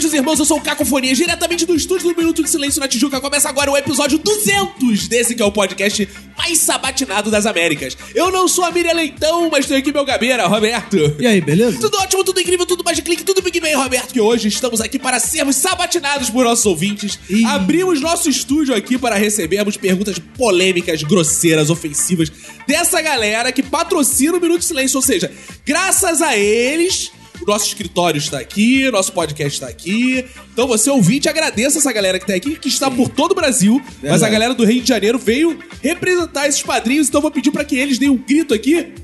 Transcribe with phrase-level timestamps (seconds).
[0.00, 2.88] Bem, fazejos irmãos, eu sou o Cacofonia, diretamente do estúdio do Minuto de Silêncio na
[2.88, 3.20] Tijuca.
[3.20, 6.08] Começa agora o episódio 200 desse que é o podcast
[6.38, 7.98] mais sabatinado das Américas.
[8.14, 10.96] Eu não sou a Miriam Leitão, mas tenho aqui meu gabeira, Roberto.
[11.18, 11.78] E aí, beleza?
[11.78, 14.80] Tudo ótimo, tudo incrível, tudo mais de clique, tudo Big Bang, Roberto, que hoje estamos
[14.80, 17.18] aqui para sermos sabatinados por nossos ouvintes.
[17.28, 17.44] Ih.
[17.44, 22.32] Abrimos nosso estúdio aqui para recebermos perguntas polêmicas, grosseiras, ofensivas
[22.66, 24.96] dessa galera que patrocina o Minuto de Silêncio.
[24.96, 25.30] Ou seja,
[25.66, 27.12] graças a eles,
[27.50, 30.24] nosso escritório está aqui, nosso podcast está aqui.
[30.52, 33.80] Então você ouvinte, agradeça essa galera que está aqui, que está por todo o Brasil.
[33.84, 34.32] Mas a Verdade.
[34.32, 37.76] galera do Rio de Janeiro veio representar esses padrinhos, então eu vou pedir para que
[37.76, 38.94] eles deem um grito aqui.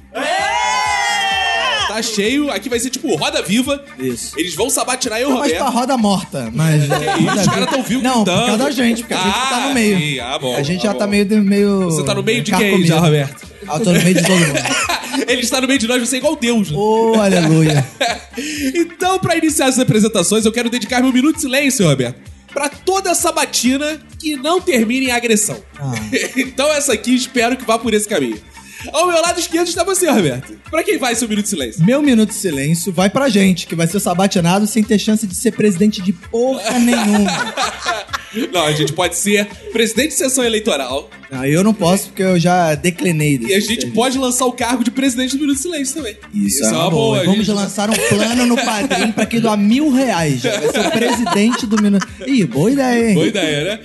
[1.89, 3.83] Tá cheio, aqui vai ser tipo roda viva.
[3.99, 4.33] Isso.
[4.39, 5.71] Eles vão sabatinar eu Não, mas Roberto.
[5.73, 6.83] pra roda morta, mas...
[6.83, 9.47] Que isso, os caras tão vindo Não, por causa da gente, porque a gente Ah,
[9.51, 9.99] tá no meio.
[9.99, 10.99] sim, ah, bom, a gente ah, já bom.
[10.99, 11.25] tá meio...
[11.25, 13.47] de- meio Você tá no meio de quem já, Roberto?
[13.69, 14.61] Ah, eu tô no meio de todo mundo.
[15.29, 16.71] Ele está no meio de nós, você é igual Deus.
[16.71, 16.77] né?
[16.79, 17.87] Oh, aleluia.
[18.75, 22.21] então, pra iniciar as apresentações, eu quero dedicar meu minuto de silêncio, Roberto.
[22.53, 25.57] Pra toda sabatina que não termine em agressão.
[25.79, 25.93] Ah.
[26.37, 28.39] então, essa aqui espero que vá por esse caminho.
[28.93, 30.55] Ao meu lado esquerdo está você, Roberto.
[30.71, 31.85] Pra quem vai seu minuto de silêncio?
[31.85, 35.35] Meu minuto de silêncio vai pra gente, que vai ser sabatinado sem ter chance de
[35.35, 37.31] ser presidente de porra nenhuma.
[38.53, 42.39] Não, a gente pode ser presidente de sessão eleitoral Não, eu não posso, porque eu
[42.39, 43.93] já declinei e a gente serviço.
[43.95, 46.17] pode lançar o cargo de presidente do Minuto de Silêncio também.
[46.35, 47.21] Isso, é uma boa.
[47.21, 50.43] a Vamos gente- lançar um plano no padrinho pra quem doar mil reais.
[50.43, 52.07] Já vai ser o presidente do minuto.
[52.27, 53.15] Ih, boa ideia, hein?
[53.15, 53.81] Boa ideia, né?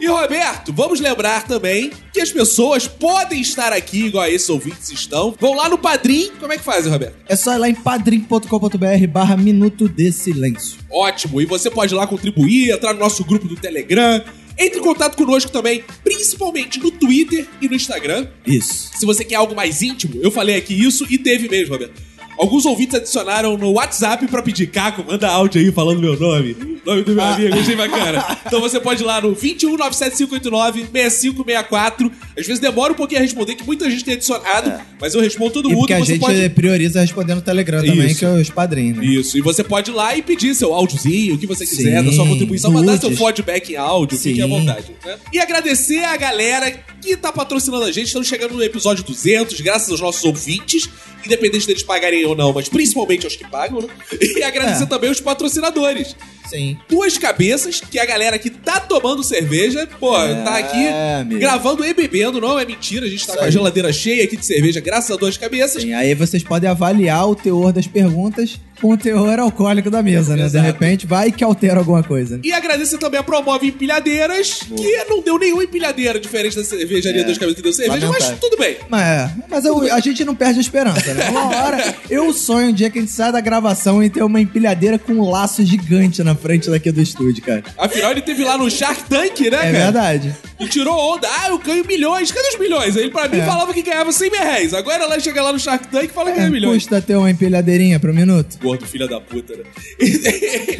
[0.00, 5.34] E Roberto, vamos lembrar também que as pessoas podem estar aqui, igual esses ouvintes estão.
[5.40, 6.30] Vão lá no Padrim.
[6.38, 7.16] Como é que fazem, Roberto?
[7.28, 10.78] É só ir lá em padrim.com.br barra Minuto de Silêncio.
[10.90, 11.40] Ótimo.
[11.40, 14.22] E você pode ir lá contribuir, entrar no nosso grupo do Telegram.
[14.56, 18.28] Entre em contato conosco também, principalmente no Twitter e no Instagram.
[18.46, 18.90] Isso.
[18.96, 22.00] Se você quer algo mais íntimo, eu falei aqui isso e teve mesmo, Roberto.
[22.38, 26.56] Alguns ouvintes adicionaram no WhatsApp pra pedir Caco, manda áudio aí falando meu nome.
[26.84, 28.38] Nome do meu amigo, achei bacana.
[28.46, 32.12] Então você pode ir lá no 21 97589 6564.
[32.38, 35.52] Às vezes demora um pouquinho a responder, que muita gente tem adicionado, mas eu respondo
[35.52, 35.72] todo É.
[35.72, 35.80] E mundo.
[35.82, 36.48] porque a você gente pode...
[36.50, 38.18] prioriza respondendo no Telegram também, Isso.
[38.18, 38.98] que é os padrinhos.
[38.98, 39.06] Né?
[39.06, 42.04] Isso, e você pode ir lá e pedir seu áudiozinho, o que você quiser, Sim,
[42.04, 44.50] da sua contribuição, mandar seu feedback em áudio, fique à Sim.
[44.50, 44.86] vontade.
[45.04, 45.16] né?
[45.32, 49.90] E agradecer a galera que tá patrocinando a gente, estamos chegando no episódio 200, graças
[49.90, 50.88] aos nossos ouvintes,
[51.26, 53.88] independente deles pagarem ou não, mas principalmente aos que pagam, né?
[54.20, 54.86] E agradecer É.
[54.86, 56.14] também os patrocinadores.
[56.48, 56.76] Sim.
[56.88, 60.86] Duas Cabeças, que a galera que tá tomando cerveja, pô, É, tá aqui
[61.20, 61.40] amigo.
[61.40, 63.52] gravando e bebendo, não é mentira, a gente tá Isso com a aí.
[63.52, 65.82] geladeira cheia aqui de cerveja, graças a Duas Cabeças.
[65.82, 70.36] Sim, aí vocês podem avaliar o teor das perguntas com o teor alcoólico da mesa,
[70.36, 70.44] né?
[70.44, 70.64] Exato.
[70.66, 72.38] De repente vai que altera alguma coisa.
[72.42, 77.24] E agradecer também a Promove Empilhadeiras, que não deu nenhuma empilhadeira diferente da cervejaria É,
[77.24, 78.38] Dois Cabeças que deu cerveja, mas lamentável.
[78.40, 78.76] tudo bem.
[78.88, 81.30] Mas, é, mas eu- a gente não perde a esperança, né?
[81.30, 84.40] Uma hora, eu sonho um dia que a gente sai da gravação e ter uma
[84.40, 87.62] empilhadeira com um laço gigante na frente daqui do estúdio, cara.
[87.78, 89.72] Afinal, ele teve lá no Shark Tank, né, É cara?
[89.72, 90.36] verdade.
[90.60, 91.26] E tirou onda.
[91.40, 92.30] Ah, eu ganho milhões.
[92.30, 92.94] Cadê os milhões?
[92.96, 93.46] Aí ele pra mim É.
[93.46, 94.74] falava que ganhava 100 mil reais.
[94.74, 96.82] Agora ela chega lá no Shark Tank e fala que É, ganha milhões.
[96.82, 98.58] custa ter uma empilhadeirinha pro minuto.
[98.62, 99.62] Gordo, filha da puta, né?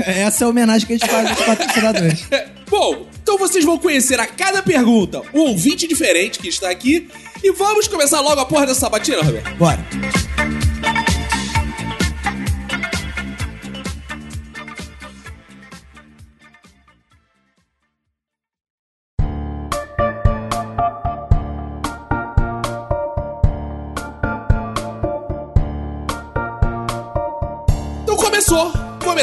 [0.06, 2.25] Essa é a homenagem que a gente faz aos patrocinadores.
[2.70, 7.08] Bom, então vocês vão conhecer a cada pergunta um ouvinte diferente que está aqui.
[7.42, 9.54] E vamos começar logo a porra dessa sabatina, Roberto.
[9.56, 9.84] Bora.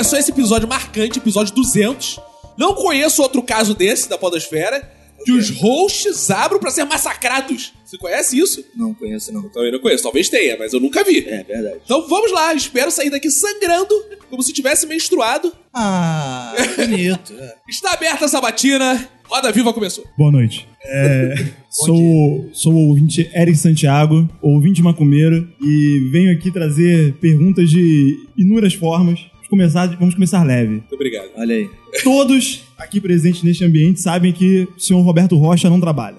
[0.02, 2.20] Começou esse episódio marcante, episódio 200.
[2.58, 4.82] Não conheço outro caso desse da Podosfera.
[5.24, 7.72] Que os hosts abram pra ser massacrados.
[7.86, 8.66] Você conhece isso?
[8.76, 9.48] Não conheço, não.
[9.50, 10.02] Também não conheço.
[10.02, 11.20] Talvez tenha, mas eu nunca vi.
[11.20, 11.82] É verdade.
[11.86, 12.52] Então vamos lá.
[12.56, 13.94] Espero sair daqui sangrando,
[14.28, 15.54] como se tivesse menstruado.
[15.72, 17.36] Ah, bonito.
[17.38, 17.56] É.
[17.70, 19.08] Está aberta a sabatina.
[19.26, 20.04] Roda Viva começou.
[20.18, 20.68] Boa noite.
[20.84, 21.36] É,
[21.70, 28.74] sou, sou o ouvinte Eric Santiago, ouvinte macumbeiro, e venho aqui trazer perguntas de inúmeras
[28.74, 29.31] formas.
[29.52, 30.70] Vamos começar, vamos começar leve.
[30.70, 31.30] Muito obrigado.
[31.36, 31.70] Olha aí.
[32.06, 36.16] Todos aqui presentes neste ambiente sabem que o senhor Roberto Rocha não trabalha.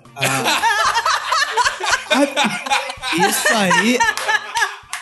[3.16, 3.98] Isso aí.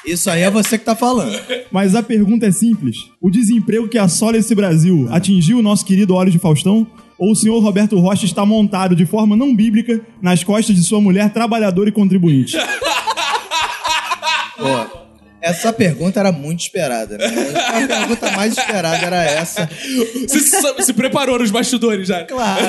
[0.06, 1.36] Isso aí é você que tá falando.
[1.72, 3.10] Mas a pergunta é simples.
[3.20, 6.86] O desemprego que assola esse Brasil atingiu o nosso querido Olhos de Faustão?
[7.18, 11.00] Ou o senhor Roberto Rocha está montado de forma não bíblica nas costas de sua
[11.00, 12.56] mulher trabalhadora e contribuinte?
[14.56, 14.99] Pô,
[15.40, 17.26] essa pergunta era muito esperada, né?
[17.68, 19.68] A pergunta mais esperada era essa.
[20.28, 22.24] Você se, se preparou nos bastidores já.
[22.24, 22.62] Claro,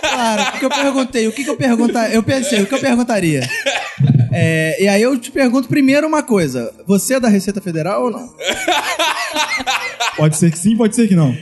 [0.00, 2.14] claro, porque eu perguntei, o que, que eu perguntaria?
[2.14, 3.48] Eu pensei, o que eu perguntaria?
[4.32, 8.10] É, e aí eu te pergunto primeiro uma coisa: você é da Receita Federal ou
[8.10, 8.32] não?
[10.16, 11.36] Pode ser que sim, pode ser que não.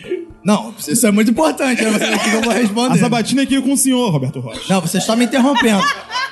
[0.44, 1.90] Não, isso é muito importante, né?
[1.90, 2.99] Você o que eu vou A responder.
[2.99, 4.62] sabatina aqui é com o senhor, Roberto Rocha.
[4.72, 5.82] Não, você está me interrompendo.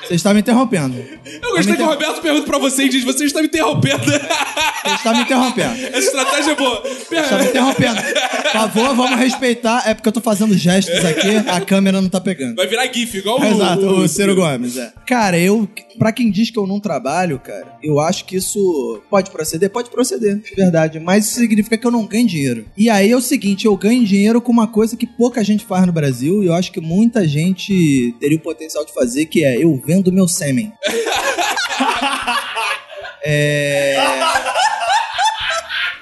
[0.07, 0.95] Você está me interrompendo.
[1.41, 4.05] Eu gostei que o Roberto pergunta pra você e diz: Você está me interrompendo.
[4.05, 5.73] Você está me interrompendo.
[5.73, 6.83] Essa estratégia é boa.
[7.11, 8.01] Está me interrompendo.
[8.01, 9.83] Por favor, vamos respeitar.
[9.85, 12.55] É porque eu tô fazendo gestos aqui, a câmera não tá pegando.
[12.55, 13.43] Vai virar GIF, igual o.
[13.45, 14.93] Exato, o Ciro Gomes, é.
[15.05, 15.67] Cara, eu.
[15.99, 19.69] Pra quem diz que eu não trabalho, cara, eu acho que isso pode proceder?
[19.69, 20.99] Pode proceder, de verdade.
[20.99, 22.65] Mas isso significa que eu não ganho dinheiro.
[22.77, 25.85] E aí é o seguinte: eu ganho dinheiro com uma coisa que pouca gente faz
[25.85, 29.61] no Brasil e eu acho que muita gente teria o potencial de fazer, que é
[29.61, 30.71] eu vendo meu sêmen.
[33.23, 33.95] é.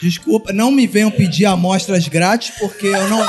[0.01, 3.25] Desculpa, não me venham pedir amostras grátis, porque eu não.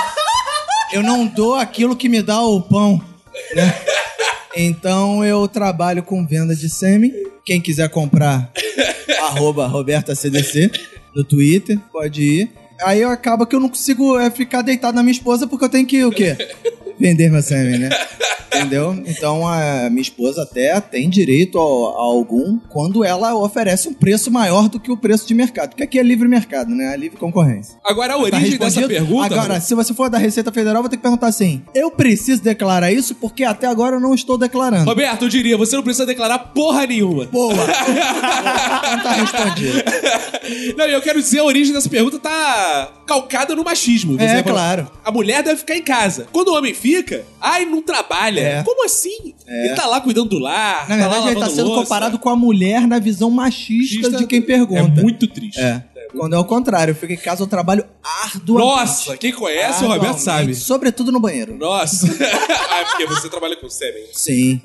[0.93, 3.03] Eu não dou aquilo que me dá o pão,
[3.55, 3.75] né?
[4.57, 7.13] Então eu trabalho com venda de sêmen.
[7.45, 8.51] Quem quiser comprar,
[9.23, 10.71] arroba RobertaCDC
[11.15, 12.51] no Twitter, pode ir.
[12.83, 15.69] Aí eu acaba que eu não consigo é, ficar deitado na minha esposa porque eu
[15.69, 16.37] tenho que o quê?
[16.99, 17.89] Vender meu sêmen, né?
[18.55, 18.95] Entendeu?
[19.07, 24.31] Então a minha esposa até tem direito a, a algum quando ela oferece um preço
[24.31, 25.71] maior do que o preço de mercado.
[25.71, 26.95] Porque aqui é livre mercado, né?
[26.95, 27.77] É livre concorrência.
[27.85, 28.89] Agora a Tá origem dessa respondido?
[28.89, 29.35] pergunta.
[29.35, 32.91] Agora, se você for da Receita Federal, vou ter que perguntar assim: eu preciso declarar
[32.91, 34.89] isso porque até agora eu não estou declarando.
[34.89, 37.27] Roberto, eu diria: Você não precisa declarar porra nenhuma.
[37.27, 37.55] Boa!
[38.87, 39.83] Então tá respondido.
[40.77, 44.17] Não, eu quero dizer, a origem dessa pergunta tá calcada no machismo.
[44.17, 44.91] Você É, claro.
[45.05, 46.27] A mulher deve ficar em casa.
[46.33, 46.86] Quando o homem fica,
[47.41, 48.41] ai, não trabalha.
[48.41, 48.63] É.
[48.63, 49.35] Como assim?
[49.47, 51.83] Ele tá lá cuidando do lar, Na tá lá verdade, ele tá sendo louça.
[51.83, 55.01] comparado com a mulher na visão machista, de quem É pergunta.
[55.03, 55.61] muito triste.
[55.61, 55.83] É.
[56.17, 57.85] Quando é o contrário, eu fico em casa, eu trabalho
[58.25, 58.69] arduamente.
[58.69, 60.55] Nossa, quem conhece o Roberto sabe.
[60.55, 61.57] Sobretudo no banheiro.
[61.59, 62.07] Nossa.
[62.71, 64.05] ah, é porque você trabalha com sêmen.
[64.13, 64.61] Sim.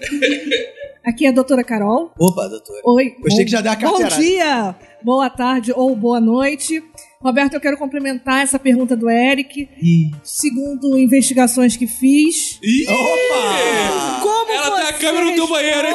[1.03, 2.11] Aqui é a doutora Carol.
[2.17, 2.79] Opa, doutora.
[2.85, 3.15] Oi.
[3.19, 4.21] Gostei bom- que já deu a Bom carteirada.
[4.21, 6.81] dia, boa tarde ou boa noite.
[7.21, 9.69] Roberto, eu quero complementar essa pergunta do Eric.
[9.81, 10.11] Ih.
[10.23, 12.87] Segundo investigações que fiz, Ih!
[12.89, 14.19] Opa!
[14.21, 15.93] como Ela tem a você câmera no teu banheiro, hein?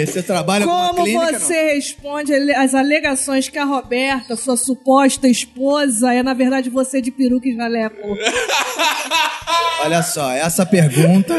[0.00, 1.38] Ei, Você trabalha com uma Como clínica?
[1.38, 7.00] você responde ale- as alegações que a Roberta, sua suposta esposa, é na verdade você
[7.00, 7.96] de peruca e jaleco?
[8.06, 8.16] não?
[9.84, 11.34] Olha só, essa pergunta.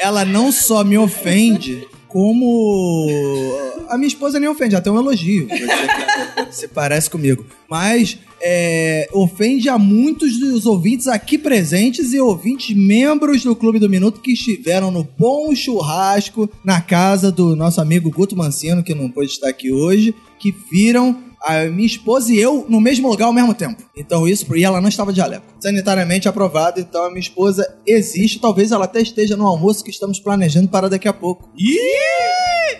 [0.00, 3.67] ela não só me ofende, como.
[3.88, 5.48] A minha esposa nem ofende, até um elogio.
[6.50, 7.44] Você parece comigo.
[7.68, 13.88] Mas é, ofende a muitos dos ouvintes aqui presentes e ouvintes membros do Clube do
[13.88, 19.10] Minuto que estiveram no bom churrasco na casa do nosso amigo Guto Mancino, que não
[19.10, 23.32] pôde estar aqui hoje, que viram a minha esposa e eu no mesmo lugar ao
[23.32, 23.82] mesmo tempo.
[23.96, 25.44] Então isso, e ela não estava de jaleco.
[25.60, 30.18] Sanitariamente aprovado, então a minha esposa existe, talvez ela até esteja no almoço que estamos
[30.18, 31.48] planejando para daqui a pouco.
[31.56, 31.78] Ih!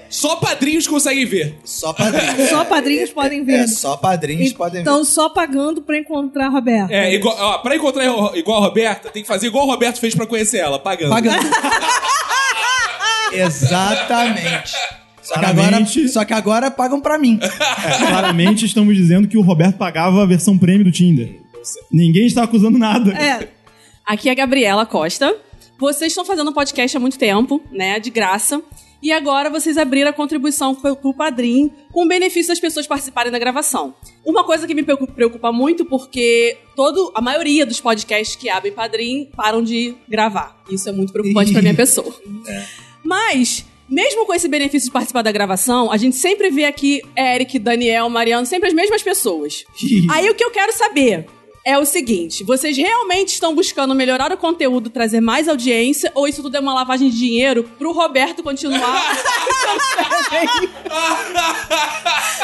[0.09, 1.59] Só padrinhos conseguem ver.
[1.65, 2.49] Só padrinhos.
[2.49, 3.61] Só padrinhos podem ver.
[3.61, 4.81] É, só padrinhos podem ver.
[4.81, 6.93] Então, só pagando pra encontrar a Roberta.
[6.93, 8.05] É, igual, ó, pra encontrar
[8.35, 11.11] igual a Roberta, tem que fazer igual o Roberto fez pra conhecer ela, pagando.
[11.11, 11.47] Pagando.
[13.33, 14.73] Exatamente.
[15.29, 17.39] Só que, agora, só que agora pagam pra mim.
[17.43, 17.49] É,
[18.09, 21.41] claramente estamos dizendo que o Roberto pagava a versão prêmio do Tinder.
[21.93, 23.13] Ninguém está acusando nada.
[23.13, 23.49] É,
[24.09, 25.37] Aqui é a Gabriela Costa.
[25.79, 28.01] Vocês estão fazendo um podcast há muito tempo, né?
[28.01, 28.63] De graça.
[29.03, 33.31] E agora vocês abriram a contribuição pro, pro Padrim com o benefício das pessoas participarem
[33.31, 33.95] da gravação.
[34.25, 39.29] Uma coisa que me preocupa, muito porque todo, a maioria dos podcasts que abrem Padrim
[39.37, 40.57] param de gravar.
[40.71, 42.13] Isso é muito preocupante pra minha pessoa.
[43.05, 47.59] Mas, mesmo com esse benefício de participar da gravação, a gente sempre vê aqui Eric,
[47.59, 49.65] Daniel, Mariano, sempre as mesmas pessoas.
[50.11, 51.27] Aí o que eu quero saber
[51.65, 56.43] é o seguinte: vocês realmente estão buscando melhorar o conteúdo, trazer mais audiência, ou isso
[56.43, 58.79] tudo é uma lavagem de dinheiro pro Roberto continuar?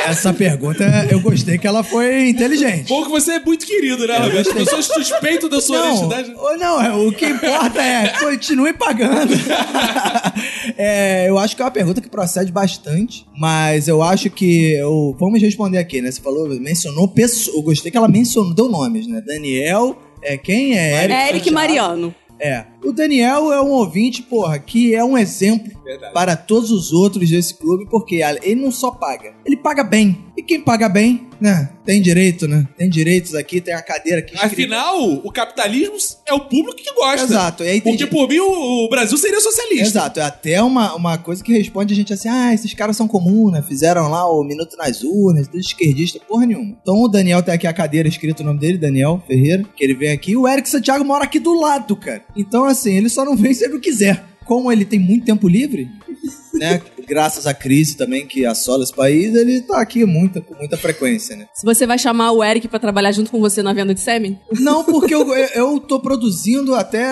[0.07, 2.89] Essa pergunta, eu gostei que ela foi inteligente.
[2.89, 4.49] Bom que você é muito querido, né, Roberto?
[4.51, 6.35] As pessoas suspeitam da sua Não, honestidade.
[6.37, 9.33] ou não, é, o que importa é continue pagando.
[10.77, 15.15] É, eu acho que é uma pergunta que procede bastante, mas eu acho que eu,
[15.19, 16.11] vamos responder aqui, né?
[16.11, 19.21] Você falou, mencionou pessoas, eu gostei que ela mencionou, deu nomes, né?
[19.21, 21.13] Daniel, é quem é Eric?
[21.13, 21.55] Eric Santiago.
[21.55, 22.15] Mariano.
[22.41, 26.13] É, O Daniel é um ouvinte, porra, que é um exemplo Verdade.
[26.13, 30.23] para todos os outros desse clube, porque ele não só paga, ele paga bem.
[30.37, 31.71] E quem paga bem, né?
[31.85, 32.67] Tem direito, né?
[32.77, 34.55] Tem direitos aqui, tem a cadeira aqui escrita.
[34.55, 35.95] Afinal, o capitalismo
[36.27, 37.25] é o público que gosta.
[37.25, 37.63] Exato.
[37.63, 39.85] E aí tem Porque por mim o Brasil seria socialista.
[39.85, 43.07] Exato, é até uma, uma coisa que responde a gente assim: ah, esses caras são
[43.07, 43.63] comuns, né?
[43.63, 46.77] Fizeram lá o Minuto nas Urnas, tudo esquerdista, porra nenhuma.
[46.83, 49.95] Então o Daniel tem aqui a cadeira escrito o nome dele, Daniel Ferreira, que ele
[49.95, 50.37] vem aqui.
[50.37, 52.23] O Eric Santiago mora aqui do lado, cara.
[52.37, 54.25] Então, assim, ele só não vem se ele não quiser.
[54.45, 55.89] Como ele tem muito tempo livre,
[56.55, 56.81] né?
[57.07, 61.37] Graças à crise também que assola esse país, ele tá aqui muita, com muita frequência,
[61.37, 61.47] né?
[61.53, 64.39] Se você vai chamar o Eric pra trabalhar junto com você na venda de sêmen?
[64.61, 67.05] Não, porque eu, eu, eu tô produzindo até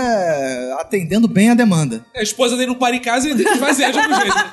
[0.78, 2.04] atendendo bem a demanda.
[2.14, 4.35] A esposa dele não para em casa e ele tem que fazer de algum jeito.
[4.35, 4.50] né?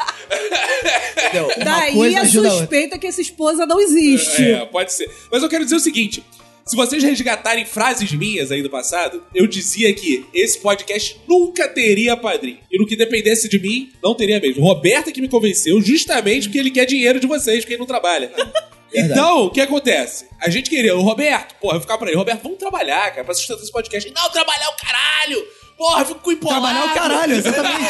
[1.29, 1.45] Entendeu?
[1.45, 4.43] Uma Daí a suspeita que essa esposa não existe.
[4.43, 5.09] É, pode ser.
[5.31, 6.23] Mas eu quero dizer o seguinte:
[6.69, 12.15] se vocês resgatarem frases minhas aí do passado, eu dizia que esse podcast nunca teria
[12.15, 12.59] padrinho.
[12.71, 14.63] E no que dependesse de mim, não teria mesmo.
[14.63, 17.87] Roberto é que me convenceu, justamente porque ele quer dinheiro de vocês, porque ele não
[17.87, 18.31] trabalha.
[18.91, 20.27] Então, o que acontece?
[20.41, 23.35] A gente queria, o Roberto, porra, eu ficava pra ele, Roberto, vamos trabalhar, cara, pra
[23.35, 24.11] sustentar esse podcast.
[24.11, 25.47] Não, trabalhar o caralho!
[25.79, 26.61] Porra, fico com empolado.
[26.61, 27.89] Trabalhar o caralho, exatamente.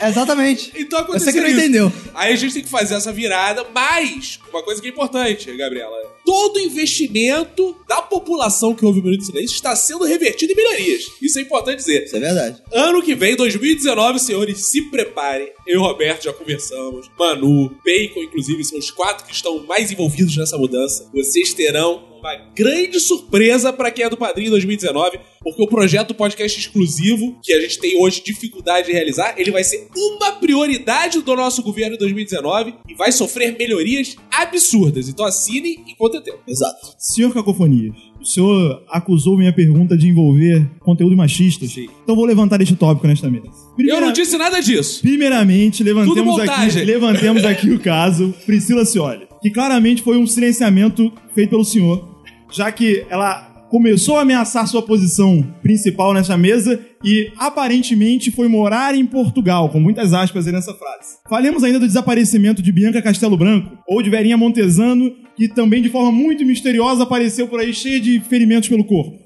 [0.02, 0.72] exatamente.
[0.74, 1.58] Então aconteceu Você que não isso.
[1.58, 1.92] entendeu.
[2.14, 5.94] Aí a gente tem que fazer essa virada, mas uma coisa que é importante, Gabriela.
[6.24, 11.02] Todo investimento da população que ouve o Minuto de Silêncio está sendo revertido em melhorias.
[11.20, 12.04] Isso é importante dizer.
[12.04, 12.62] Isso é verdade.
[12.72, 15.50] Ano que vem, 2019, senhores, se preparem.
[15.66, 17.10] Eu e o Roberto já conversamos.
[17.18, 21.10] Manu, Bacon, inclusive, são os quatro que estão mais envolvidos nessa mudança.
[21.12, 26.58] Vocês terão uma grande surpresa para quem é do Padrinho 2019, porque o projeto podcast
[26.58, 31.36] exclusivo, que a gente tem hoje dificuldade de realizar, ele vai ser uma prioridade do
[31.36, 35.08] nosso governo em 2019 e vai sofrer melhorias absurdas.
[35.08, 36.38] Então assine enquanto é tempo.
[36.48, 36.94] Exato.
[36.98, 41.66] Senhor Cacofonias, o senhor acusou minha pergunta de envolver conteúdo machista.
[41.66, 41.88] Sim.
[42.02, 43.46] Então vou levantar este tópico nesta mesa.
[43.46, 45.02] Eu Primeira- não disse nada disso.
[45.02, 51.50] Primeiramente, levantemos aqui, levantemos aqui o caso Priscila Cioli, que claramente foi um silenciamento feito
[51.50, 52.13] pelo senhor,
[52.54, 58.94] já que ela começou a ameaçar sua posição principal nessa mesa e aparentemente foi morar
[58.94, 61.18] em Portugal, com muitas aspas aí nessa frase.
[61.28, 65.88] Falemos ainda do desaparecimento de Bianca Castelo Branco, ou de Verinha Montesano, que também de
[65.88, 69.18] forma muito misteriosa apareceu por aí cheia de ferimentos pelo corpo.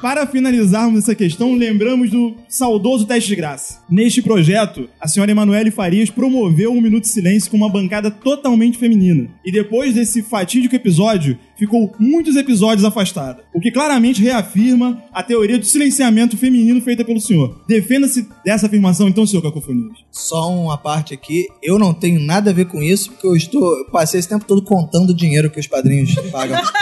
[0.00, 3.80] Para finalizarmos essa questão, lembramos do saudoso teste de graça.
[3.90, 8.78] Neste projeto, a senhora Emanuele Farias promoveu um minuto de silêncio com uma bancada totalmente
[8.78, 9.28] feminina.
[9.44, 13.42] E depois desse fatídico episódio, ficou muitos episódios afastada.
[13.52, 17.60] O que claramente reafirma a teoria do silenciamento feminino feita pelo senhor.
[17.66, 19.98] Defenda-se dessa afirmação, então, senhor Cacofonias.
[20.12, 21.48] Só uma parte aqui.
[21.60, 23.76] Eu não tenho nada a ver com isso, porque eu estou.
[23.76, 26.60] Eu passei esse tempo todo contando o dinheiro que os padrinhos pagam.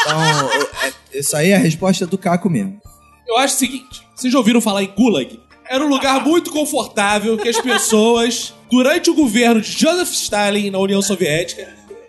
[0.00, 0.22] Então,
[0.54, 2.80] eu- é- isso aí é a resposta do Caco mesmo.
[3.26, 5.40] Eu acho o seguinte: vocês já ouviram falar em Gulag?
[5.68, 10.78] Era um lugar muito confortável que as pessoas, durante o governo de Joseph Stalin na
[10.78, 11.68] União Soviética,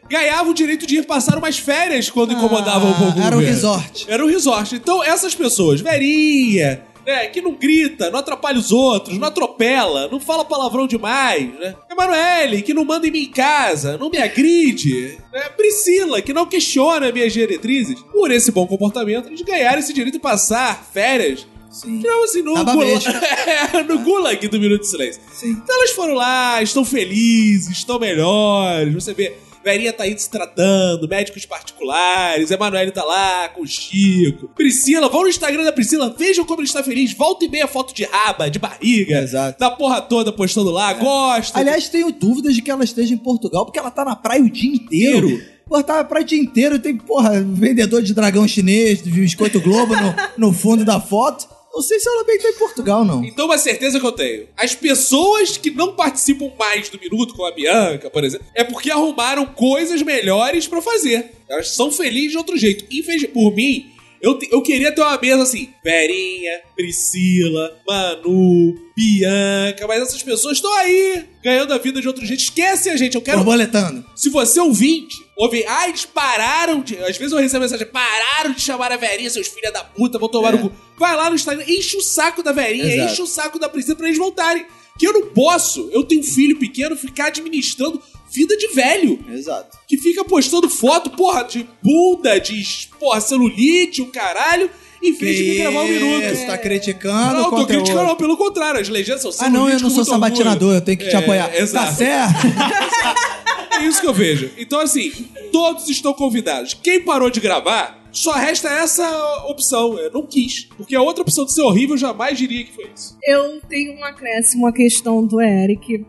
[0.10, 3.39] ganhavam o direito de ir passar umas férias quando incomodavam um pouco o Era um
[3.39, 3.48] governo.
[3.56, 4.06] resort.
[4.08, 4.75] Era um resort.
[4.75, 10.20] Então, essas pessoas, verinha, né, que não grita, não atrapalha os outros, não atropela, não
[10.20, 11.75] fala palavrão demais, né?
[11.89, 15.18] Emanuele, que não manda em mim em casa, não me agride.
[15.34, 15.42] Né?
[15.58, 18.00] Priscila, que não questiona minhas diretrizes.
[18.12, 21.48] Por esse bom comportamento, eles ganharam esse direito de passar férias.
[21.72, 22.00] Sim.
[22.04, 22.84] Não, assim, no, Tava.
[22.84, 25.22] É, no gulag do Minuto de Silêncio.
[25.32, 25.50] Sim.
[25.50, 28.94] Então elas foram lá, estão felizes, estão melhores.
[28.94, 34.50] Você vê, Verinha tá aí se tratando, médicos particulares, Emanuele tá lá com o Chico.
[34.56, 37.13] Priscila, vão no Instagram da Priscila, vejam como ele está feliz.
[37.13, 39.60] Volta e meia foto de raba, de barriga, Exato.
[39.60, 41.60] da porra toda postando lá, gosta.
[41.60, 44.50] Aliás, tenho dúvidas de que ela esteja em Portugal, porque ela tá na praia o
[44.50, 45.30] dia inteiro.
[45.30, 45.60] Inteiro.
[45.68, 49.62] Porra, tá na praia o dia inteiro, tem, porra, vendedor de dragão chinês, de biscoito
[49.62, 51.59] Globo no, no fundo da foto.
[51.80, 53.24] Não sei se ela bem tá em Portugal, não.
[53.24, 57.48] Então, uma certeza que eu tenho: as pessoas que não participam mais do minuto, como
[57.48, 61.32] a Bianca, por exemplo, é porque arrumaram coisas melhores pra fazer.
[61.48, 62.84] Elas são felizes de outro jeito.
[62.92, 63.90] Infelizmente, por mim,
[64.22, 70.58] eu, te- eu queria ter uma mesa assim: Verinha, Priscila, Manu, Bianca, mas essas pessoas
[70.58, 72.42] estão aí, ganhando a vida de outro jeito.
[72.42, 73.38] Esquece a gente, eu quero.
[73.38, 74.06] Borboletando.
[74.16, 76.98] Se você é ouvinte, ouve, ah, eles pararam de.
[76.98, 80.30] Às vezes eu recebo mensagem, pararam de chamar a Verinha, seus filhos da puta, vão
[80.30, 80.58] tomar É.
[80.58, 80.76] no cu.
[80.98, 83.12] Vai lá no Instagram, enche o saco da Verinha, Exato.
[83.14, 84.66] enche o saco da Priscila pra eles voltarem.
[85.00, 88.01] Que eu não posso, eu tenho um filho pequeno, ficar administrando
[88.32, 89.18] vida de velho.
[89.32, 89.77] Exato.
[89.88, 92.62] Que fica postando foto, porra, de bunda, de
[93.00, 94.70] porra, celulite, o caralho,
[95.01, 96.29] em vez de me gravar um minuto.
[96.36, 99.79] Você tá criticando Não, tô criticando, não, pelo contrário, as legendas são Ah, não, eu
[99.79, 101.56] não sou sabatinador, eu tenho que te É, apoiar.
[101.56, 101.86] exato.
[101.88, 102.34] Tá certo?
[103.72, 104.51] É isso que eu vejo.
[104.58, 105.10] Então, assim,
[105.53, 106.74] todos estão convidados.
[106.74, 109.08] Quem parou de gravar, Só resta essa
[109.46, 109.98] opção.
[109.98, 110.66] Eu não quis.
[110.78, 113.18] Porque a outra opção de ser horrível, eu jamais diria que foi isso.
[113.25, 116.06] Eu tenho um acréscimo à questão do Eric.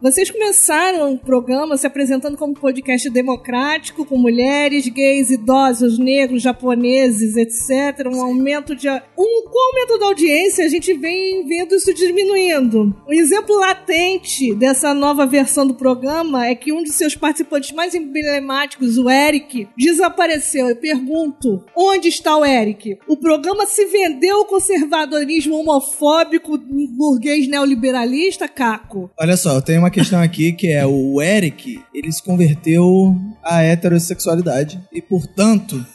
[0.00, 7.36] Vocês começaram o programa se apresentando como podcast democrático, com mulheres, gays, idosos, negros, japoneses,
[7.36, 8.06] etc.
[8.12, 8.88] Um aumento de.
[8.88, 12.94] Um, com o aumento da audiência, a gente vem vendo isso diminuindo.
[13.08, 17.94] Um exemplo latente dessa nova versão do programa é que um de seus participantes mais
[17.94, 20.68] emblemáticos, o Eric, desapareceu.
[20.68, 22.98] Eu pergunto: onde está o Eric?
[23.08, 29.10] O programa se vendeu ao conservadorismo homofóbico burguês neoliberalista, Caco?
[29.18, 33.62] Olha só, eu tenho uma questão aqui que é o Eric, ele se converteu à
[33.62, 35.86] heterossexualidade e, portanto,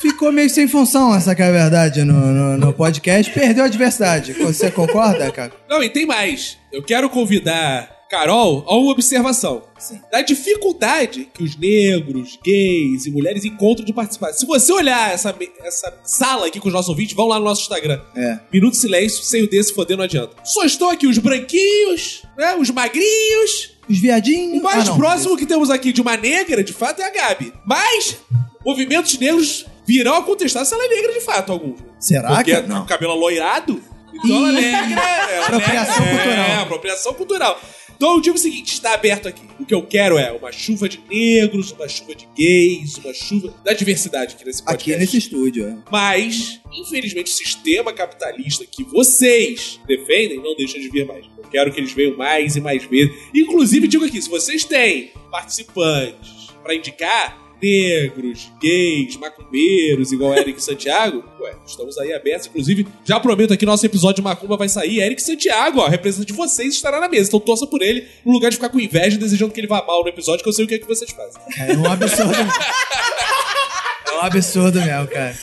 [0.00, 3.32] ficou meio sem função, essa que é a verdade, no, no, no podcast.
[3.32, 4.34] Perdeu a diversidade.
[4.34, 5.50] Você concorda, cara?
[5.68, 6.56] Não, e tem mais.
[6.72, 9.62] Eu quero convidar Carol a uma observação.
[10.10, 14.32] Da dificuldade que os negros, gays e mulheres encontram de participar.
[14.32, 17.62] Se você olhar essa, essa sala aqui com os nossos ouvintes, vão lá no nosso
[17.62, 18.00] Instagram.
[18.16, 18.38] É.
[18.52, 20.36] Minuto silêncio, sem o desse foder não adianta.
[20.44, 22.54] Só estão aqui os branquinhos, né?
[22.54, 23.72] Os magrinhos.
[23.88, 24.60] Os viadinhos.
[24.60, 24.96] O mais Ah, não.
[24.96, 27.52] próximo que temos aqui de uma negra, de fato, é a Gabi.
[27.66, 28.16] Mas
[28.64, 31.80] movimentos negros virão a contestar se ela é negra de fato, alguns.
[31.98, 33.82] Será Porque que é o cabelo aloirado,
[34.14, 35.02] então ela é negra.
[35.44, 36.46] Apropriação é, cultural.
[36.46, 37.60] É, apropriação cultural.
[37.96, 39.42] Então eu digo o seguinte, está aberto aqui.
[39.58, 43.54] O que eu quero é uma chuva de negros, uma chuva de gays, uma chuva
[43.64, 44.92] da diversidade aqui nesse podcast.
[44.92, 45.76] Aqui nesse estúdio, é.
[45.90, 51.24] Mas, infelizmente, o sistema capitalista que vocês defendem não deixa de vir mais.
[51.38, 53.14] Eu quero que eles venham mais e mais vezes.
[53.34, 61.24] Inclusive, digo aqui, se vocês têm participantes pra indicar, negros, gays, macumbeiros, igual Eric Santiago,
[61.40, 62.46] ué, estamos aí abertos.
[62.46, 65.00] Inclusive, já prometo aqui, nosso episódio de Macumba vai sair.
[65.00, 67.28] Eric Santiago, ó, representante de vocês, estará na mesa.
[67.28, 70.02] Então torça por ele, no lugar de ficar com inveja, desejando que ele vá mal
[70.02, 71.40] no episódio, que eu sei o que é que vocês fazem.
[71.58, 72.32] É um absurdo.
[74.08, 75.38] é um absurdo mesmo, cara.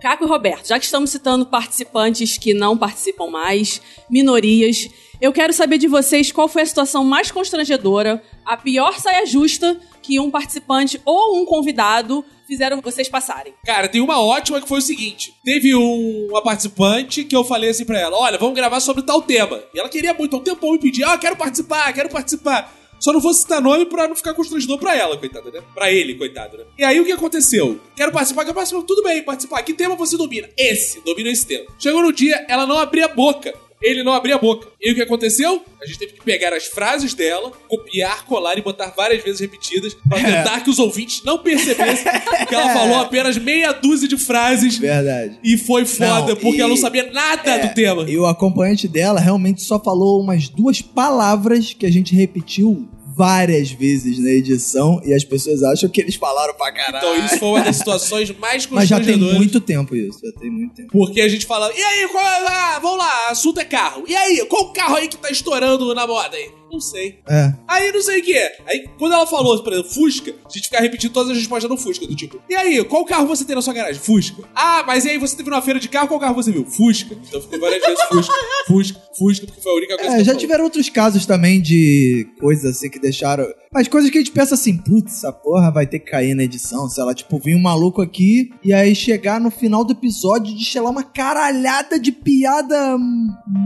[0.00, 4.88] Caco e Roberto, já que estamos citando participantes que não participam mais, minorias,
[5.20, 9.78] eu quero saber de vocês qual foi a situação mais constrangedora, a pior saia justa
[10.10, 13.54] que um participante ou um convidado fizeram vocês passarem.
[13.64, 17.70] Cara, tem uma ótima que foi o seguinte: teve um- uma participante que eu falei
[17.70, 19.62] assim pra ela: olha, vamos gravar sobre tal tema.
[19.72, 22.76] E ela queria muito, um tempão me pedir: ah, quero participar, quero participar.
[22.98, 25.62] Só não vou citar nome pra não ficar constrangedor pra ela, coitada, né?
[25.72, 26.64] Pra ele, coitado, né?
[26.76, 27.80] E aí o que aconteceu?
[27.96, 28.82] Quero participar, quero participar.
[28.82, 29.62] Tudo bem, participar.
[29.62, 30.48] Que tema você domina?
[30.58, 31.64] Esse, domina esse tema.
[31.78, 33.54] Chegou no dia, ela não abria a boca.
[33.82, 34.68] Ele não abria a boca.
[34.80, 35.62] E o que aconteceu?
[35.82, 39.94] A gente teve que pegar as frases dela, copiar, colar e botar várias vezes repetidas
[40.08, 42.04] pra tentar que os ouvintes não percebessem
[42.46, 45.38] que ela falou apenas meia dúzia de frases Verdade.
[45.42, 48.02] e foi foda, Não, porque e- ela não sabia nada É, do tema.
[48.08, 53.70] E o acompanhante dela realmente só falou umas duas palavras que a gente repetiu várias
[53.70, 56.98] vezes na edição e as pessoas acham que eles falaram pra caralho.
[56.98, 60.50] Então isso foi uma das situações mais Mas já tem muito tempo isso, já tem
[60.50, 60.90] muito tempo.
[60.92, 64.04] Porque a gente fala, e aí, qual é, ah, vamos lá, assunto é carro.
[64.06, 66.59] E aí, qual carro aí que tá estourando na moda aí?
[66.70, 67.18] Não sei.
[67.28, 67.52] É.
[67.66, 68.58] Aí não sei o que é.
[68.66, 71.76] Aí quando ela falou, por exemplo, Fusca, a gente fica repetindo todas as respostas no
[71.76, 74.00] Fusca, do tipo, e aí, qual carro você tem na sua garagem?
[74.00, 74.42] Fusca.
[74.54, 76.64] Ah, mas e aí você teve numa feira de carro, qual carro você viu?
[76.64, 77.16] Fusca.
[77.28, 78.34] Então ficou várias vezes Fusca,
[78.66, 81.60] Fusca, Fusca, porque foi a única coisa que É, eu já tiveram outros casos também
[81.60, 83.46] de coisas assim que deixaram.
[83.72, 86.42] Mas coisas que a gente pensa assim, putz, essa porra vai ter que cair na
[86.42, 86.88] edição.
[86.88, 90.80] Sei lá, tipo, vir um maluco aqui e aí chegar no final do episódio de
[90.80, 92.96] lá, uma caralhada de piada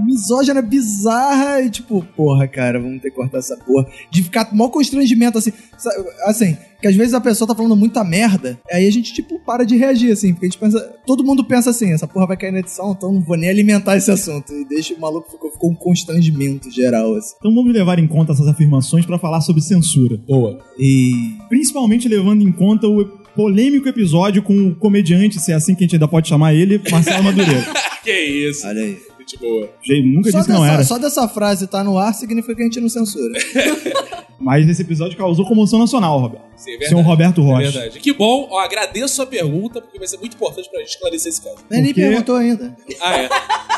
[0.07, 3.87] misógina bizarra e tipo, porra, cara, vamos ter que cortar essa porra.
[4.11, 5.53] De ficar mó constrangimento assim.
[6.25, 9.65] Assim, que às vezes a pessoa tá falando muita merda, aí a gente, tipo, para
[9.65, 10.81] de reagir, assim, porque a gente pensa.
[11.07, 13.97] Todo mundo pensa assim, essa porra vai cair na edição, então não vou nem alimentar
[13.97, 14.53] esse assunto.
[14.53, 17.35] E deixa o maluco ficou, ficou um constrangimento geral, assim.
[17.39, 20.19] Então vamos levar em conta essas afirmações pra falar sobre censura.
[20.29, 20.59] Boa.
[20.79, 21.35] E.
[21.49, 23.05] Principalmente levando em conta o
[23.35, 26.81] polêmico episódio com o comediante, se é assim que a gente ainda pode chamar ele,
[26.91, 27.65] Marcelo Madureira.
[28.05, 28.67] que isso.
[28.67, 29.14] Olha aí.
[29.35, 29.71] Gente boa.
[29.83, 30.85] Gente, nunca Só disse que não dessa, era.
[30.85, 33.33] só dessa frase tá no ar significa que a gente não censura.
[34.45, 36.45] Mas esse episódio causou comoção nacional, Roberto.
[36.57, 36.91] Sim, é verdade.
[36.91, 37.71] Senhor Roberto É Rocha.
[37.71, 37.99] verdade.
[38.01, 41.43] Que bom, ó, agradeço a pergunta, porque vai ser muito importante pra gente esclarecer esse
[41.43, 41.57] caso.
[41.71, 42.77] Nem Porque- perguntou ainda.
[43.01, 43.29] Ah, é.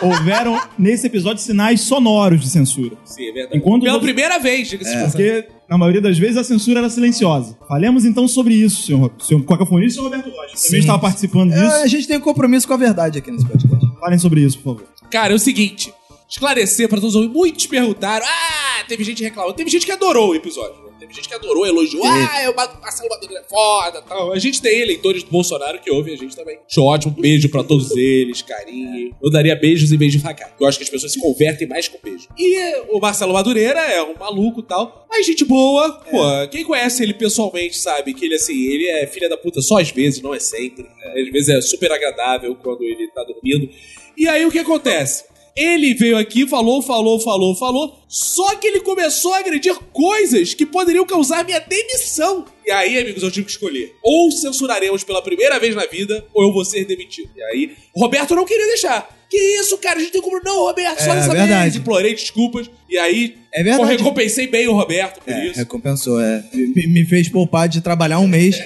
[0.02, 2.96] Houveram nesse episódio sinais sonoros de censura.
[3.04, 3.56] Sim, é verdade.
[3.58, 5.40] Enquanto Pela os- primeira vez, diga-se de passagem.
[5.40, 7.56] Porque, na maioria das vezes, a censura era silenciosa.
[7.68, 10.56] Falemos então sobre isso, senhor, senhor Cocafonia e senhor Roberto Rocha.
[10.56, 10.66] Sim.
[10.66, 11.76] Também estava participando É, disso.
[11.76, 13.86] a gente tem um compromisso com a verdade aqui nesse podcast.
[14.00, 14.88] Falem sobre isso, por favor.
[15.10, 15.92] Cara, é o seguinte.
[16.28, 17.26] Esclarecer pra todos os.
[17.28, 18.26] Muitos perguntaram.
[18.26, 19.54] Ah, teve gente reclamando.
[19.54, 20.74] Teve gente que adorou o episódio.
[20.82, 20.86] né?
[20.98, 22.04] Teve gente que adorou, elogiou.
[22.06, 24.32] Ah, é o Ma- Marcelo Madureira é foda tal.
[24.32, 26.58] A gente tem eleitores do Bolsonaro que ouvem a gente também.
[26.66, 29.14] Show ótimo, beijo pra todos eles, carinho.
[29.22, 30.52] Eu daria beijos em vez de facada.
[30.58, 32.26] Eu acho que as pessoas se convertem mais com beijo.
[32.36, 35.06] E o Marcelo Madureira é um maluco e tal.
[35.08, 35.92] Mas gente boa.
[36.10, 39.78] Pô, quem conhece ele pessoalmente sabe que ele, assim, ele é filha da puta só
[39.78, 40.86] às vezes, não é sempre.
[41.02, 43.68] É, Às vezes é super agradável quando ele tá dormindo.
[44.16, 45.24] E aí o que acontece?
[45.56, 47.98] Ele veio aqui, falou, falou, falou, falou.
[48.06, 52.44] Só que ele começou a agredir coisas que poderiam causar minha demissão.
[52.64, 53.94] E aí, amigos, eu tive que escolher.
[54.02, 57.30] Ou censuraremos pela primeira vez na vida, ou eu vou ser demitido.
[57.34, 59.08] E aí, Roberto não queria deixar.
[59.30, 59.96] Que isso, cara?
[59.98, 60.38] A gente tem como.
[60.44, 61.62] Não, Roberto, só É, dessa verdade.
[61.62, 61.76] vez.
[61.76, 62.70] Implorei desculpas.
[62.88, 63.82] E aí, É verdade.
[63.82, 65.58] eu recompensei bem o Roberto por É, isso.
[65.58, 66.44] recompensou, é.
[66.52, 68.62] Me, me fez poupar de trabalhar um mês,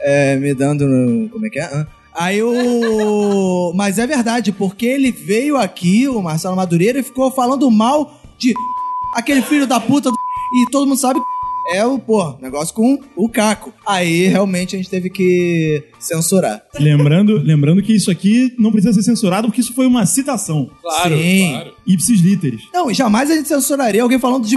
[0.00, 1.28] é, me dando.
[1.30, 1.86] Como é que é?
[2.18, 3.72] Aí o.
[3.74, 8.52] Mas é verdade, porque ele veio aqui, o Marcelo Madureira, e ficou falando mal de
[9.14, 10.16] aquele filho da puta do.
[10.16, 13.72] E todo mundo sabe que é o, pô, negócio com o Caco.
[13.86, 16.62] Aí realmente a gente teve que censurar.
[16.80, 20.70] Lembrando, lembrando que isso aqui não precisa ser censurado porque isso foi uma citação.
[20.80, 21.50] Claro, Sim.
[21.50, 21.72] claro.
[21.86, 22.62] Ipsis literis.
[22.72, 24.56] Não, jamais a gente censuraria alguém falando de.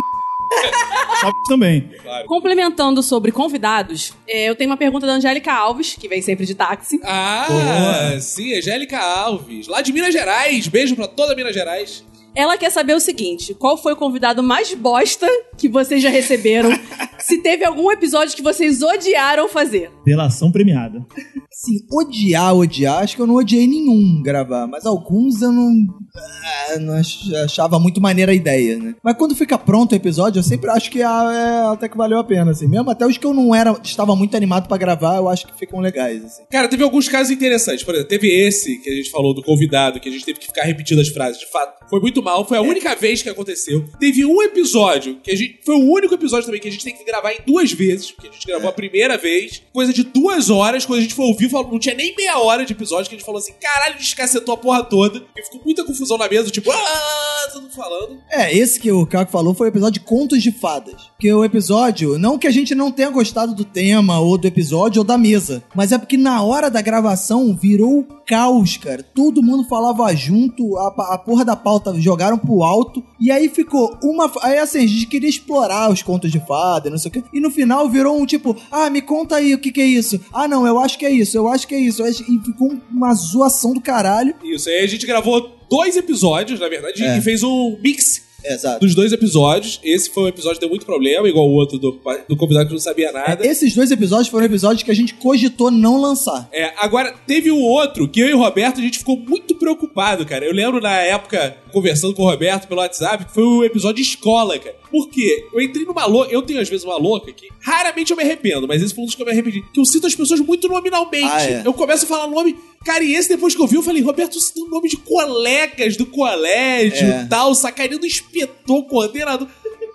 [1.19, 1.89] Só também.
[2.25, 6.55] Complementando sobre convidados, é, eu tenho uma pergunta da Angélica Alves, que vem sempre de
[6.55, 6.99] táxi.
[7.03, 9.67] Ah, sim, Angélica Alves.
[9.67, 10.67] Lá de Minas Gerais.
[10.67, 12.03] Beijo pra toda Minas Gerais.
[12.33, 16.71] Ela quer saber o seguinte: qual foi o convidado mais bosta que vocês já receberam?
[17.19, 19.91] Se teve algum episódio que vocês odiaram fazer.
[20.03, 21.05] Delação premiada.
[21.51, 25.71] Assim, odiar, odiar, acho que eu não odiei nenhum gravar, mas alguns eu não,
[26.15, 28.95] ah, achava muito maneira a ideia, né?
[29.03, 31.29] Mas quando fica pronto o episódio, eu sempre acho que ah,
[31.69, 32.67] é, até que valeu a pena, assim.
[32.67, 35.57] Mesmo até os que eu não era, estava muito animado pra gravar, eu acho que
[35.57, 36.43] ficam legais, assim.
[36.51, 37.83] Cara, teve alguns casos interessantes.
[37.83, 40.47] Por exemplo, teve esse que a gente falou do convidado, que a gente teve que
[40.47, 41.39] ficar repetindo as frases.
[41.39, 42.47] De fato, foi muito mal.
[42.47, 43.85] Foi a única vez que aconteceu.
[43.99, 45.59] Teve um episódio que a gente.
[45.65, 48.11] Foi o único episódio também que a gente tem que gravar em duas vezes.
[48.11, 50.85] Porque a gente gravou a primeira vez, coisa de duas horas.
[50.85, 53.17] Quando a gente foi ouvir, falou- não tinha nem meia hora de episódio que a
[53.17, 55.23] gente falou assim: caralho, descacetou a porra toda.
[55.37, 58.17] E ficou muita confusão na mesa, tipo, ah, todo mundo falando.
[58.29, 61.09] É, esse que o Caco falou foi o episódio de Contos de Fadas.
[61.19, 64.99] Que o episódio, não que a gente não tenha gostado do tema, ou do episódio,
[64.99, 69.03] ou da mesa, mas é porque na hora da gravação virou caos, cara.
[69.03, 73.97] Todo mundo falava junto, a, a porra da pauta jogaram pro alto, e aí ficou
[74.03, 74.31] uma.
[74.41, 77.39] Aí assim, a gente queria explorar os contos de fada, não sei o quê, e
[77.39, 80.19] no final virou um tipo, ah, me conta aí o que, que é isso.
[80.33, 82.03] Ah, não, eu acho que é isso, eu acho que é isso.
[82.05, 84.33] E ficou uma zoação do caralho.
[84.43, 84.69] Isso.
[84.69, 87.17] Aí a gente gravou dois episódios, na verdade, É.
[87.17, 88.79] e fez um mix Exato.
[88.79, 89.79] dos dois episódios.
[89.83, 92.73] Esse foi um episódio que deu muito problema, igual o outro do, do convidado que
[92.73, 93.45] não sabia nada.
[93.45, 96.49] Esses dois episódios foram episódios que a gente cogitou não lançar.
[96.51, 100.25] É, agora, teve um outro que eu e o Roberto, a gente ficou muito preocupado,
[100.25, 100.43] cara.
[100.45, 104.09] Eu lembro na época, conversando com o Roberto pelo WhatsApp, que foi o episódio de
[104.09, 104.75] escola, cara.
[104.89, 105.45] Por quê?
[105.53, 108.67] Eu entrei numa louca, eu tenho às vezes uma louca que raramente eu me arrependo,
[108.67, 109.61] mas esse foi um dos que eu me arrependi.
[109.73, 111.29] Que eu cito as pessoas muito nominalmente.
[111.31, 111.61] Ah, é.
[111.63, 112.57] Eu começo a falar nome.
[112.83, 114.97] Cara, e esse depois que eu vi, eu falei, Roberto, você tem o nome de
[114.97, 117.23] colegas do colégio É.
[117.23, 119.47] e tal, sacaneando inspetor, coordenador.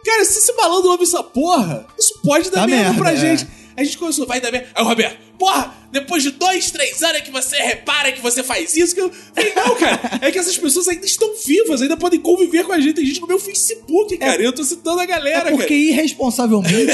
[0.04, 3.16] Cara, se esse malandro ouve essa porra, isso pode dar Dá merda, merda, pra é.
[3.16, 3.46] gente.
[3.76, 4.68] A gente começou, vai dar merda.
[4.74, 8.42] Aí o Roberto, porra, depois de dois, três anos é que você repara que você
[8.42, 8.94] faz isso.
[8.94, 12.64] Que eu falei, não, cara, é que essas pessoas ainda estão vivas, ainda podem conviver
[12.64, 12.94] com a gente.
[12.94, 14.40] Tem gente no meu Facebook, cara.
[14.42, 15.74] e eu tô citando a galera, É porque cara.
[15.74, 16.92] irresponsavelmente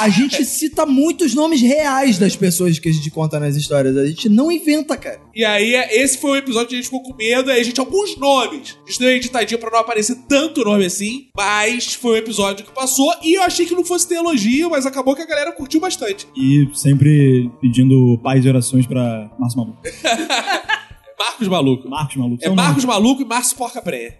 [0.00, 3.96] a gente cita muitos nomes reais das pessoas que a gente conta nas histórias.
[3.96, 5.20] A gente não inventa, cara.
[5.34, 7.50] E aí, é- esse foi o episódio que a gente ficou com medo.
[7.50, 8.76] Aí a gente, alguns nomes.
[8.86, 11.26] A gente deu uma editadinha pra não aparecer tanto nome assim.
[11.36, 13.12] Mas foi um episódio que passou.
[13.22, 16.26] E eu achei que não fosse ter elogio, mas acabou que a galera curtiu bastante.
[16.36, 19.80] E sempre pedindo paz e orações pra Márcio Maluco.
[21.18, 21.88] Marcos Maluco.
[21.88, 22.44] Marcos Maluco.
[22.44, 24.18] É Marcos Maluco e Márcio Porca Pré.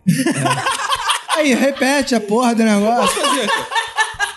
[1.36, 3.20] Aí, repete a porra do negócio.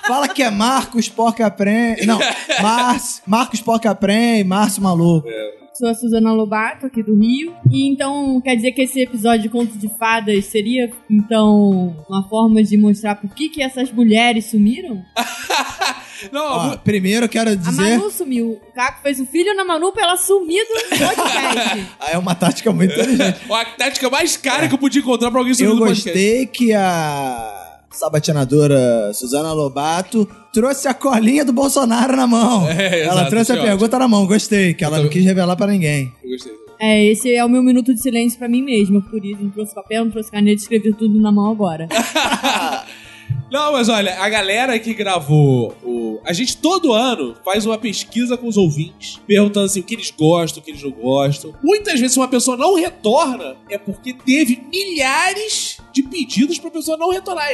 [0.06, 2.06] Fala que é Marcos Porca Prem.
[2.06, 2.20] Não,
[2.62, 5.26] Mar Marcos Porca Prem, Márcio Maluco.
[5.74, 7.54] Sou a Suzana Lobato, aqui do Rio.
[7.72, 12.62] E então, quer dizer que esse episódio de Conto de Fadas seria, então, uma forma
[12.62, 15.02] de mostrar por que, que essas mulheres sumiram?
[16.32, 17.82] Não, Ó, primeiro eu quero A dizer.
[17.98, 18.52] Manu sumiu.
[18.52, 21.88] O Caco fez o filho na Manu pra ela sumir do podcast.
[22.00, 23.40] Ah, é uma tática muito inteligente.
[23.52, 26.10] a tática mais cara que eu podia encontrar pra alguém subir Eu no podcast.
[26.10, 32.68] gostei que a sabatinadora Suzana Lobato trouxe a colinha do Bolsonaro na mão.
[32.70, 35.56] É, ela exato, trouxe a achei pergunta na mão, gostei, que ela não quis revelar
[35.56, 36.12] pra ninguém.
[36.24, 36.54] Eu gostei.
[36.80, 39.02] é, esse é o meu minuto de silêncio pra mim mesma.
[39.02, 41.88] Por isso, não trouxe papel, não trouxe caneta, escrevi tudo na mão agora.
[43.52, 46.20] Não, mas olha, a galera que gravou o.
[46.26, 50.12] A gente todo ano faz uma pesquisa com os ouvintes, perguntando assim o que eles
[50.12, 51.54] gostam, o que eles não gostam.
[51.64, 56.98] Muitas vezes, se uma pessoa não retorna, é porque teve milhares de pedidos pra pessoa
[56.98, 57.48] não retornar.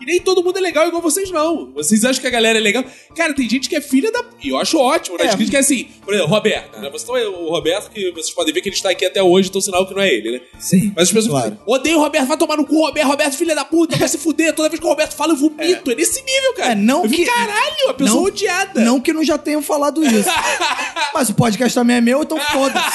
[0.00, 1.72] E nem todo mundo é legal igual vocês, não.
[1.74, 2.84] Vocês acham que a galera é legal.
[3.16, 4.24] Cara, tem gente que é filha da.
[4.42, 5.24] E eu acho ótimo, né?
[5.24, 5.28] É.
[5.28, 6.78] Tem gente que é assim, por exemplo, Roberto.
[6.80, 6.88] Né?
[6.90, 9.60] Você tá- o Roberto, que vocês podem ver que ele está aqui até hoje, então
[9.60, 10.40] sinal que não é ele, né?
[10.58, 10.92] Sim.
[10.94, 11.58] Mas as pessoas claro.
[11.66, 14.54] odeio o Roberto, vai tomar no cu, Roberto, Roberto, filha da puta, vai se fuder.
[14.54, 15.90] Toda vez que o Roberto fala, eu vomito.
[15.90, 16.72] É, nesse nível, cara.
[16.72, 18.80] É, não eu fico, que- Caralho, a pessoa não- odiada.
[18.80, 20.28] Não que não já tenham falado isso.
[21.14, 22.88] Mas o podcast também é meu, então foda-se.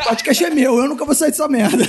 [0.00, 1.84] O podcast é meu, eu nunca vou sair dessa merda.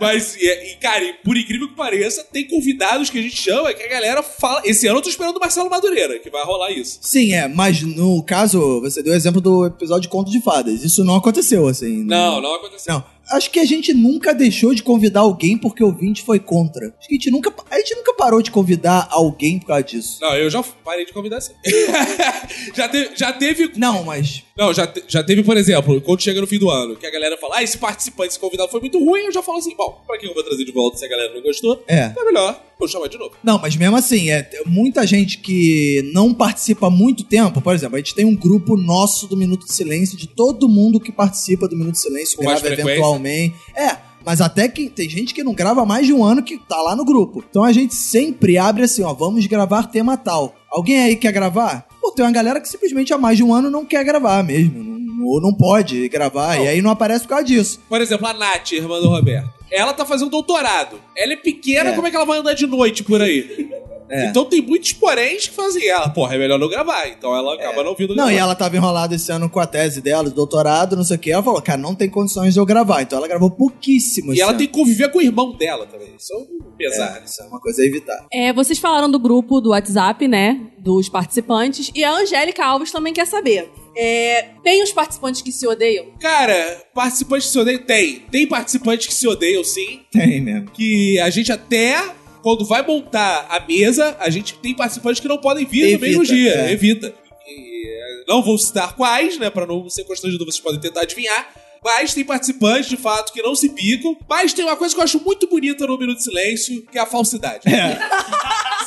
[0.00, 3.59] Mas, e, e, cara, e por incrível que pareça, tem convidados que a gente chama
[3.74, 4.62] que a galera fala.
[4.64, 6.98] Esse ano eu tô esperando o Marcelo Madureira, que vai rolar isso.
[7.00, 10.82] Sim, é, mas no caso, você deu o exemplo do episódio de Conto de Fadas.
[10.82, 12.04] Isso não aconteceu, assim.
[12.04, 12.94] Não, não aconteceu.
[12.94, 13.04] Não.
[13.30, 16.94] Acho que a gente nunca deixou de convidar alguém porque o ouvinte foi contra.
[16.98, 20.18] Acho que a gente nunca, a gente nunca parou de convidar alguém por causa disso.
[20.20, 21.52] Não, eu já parei de convidar sim.
[22.74, 23.72] já, teve, já teve.
[23.76, 24.42] Não, mas.
[24.56, 27.10] Não, já, te- já teve, por exemplo, quando chega no fim do ano, que a
[27.10, 30.02] galera fala, ah, esse participante, esse convidado foi muito ruim, eu já falo assim, bom,
[30.06, 31.82] pra que eu vou trazer de volta se a galera não gostou?
[31.88, 32.12] É.
[32.14, 33.32] É melhor, vou chamar de novo.
[33.42, 37.62] Não, mas mesmo assim, é muita gente que não participa há muito tempo.
[37.62, 41.00] Por exemplo, a gente tem um grupo nosso do Minuto de Silêncio, de todo mundo
[41.00, 43.00] que participa do Minuto de Silêncio, Com grava frequência.
[43.28, 43.54] Eventualmente.
[43.76, 46.80] É, mas até que tem gente que não grava mais de um ano que tá
[46.82, 47.42] lá no grupo.
[47.48, 50.54] Então a gente sempre abre assim, ó, vamos gravar tema tal.
[50.70, 51.86] Alguém aí quer gravar?
[52.00, 54.82] Pô, tem uma galera que simplesmente há mais de um ano não quer gravar mesmo.
[54.82, 57.78] não- Ou não pode gravar, e aí não aparece por causa disso.
[57.88, 59.50] Por exemplo, a Nath, irmã do Roberto.
[59.70, 60.98] Ela tá fazendo doutorado.
[61.14, 61.92] Ela é pequena, É.
[61.94, 63.68] como é que ela vai andar de noite por aí?
[64.10, 64.26] É.
[64.26, 67.08] Então tem muitos poréns que fazem ela, porra, é melhor não gravar.
[67.08, 68.32] Então ela acaba não vindo Não, gravar.
[68.32, 71.18] e ela tava enrolada esse ano com a tese dela, de doutorado, não sei o
[71.18, 71.30] que.
[71.30, 73.02] Ela falou, cara, não tem condições de eu gravar.
[73.02, 74.34] Então ela gravou pouquíssimo.
[74.34, 74.58] E ela ano.
[74.58, 76.08] tem que conviver com o irmão dela também.
[76.18, 77.20] Isso é um pesar.
[77.20, 78.26] É, isso é uma coisa a evitar.
[78.32, 80.60] É, vocês falaram do grupo do WhatsApp, né?
[80.78, 81.90] Dos participantes.
[81.94, 83.70] E a Angélica Alves também quer saber.
[83.96, 86.06] É, tem os participantes que se odeiam?
[86.20, 87.82] Cara, participantes que se odeiam?
[87.82, 88.20] Tem.
[88.30, 90.00] Tem participantes que se odeiam, sim.
[90.12, 90.70] Tem mesmo.
[90.70, 92.00] Que a gente até,
[92.42, 96.06] quando vai montar a mesa, a gente tem participantes que não podem vir Evita, no
[96.06, 96.54] mesmo dia.
[96.54, 96.72] é.
[96.72, 97.14] Evita.
[97.46, 99.50] E, é, não vou citar quais, né?
[99.50, 101.48] Pra não ser constrangido, vocês podem tentar adivinhar.
[101.84, 104.16] Mas tem participantes, de fato, que não se picam.
[104.28, 107.00] Mas tem uma coisa que eu acho muito bonita no Minuto de Silêncio, que é
[107.00, 107.62] a falsidade.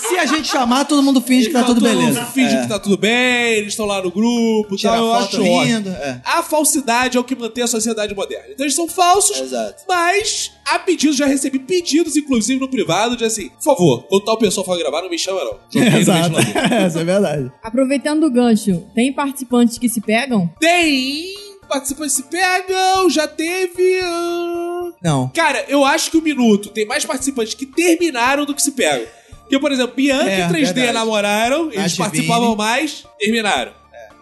[0.07, 2.25] Se a gente chamar, todo mundo finge que tá tudo Todo mundo beleza.
[2.25, 2.61] Finge É.
[2.61, 5.89] que tá tudo bem, eles estão lá no grupo, Tira tal, eu foto acho rindo.
[5.89, 6.21] É.
[6.25, 8.47] A falsidade é o que mantém a sociedade moderna.
[8.51, 9.83] Então eles são falsos, Exato.
[9.87, 14.37] mas há pedidos, já recebi pedidos, inclusive no privado, de assim, por favor, quando tal
[14.37, 15.57] pessoa for gravar, não me chama não.
[15.73, 16.35] Joguei Exato.
[16.73, 17.51] Essa é verdade.
[17.63, 20.51] Aproveitando o gancho, tem participantes que se pegam?
[20.59, 21.33] Tem
[21.67, 23.99] participantes se pegam, já teve...
[24.03, 25.29] ah, Não.
[25.29, 29.05] Cara, eu acho que o Minuto tem mais participantes que terminaram do que se pegam.
[29.41, 30.91] Porque, por exemplo, Bianca É, e 3D verdade.
[30.93, 33.73] namoraram, eles participavam mais, terminaram.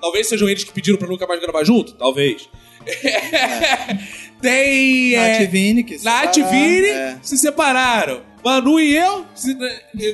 [0.02, 1.94] Talvez sejam eles que pediram pra nunca mais gravar junto?
[1.94, 2.50] Talvez.
[4.42, 5.16] tem.
[5.16, 7.18] Nath é, Vini, que se separaram, Vini é.
[7.22, 8.22] se separaram.
[8.44, 9.54] Manu e eu, se-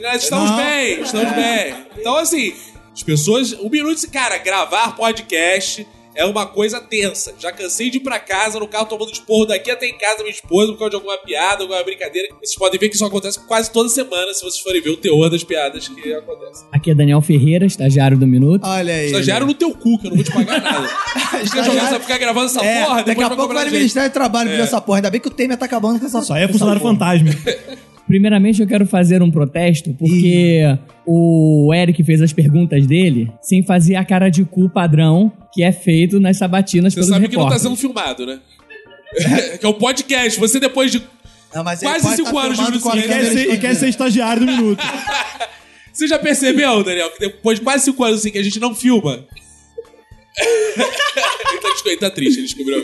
[0.01, 0.57] nós estamos Não.
[0.57, 1.75] bem, estamos bem.
[1.97, 2.53] Então, assim,
[2.93, 3.53] as pessoas.
[3.53, 7.33] Um minuto, cara, gravar podcast é uma coisa tensa.
[7.39, 10.23] Já cansei de ir pra casa no carro tomando esporro daqui até em casa da
[10.23, 12.27] minha esposa por causa de alguma piada, alguma brincadeira.
[12.41, 15.29] Vocês podem ver que isso acontece quase toda semana se vocês forem ver o teor
[15.29, 16.67] das piadas que acontecem.
[16.71, 18.65] Aqui é Daniel Ferreira, estagiário do Minuto.
[18.65, 19.05] Olha aí.
[19.05, 20.87] Estagiário no teu cu, que eu não vou te pagar nada.
[21.43, 23.79] Fica jogando, você ficar gravando essa É, porra, daqui a pouco vai no gente.
[23.79, 24.97] Ministério do Trabalho ver essa porra.
[24.97, 27.29] Ainda bem que o Temer tá acabando com essa Só é funcionário fantasma.
[28.07, 30.61] Primeiramente, eu quero fazer um protesto, porque
[31.05, 35.71] o Eric fez as perguntas dele sem fazer a cara de cu padrão que é
[35.71, 37.61] feito nas sabatinas Você pelos sabe que não tá repórteres.
[37.63, 38.39] sendo filmado, né?
[39.59, 40.39] que é o podcast.
[40.39, 41.01] Você depois de.
[41.53, 44.51] Não, Quase cinco tá anos de Minuto E quer, ser, e quer ser estagiário do
[44.51, 44.83] Minuto.
[45.91, 48.75] Você já percebeu, Daniel, que depois de quase cinco anos assim que a gente não
[48.75, 49.25] filma?
[50.37, 52.83] ele, tá, ele tá triste, ele descobriu.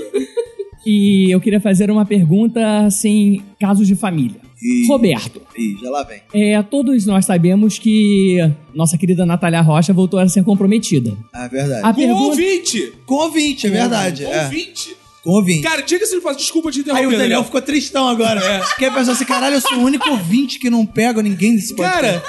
[0.86, 4.42] E eu queria fazer uma pergunta, assim, casos de família.
[4.62, 4.86] Ih.
[4.88, 6.22] Roberto, Ih, já lá vem.
[6.34, 8.38] é, todos nós sabemos que
[8.74, 11.18] nossa querida Natália Rocha voltou a ser comprometida.
[11.34, 11.82] Ah, é verdade.
[11.86, 12.24] A Com pergunta...
[12.30, 12.94] ouvinte!
[13.06, 14.24] Com ouvinte, é verdade.
[14.24, 14.44] Com É.
[14.46, 14.96] ouvinte!
[15.24, 15.62] Com ouvinte.
[15.64, 17.44] Cara, diga-se de passagem, desculpa te Aí interromper, o Daniel Daniel.
[17.46, 18.42] ficou tristão agora.
[18.70, 22.02] Porque pensou assim, caralho, eu sou o único ouvinte que não pega ninguém desse podcast.
[22.02, 22.24] Cara,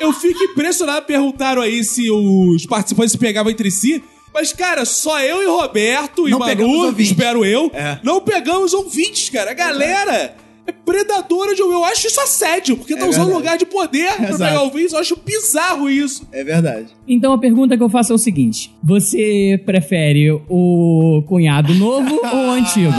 [0.00, 1.06] eu fico impressionado.
[1.06, 4.02] Perguntaram aí se os participantes se pegavam entre si.
[4.32, 7.98] Mas, cara, só eu e Roberto e Não Manu, espero eu, É.
[8.02, 9.50] não pegamos ouvintes, cara.
[9.50, 10.34] A galera
[10.66, 11.74] é predadora de ouvir.
[11.74, 13.38] Eu acho isso assédio, porque tá É usando verdade.
[13.38, 14.38] lugar de poder pra Exato.
[14.38, 14.92] pegar ouvintes.
[14.92, 16.28] Eu acho bizarro isso.
[16.30, 16.86] É verdade.
[17.08, 22.38] Então a pergunta que eu faço é o seguinte: você prefere o cunhado novo ou
[22.46, 22.92] o antigo?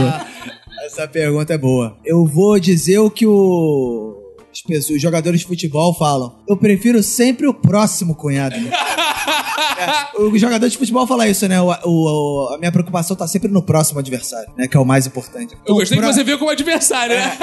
[0.85, 1.97] Essa pergunta é boa.
[2.03, 4.17] Eu vou dizer o que o...
[4.69, 6.35] os jogadores de futebol falam.
[6.47, 8.55] Eu prefiro sempre o próximo cunhado.
[10.19, 11.59] O jogador de futebol fala isso, né?
[11.61, 14.67] O, o- a minha preocupação tá sempre no próximo adversário, né?
[14.67, 15.53] Que é o mais importante.
[15.53, 17.37] Eu Então, gostei pra- que você veio como adversário, né?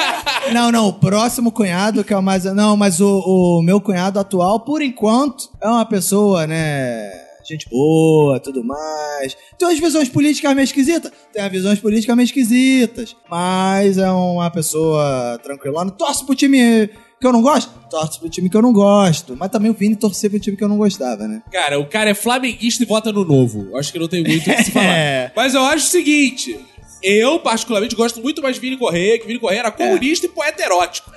[0.53, 2.45] Não, não, o próximo cunhado que é o mais.
[2.45, 3.19] Não, mas o,
[3.59, 7.11] o meu cunhado atual, por enquanto, é uma pessoa, né?
[7.49, 9.35] Gente boa, tudo mais.
[9.59, 11.11] Tem umas visões políticas meio esquisitas?
[11.33, 13.17] Tem as visões políticas meio esquisitas.
[13.31, 15.91] Mas é uma pessoa tranquilona.
[15.91, 17.71] Torce pro time que eu não gosto?
[17.91, 19.37] Torce pro time que eu não gosto.
[19.37, 21.43] Mas também o Vini torcer pro time que eu não gostava, né?
[21.51, 23.77] Cara, o cara é flamenguista e vota no novo.
[23.77, 24.87] Acho que não tem muito o que se falar.
[24.99, 25.33] É.
[25.35, 26.59] Mas eu acho o seguinte:
[27.03, 30.63] eu, particularmente, gosto muito mais de Vini Correia, que Vini Correia era comunista e poeta
[30.63, 31.11] erótico.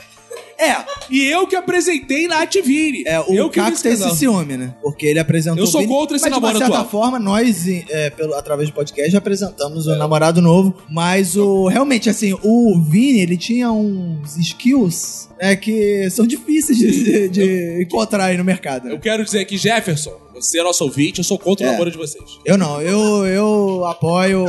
[0.58, 0.76] É,
[1.10, 3.04] E eu que apresentei na Ativini.
[3.06, 4.76] É, o eu que Caco tem esse ciúme, né?
[4.82, 7.04] Porque ele apresentou Eu sou Vini, contra esse mas, namoro de uma certa atual.
[7.04, 10.76] forma, nós, é, pelo, através do podcast, já apresentamos o namorado novo.
[10.90, 17.30] Mas o realmente, assim, o Vini, ele tinha uns skills né, que são difíceis de,
[17.30, 18.86] de- encontrar aí no mercado.
[18.86, 18.94] né?
[18.94, 21.72] Eu quero dizer aqui, Jefferson, você é nosso ouvinte, eu sou contra o É.
[21.72, 22.24] namoro de vocês.
[22.46, 24.46] Eu não, eu, eu apoio...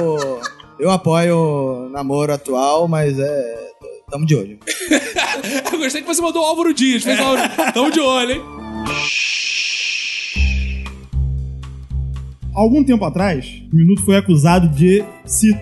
[0.79, 3.73] Eu apoio o namoro atual, mas é...
[4.13, 4.59] Tamo de olho.
[5.73, 7.03] Eu gostei que você mandou o Álvaro Dias.
[7.03, 7.73] Fez o Álvaro.
[7.73, 8.43] Tamo de olho, hein?
[12.55, 15.59] Algum tempo atrás, o Minuto foi acusado de, cito,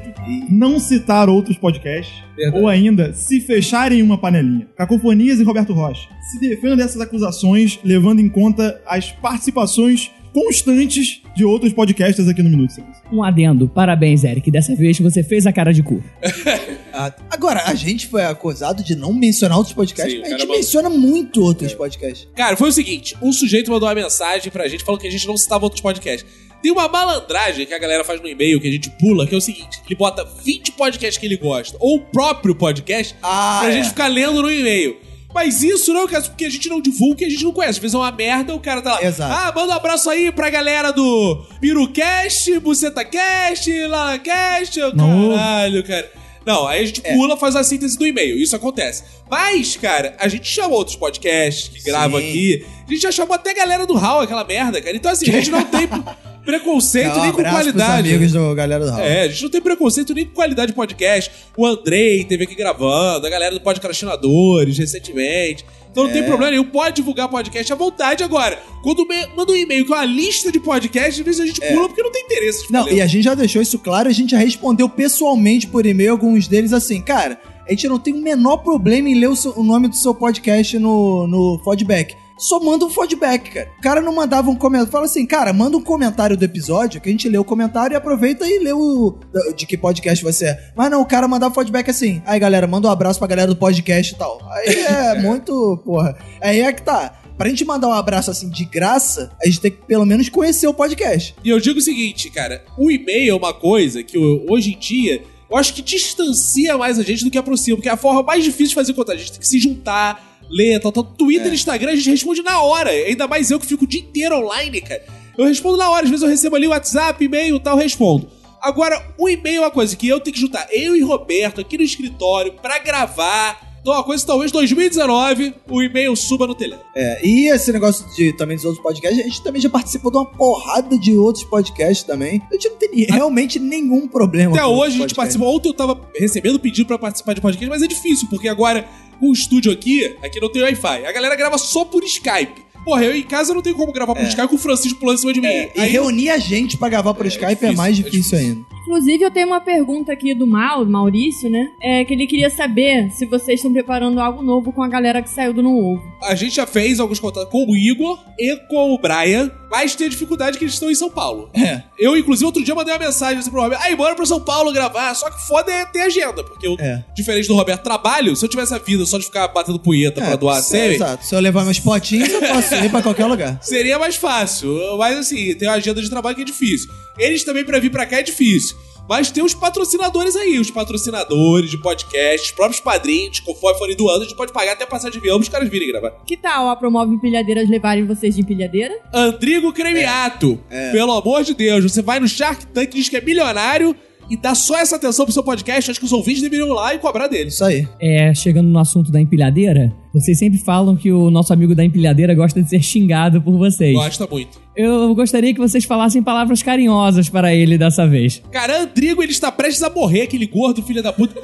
[0.51, 2.61] não citar outros podcasts Verdade.
[2.61, 4.67] ou ainda se fecharem em uma panelinha.
[4.77, 11.45] Cacofonias e Roberto Rocha se defendam dessas acusações, levando em conta as participações constantes de
[11.45, 13.03] outros podcasts aqui no Minuto Silêncio.
[13.13, 13.69] Um adendo.
[13.69, 14.51] Parabéns, Eric.
[14.51, 16.03] Dessa vez você fez a cara de cu.
[16.93, 20.41] Ah, Agora, a gente foi acusado de não mencionar outros podcasts, Sim, mas a cara
[20.41, 22.27] gente mandou- menciona muito outros podcasts.
[22.35, 25.27] Cara, foi o seguinte: um sujeito mandou uma mensagem pra gente falando que a gente
[25.27, 26.29] não citava outros podcasts.
[26.61, 29.39] Tem uma malandragem que a galera faz no e-mail que a gente pula, que é
[29.39, 33.71] o seguinte: ele bota 20 podcasts que ele gosta, ou o próprio podcast, Ah, pra
[33.71, 33.73] é.
[33.77, 34.97] gente ficar lendo no e-mail.
[35.33, 37.53] Mas isso não é o caso, porque a gente não divulga que a gente não
[37.53, 37.73] conhece.
[37.73, 39.03] Às vezes é uma merda, o cara tá lá.
[39.05, 39.33] Exato.
[39.33, 44.79] Ah, manda um abraço aí pra galera do PiruCast, BucetaCast, LalaCast.
[44.95, 45.31] Não.
[45.35, 46.11] Caralho, cara.
[46.45, 47.13] Não, aí a gente É.
[47.15, 48.37] pula, faz a síntese do e-mail.
[48.39, 49.05] Isso acontece.
[49.31, 52.29] Mas, cara, a gente chama outros podcasts que gravam Sim.
[52.29, 52.67] aqui.
[52.89, 54.97] A gente já chamou até a galera do Hall, aquela merda, cara.
[54.97, 55.87] Então, assim, a gente não tem
[56.45, 58.09] preconceito um nem com qualidade.
[58.09, 59.03] amigos do Galera do Raul.
[59.05, 61.31] É, a gente não tem preconceito nem com qualidade de podcast.
[61.57, 65.65] O Andrei teve aqui gravando, a galera do Podcastinadores recentemente.
[65.91, 68.57] Então não tem problema nenhum, pode divulgar podcast à vontade agora.
[68.83, 71.89] Quando me- manda um e-mail com a lista de podcasts, às vezes a gente pula
[71.89, 74.39] porque não tem interesse Não, e a gente já deixou isso claro, a gente já
[74.39, 79.09] respondeu pessoalmente por e-mail alguns deles assim, cara, a gente não tem o menor problema
[79.09, 82.15] em ler o, seu- o nome do seu podcast no, no feedback.
[82.41, 83.71] Só manda um feedback, cara.
[83.79, 84.91] O cara não mandava um comentário.
[84.91, 87.97] Fala assim, cara, manda um comentário do episódio, que a gente lê o comentário e
[87.97, 89.19] aproveita e lê o.
[89.55, 90.73] de que podcast você é.
[90.75, 92.23] Mas não, o cara mandava feedback assim.
[92.25, 94.41] Aí, galera, manda um abraço pra galera do podcast e tal.
[94.51, 95.81] Aí é muito.
[95.85, 96.17] Porra.
[96.41, 97.21] Aí é que tá.
[97.37, 100.67] Pra gente mandar um abraço assim de graça, a gente tem que pelo menos conhecer
[100.67, 101.35] o podcast.
[101.43, 105.23] E eu digo o seguinte, cara, o e-mail é uma coisa que hoje em dia
[105.51, 108.45] eu acho que distancia mais a gente do que aproxima, porque é a forma mais
[108.45, 109.17] difícil de fazer contato.
[109.17, 111.05] A gente tem que se juntar, ler, tal, tal.
[111.05, 111.55] Twitter, É.
[111.55, 112.91] Instagram, a gente responde na hora.
[112.91, 115.05] Ainda mais eu que fico o dia inteiro online, cara.
[115.39, 118.29] Eu respondo na hora, às vezes eu recebo ali WhatsApp, e-mail tal, respondo.
[118.61, 121.79] Agora, o e-mail é uma coisa que eu tenho que juntar eu e Roberto aqui
[121.79, 123.71] no escritório pra gravar.
[123.81, 126.83] Então, uma coisa, talvez 2019, o e-mail suba no telhado.
[126.95, 130.19] É, e esse negócio de também dos outros podcasts, a gente também já participou de
[130.19, 132.43] uma porrada de outros podcasts também.
[132.51, 134.55] A gente não tem realmente nenhum problema.
[134.55, 135.57] Até hoje a gente participou.
[135.57, 138.87] Ontem eu tava recebendo pedido pra participar de podcast, mas é difícil, porque agora
[139.21, 141.05] o estúdio aqui, aqui não tem Wi-Fi.
[141.07, 142.63] A galera grava só por Skype.
[142.85, 145.21] Porra, eu em casa não tenho como gravar por Skype com o Francisco pulando em
[145.21, 145.47] cima de mim.
[145.49, 148.21] É, e Aí- reunir a gente pra gravar por Skype é, difícil, mais é difícil,
[148.39, 148.39] difícil.
[148.39, 148.80] ainda.
[148.91, 151.65] Inclusive, eu tenho uma pergunta aqui do Mal, Maurício, né?
[151.81, 155.31] É que ele queria saber se vocês estão preparando algo novo com a galera que
[155.31, 156.03] saiu do No Ovo.
[156.25, 160.09] A gente já fez alguns contatos com o Igor e com o Brian, mas tem
[160.09, 161.51] a dificuldade que eles estão em São Paulo.
[161.55, 161.85] É.
[161.97, 163.81] Eu, inclusive, outro dia mandei uma mensagem assim pro Roberto.
[163.85, 165.15] Aí, bora pra São Paulo gravar.
[165.15, 167.05] Só que foda é ter agenda, porque eu, É.
[167.15, 168.35] diferente do Roberto, trabalho.
[168.35, 170.95] Se eu tivesse a vida só de ficar batendo punheta pra doar a é, semi,
[170.97, 171.25] Exato.
[171.25, 173.57] Se eu levar meus potinhos, eu posso ir pra qualquer lugar.
[173.63, 174.77] Seria mais fácil.
[174.99, 176.91] Mas assim, tem uma agenda de trabalho que é difícil.
[177.19, 178.77] Eles também pra vir pra cá é difícil.
[179.09, 184.21] Mas tem os patrocinadores aí, os patrocinadores de podcast, os próprios padrinhos, conforme forem doando,
[184.21, 186.13] a gente pode pagar até passar de avião os caras virem gravar.
[186.25, 188.95] Que tal a Promove Empilhadeiras levarem vocês de empilhadeira?
[189.13, 190.61] Andrigo Cremiato,
[190.93, 193.97] pelo amor de Deus, você vai no Shark Tank, diz que é milionário
[194.31, 196.95] e dá só essa atenção pro seu podcast, acho que os ouvintes deveriam ir lá
[196.95, 197.55] e cobrar deles.
[197.55, 197.89] Isso aí.
[198.01, 202.35] É, chegando no assunto da empilhadeira, Vocês sempre falam que o nosso amigo da empilhadeira
[202.35, 203.95] gosta de ser xingado por vocês.
[203.95, 204.61] Gosta muito.
[204.77, 208.41] Eu gostaria que vocês falassem palavras carinhosas para ele dessa vez.
[208.53, 211.35] Cara, Andrigo, ele está prestes a morrer, aquele gordo filho da puta.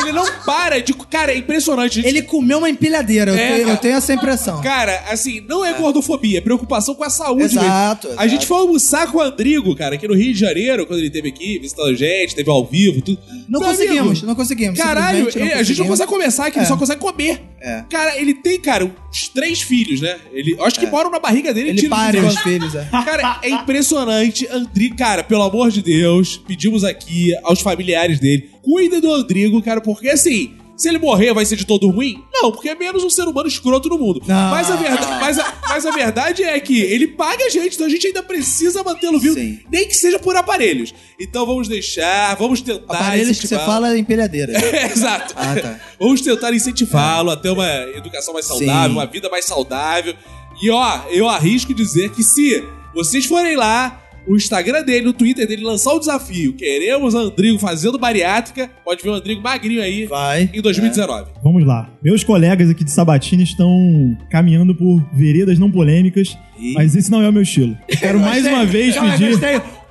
[0.00, 0.92] Ele não para de.
[0.94, 1.96] Cara, é impressionante.
[1.96, 2.06] gente.
[2.08, 4.60] Ele comeu uma empilhadeira, eu, É, tenho, eu tenho essa impressão.
[4.62, 8.20] Cara, assim, não é gordofobia, é preocupação com a saúde Exato, mesmo.
[8.20, 8.28] A exato.
[8.30, 11.28] gente foi almoçar com o Andrigo, cara, aqui no Rio de Janeiro, quando ele esteve
[11.28, 13.18] aqui, visitando a gente, teve ao vivo, tudo.
[13.48, 14.78] Não Meu conseguimos, amigo, não conseguimos.
[14.78, 16.64] Caralho, simplesmente ele- a gente não consegue conversar aqui, É.
[16.64, 17.42] só consegue comer.
[17.62, 17.84] É.
[17.88, 20.18] Cara, ele tem, cara, uns três filhos, né?
[20.32, 21.70] Ele, acho que moram na barriga dele.
[21.70, 22.84] Ele pare de os filhos, é.
[22.90, 24.48] Cara, é impressionante.
[24.50, 29.80] Andrigo, cara, pelo amor de Deus, pedimos aqui aos familiares dele, cuida do Andrigo, cara,
[29.80, 30.56] porque assim.
[30.76, 32.24] Se ele morrer, vai ser de todo ruim?
[32.32, 34.20] Não, porque é menos um ser humano escroto no mundo.
[34.26, 34.50] Não.
[34.50, 37.86] Mas, a verdade, mas, a, mas a verdade é que ele paga a gente, então
[37.86, 39.60] a gente ainda precisa mantê-lo vivo, Sim.
[39.70, 40.94] nem que seja por aparelhos.
[41.20, 42.94] Então vamos deixar, vamos tentar.
[42.94, 44.52] Aparelhos que você fala é empilhadeira.
[44.72, 45.34] É, Exato.
[45.36, 45.80] Ah, tá.
[46.00, 48.96] Vamos tentar incentivá-lo a ter uma educação mais saudável, Sim.
[48.96, 50.14] uma vida mais saudável.
[50.62, 52.64] E ó, eu arrisco dizer que se
[52.94, 57.98] vocês forem lá, o Instagram dele, no Twitter dele, lançar o desafio, queremos Andrigo fazendo
[57.98, 60.50] bariátrica, pode ver o Andrigo magrinho aí Vai.
[60.52, 61.30] em 2019.
[61.42, 61.90] Vamos lá.
[62.02, 66.74] Meus colegas aqui de Sabatina estão caminhando por veredas não polêmicas, Ih.
[66.74, 67.76] mas esse não é o meu estilo.
[67.98, 69.38] Quero mais uma vez pedir.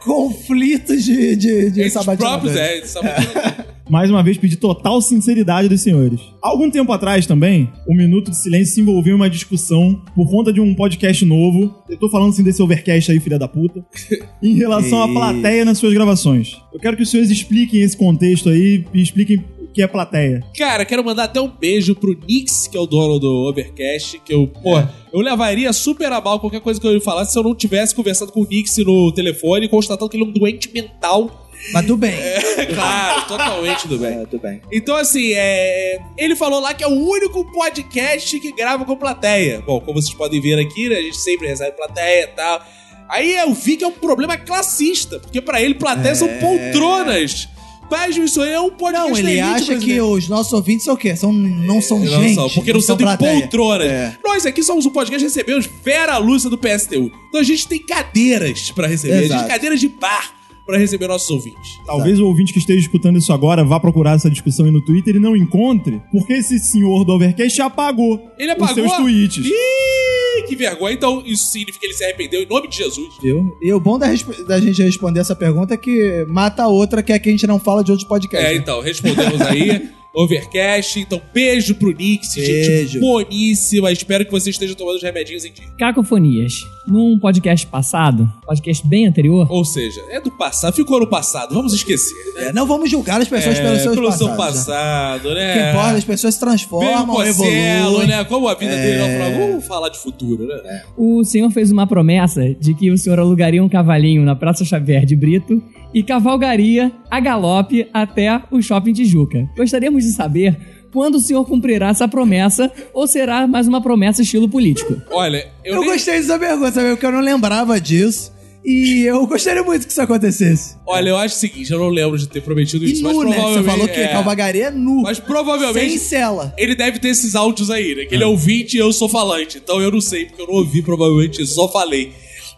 [0.03, 2.29] Conflitos de, de, de Esses sabatina.
[2.29, 3.65] próprios, é, sabatina.
[3.91, 6.21] mais uma vez pedir total sinceridade dos senhores.
[6.41, 10.53] Algum tempo atrás também, o Minuto de Silêncio se envolveu em uma discussão por conta
[10.53, 11.75] de um podcast novo.
[11.89, 13.85] Eu tô falando assim desse overcast aí, filha da puta.
[14.41, 16.57] Em relação à plateia nas suas gravações.
[16.73, 20.41] Eu quero que os senhores expliquem esse contexto aí e expliquem o que é plateia.
[20.57, 24.33] Cara, quero mandar até um beijo pro Nix, que é o dono do Overcast, que
[24.33, 24.79] eu, pô,
[25.11, 28.31] eu levaria super a mal qualquer coisa que eu falasse se eu não tivesse conversado
[28.31, 31.49] com o Nix no telefone e constatado que ele é um doente mental.
[31.73, 32.13] Mas tudo bem.
[32.13, 34.13] É, claro, totalmente do bem.
[34.21, 34.61] É, tudo bem.
[34.71, 35.99] Então, assim, é...
[36.17, 39.61] ele falou lá que é o único podcast que grava com plateia.
[39.61, 42.65] Bom, como vocês podem ver aqui, né, a gente sempre recebe plateia e tal.
[43.09, 47.47] Aí eu vi que é um problema classista, porque pra ele plateia são poltronas.
[47.89, 50.97] Mas isso aí é um podcast Não, ele acha que os nossos ouvintes são o
[50.97, 51.13] quê?
[51.13, 52.35] São, não são Não gente.
[52.35, 53.41] são, porque não são de plateia.
[53.41, 53.85] poltronas.
[53.85, 54.17] É.
[54.23, 57.11] Nós aqui somos um podcast que recebemos Vera Lúcia do PSTU.
[57.27, 59.13] Então a gente tem cadeiras pra receber.
[59.13, 59.41] A gente Exato.
[59.43, 60.40] tem cadeiras de bar
[60.71, 61.79] pra receber nossos ouvintes.
[61.85, 65.17] Talvez o ouvinte que esteja escutando isso agora vá procurar essa discussão aí no Twitter
[65.17, 68.69] e não encontre, porque esse senhor do Overcast apagou, Ele apagou?
[68.69, 69.45] os seus tweets.
[69.45, 70.93] Ih, que vergonha.
[70.93, 73.13] Então isso significa que ele se arrependeu em nome de Jesus.
[73.21, 73.51] Viu?
[73.61, 74.07] E o bom da,
[74.47, 77.45] da gente responder essa pergunta é que mata a outra, que é que a gente
[77.45, 78.49] não fala de outros podcasts.
[78.49, 78.59] É, né?
[78.59, 79.89] então, respondemos aí.
[80.13, 80.99] Overcast.
[80.99, 82.99] Então, beijo pro Nix, gente Beijo.
[82.99, 83.91] boníssima.
[83.91, 85.65] Espero que você esteja tomando os remedinhos em dia.
[85.77, 86.53] Cacofonias.
[86.87, 91.73] Num podcast passado, podcast bem anterior, Ou seja, é do passado, ficou no passado, vamos
[91.73, 92.15] esquecer.
[92.35, 92.47] né?
[92.47, 94.73] É, não vamos julgar as pessoas É, pelos seus pelo seu passados, né?
[94.73, 95.53] passado, O né?
[95.53, 97.45] que importa, as pessoas se transformam, o Marcelo,
[97.85, 98.07] evoluem.
[98.07, 98.23] né?
[98.23, 99.19] Como a vida dele, É.
[99.31, 100.81] falou, vamos falar de futuro, né?
[100.97, 105.05] o senhor fez uma promessa de que o senhor alugaria um cavalinho na Praça Xavier
[105.05, 105.61] de Brito
[105.93, 109.47] e cavalgaria a galope até o Shopping Tijuca.
[109.55, 110.57] Gostaríamos de saber
[110.91, 115.01] quando o senhor cumprirá essa promessa ou será mais uma promessa estilo político.
[115.11, 116.89] Olha, eu, Eu nem- gostei dessa pergunta, sabe?
[116.91, 118.31] Porque eu não lembrava disso.
[118.63, 120.75] E eu gostaria muito que isso acontecesse.
[120.85, 123.23] Olha, eu acho o seguinte, eu não lembro de ter prometido E isso, mas nu,
[123.23, 123.29] né?
[123.29, 123.71] Você provavelmente...
[123.71, 125.01] falou que é, cavalgaria é nu.
[125.01, 126.53] Mas provavelmente Sem cela.
[126.57, 128.05] ele deve ter esses áudios aí, né?
[128.05, 129.57] Que ele é ouvinte e eu sou falante.
[129.57, 132.11] Então eu não sei, porque eu não ouvi provavelmente, só falei.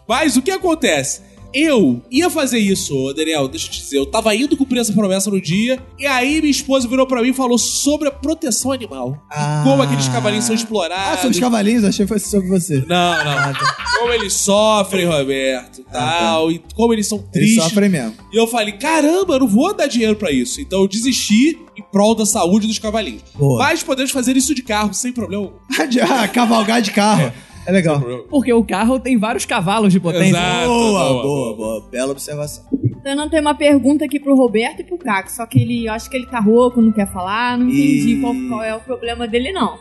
[0.06, 1.22] Mas o que acontece?
[1.54, 3.98] Eu ia fazer isso, Daniel, deixa eu te dizer.
[3.98, 7.28] Eu tava indo cumprir essa promessa no dia, e aí minha esposa virou pra mim
[7.28, 9.16] e falou sobre a proteção animal.
[9.30, 9.60] Ah.
[9.62, 11.14] E como aqueles cavalinhos são explorados.
[11.14, 12.84] Ah, sobre os cavalinhos, achei que fosse sobre você.
[12.88, 13.52] Não, não.
[14.00, 17.38] Como eles sofrem, Roberto, tal, e como eles são Ah, tá.
[17.38, 17.64] Eles tristes.
[17.64, 18.14] sofrem mesmo.
[18.32, 20.60] E eu falei, caramba, eu não vou dar dinheiro pra isso.
[20.60, 23.22] Então eu desisti em prol da saúde dos cavalinhos.
[23.34, 23.58] Boa.
[23.58, 25.50] Mas podemos fazer isso de carro, sem problema.
[26.10, 27.22] Ah, cavalgar de carro.
[27.22, 27.32] É
[27.72, 28.00] legal.
[28.28, 30.28] Porque o carro tem vários cavalos de potência.
[30.36, 30.66] Exato.
[30.66, 32.64] Boa, boa, boa, boa, Bela observação.
[32.84, 35.86] Então eu não tenho uma pergunta aqui pro Roberto e pro Caco, só que ele,
[35.86, 38.74] eu acho que ele tá rouco, não quer falar, não entendi E- qual, qual é
[38.74, 39.78] o problema dele, não.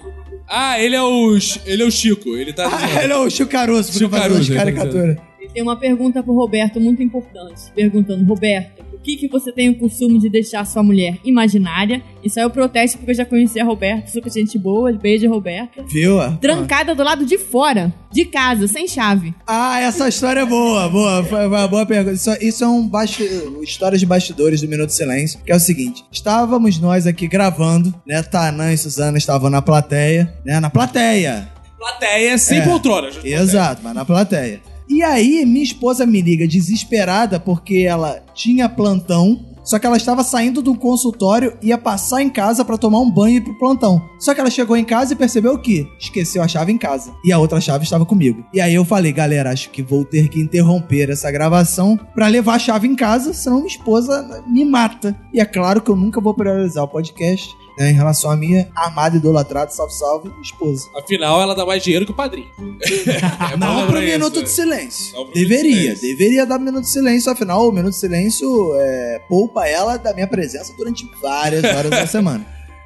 [0.47, 2.35] Ah, ele é o, ele é o Chico.
[2.35, 2.69] Ele tá.
[2.69, 5.17] Ah, ele é o Chico Caruso, Chico Caruso, ele tá caricaturas.
[5.39, 9.75] Ele tem uma pergunta pro Roberto muito importante, perguntando, Roberto, que, que você tem o
[9.77, 12.01] costume de deixar sua mulher imaginária?
[12.23, 15.83] Isso aí eu protesto porque eu já conheci a Roberto, super gente boa, beijo, Roberto.
[15.87, 16.17] Viu?
[16.39, 19.33] Trancada do lado de fora, de casa, sem chave.
[19.45, 21.23] Ah, essa história é boa, boa.
[21.23, 22.15] Foi uma boa pergunta.
[22.15, 23.23] Isso, isso é um basti...
[23.61, 28.23] história de bastidores do Minuto Silêncio, que é o seguinte: estávamos nós aqui gravando, né?
[28.23, 30.59] Tanã e Suzana estavam na plateia, né?
[30.59, 31.49] Na plateia.
[31.77, 32.61] Plateia sem É.
[32.61, 33.09] poltrona.
[33.23, 34.61] Exato, mas na plateia.
[34.89, 40.23] E aí, minha esposa me liga desesperada porque ela tinha plantão Só que ela estava
[40.23, 43.57] saindo do consultório e ia passar em casa pra tomar um banho e ir pro
[43.57, 44.01] plantão.
[44.19, 47.13] Só que ela chegou em casa e percebeu que esqueceu a chave em casa.
[47.23, 48.43] E a outra chave estava comigo.
[48.53, 52.55] E aí eu falei, galera, acho que vou ter que interromper essa gravação pra levar
[52.55, 55.15] a chave em casa, senão minha esposa me mata.
[55.33, 58.69] E é claro que eu nunca vou priorizar o podcast né, em relação à minha
[58.75, 60.87] amada, idolatrada, salve, salve, esposa.
[60.95, 62.47] Afinal, ela dá mais dinheiro que o padrinho.
[63.53, 64.43] É Não pro isso, minuto é.
[64.43, 65.13] de silêncio.
[65.13, 66.01] Não minuto de Deveria, silêncio.
[66.17, 70.27] deveria dar minuto de silêncio, afinal, o minuto de silêncio é, poupa ela da minha
[70.27, 72.45] presença durante várias horas da semana.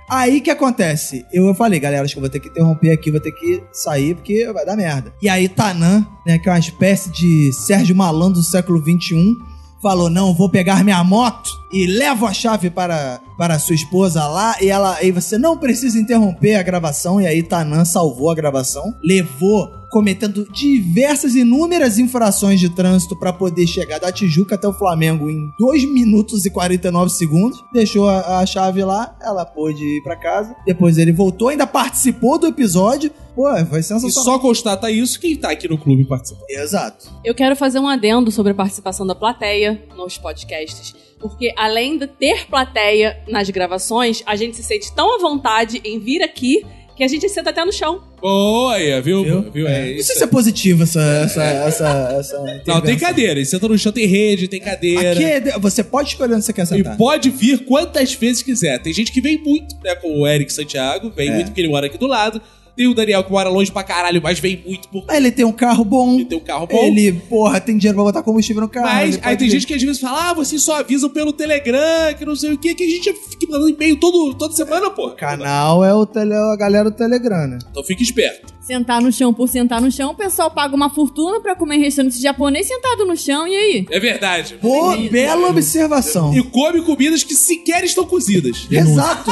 [0.09, 1.25] Aí que acontece?
[1.33, 4.15] Eu falei, galera, acho que eu vou ter que interromper aqui, vou ter que sair,
[4.15, 5.13] porque vai dar merda.
[5.21, 9.33] E aí, Tanã, né, que é uma espécie de Sérgio Malandro do século XXI,
[9.81, 14.55] falou: Não, vou pegar minha moto e levo a chave para, para sua esposa lá.
[14.61, 17.19] E ela aí você não precisa interromper a gravação.
[17.21, 19.75] E aí, Tanã salvou a gravação, levou.
[19.89, 25.49] Cometendo diversas, inúmeras infrações de trânsito para poder chegar da Tijuca até o Flamengo em
[25.57, 27.63] 2 minutos e 49 segundos.
[27.71, 30.53] Deixou a, a chave lá, ela pôde ir para casa.
[30.65, 33.09] Depois ele voltou, ainda participou do episódio.
[33.33, 34.25] Pô, foi E sensacional.
[34.25, 36.49] só constata isso quem tá aqui no clube participando.
[36.49, 37.09] Exato.
[37.23, 40.93] Eu quero fazer um adendo sobre a participação da plateia nos podcasts.
[41.19, 45.99] Porque além de ter plateia nas gravações, a gente se sente tão à vontade em
[45.99, 46.63] vir aqui
[46.95, 48.01] que a gente senta até no chão.
[48.19, 49.23] Boa, aí, viu?
[49.23, 49.51] Viu?
[49.51, 49.67] viu?
[49.67, 50.07] É, Não isso.
[50.07, 50.99] sei se é positivo essa.
[50.99, 51.87] essa, essa,
[52.19, 53.43] essa Não, tem cadeira.
[53.45, 55.11] Senta no chão, tem rede, tem cadeira.
[55.11, 56.97] Aqui é você pode escolher onde você quer E sentar.
[56.97, 58.79] pode vir quantas vezes quiser.
[58.81, 59.93] Tem gente que vem muito, né?
[59.95, 61.33] Como o Eric Santiago, vem É.
[61.35, 62.41] muito porque ele mora aqui do lado.
[62.77, 65.51] Tem o Daniel que mora longe pra caralho, mas vem muito porque Ele tem um
[65.51, 66.13] carro bom.
[66.13, 66.77] ele tem um carro bom.
[66.77, 68.85] Ele, porra, tem dinheiro pra botar combustível no carro.
[68.85, 72.23] Mas aí tem gente que às vezes fala, ah, vocês só avisam pelo Telegram, que
[72.23, 75.09] não sei o que, que a gente fica mandando e-mail todo, toda semana, pô.
[75.09, 77.57] Canal é o tele, a galera do Telegram, né?
[77.71, 78.55] Então fica esperto.
[78.61, 82.21] Sentar no chão por sentar no chão, o pessoal paga uma fortuna pra comer restaurante
[82.21, 83.85] japonês sentado no chão, e aí?
[83.89, 84.57] É verdade.
[84.61, 86.35] Pô, bela observação.
[86.37, 88.67] E come comidas que sequer estão cozidas.
[88.69, 89.31] Exato.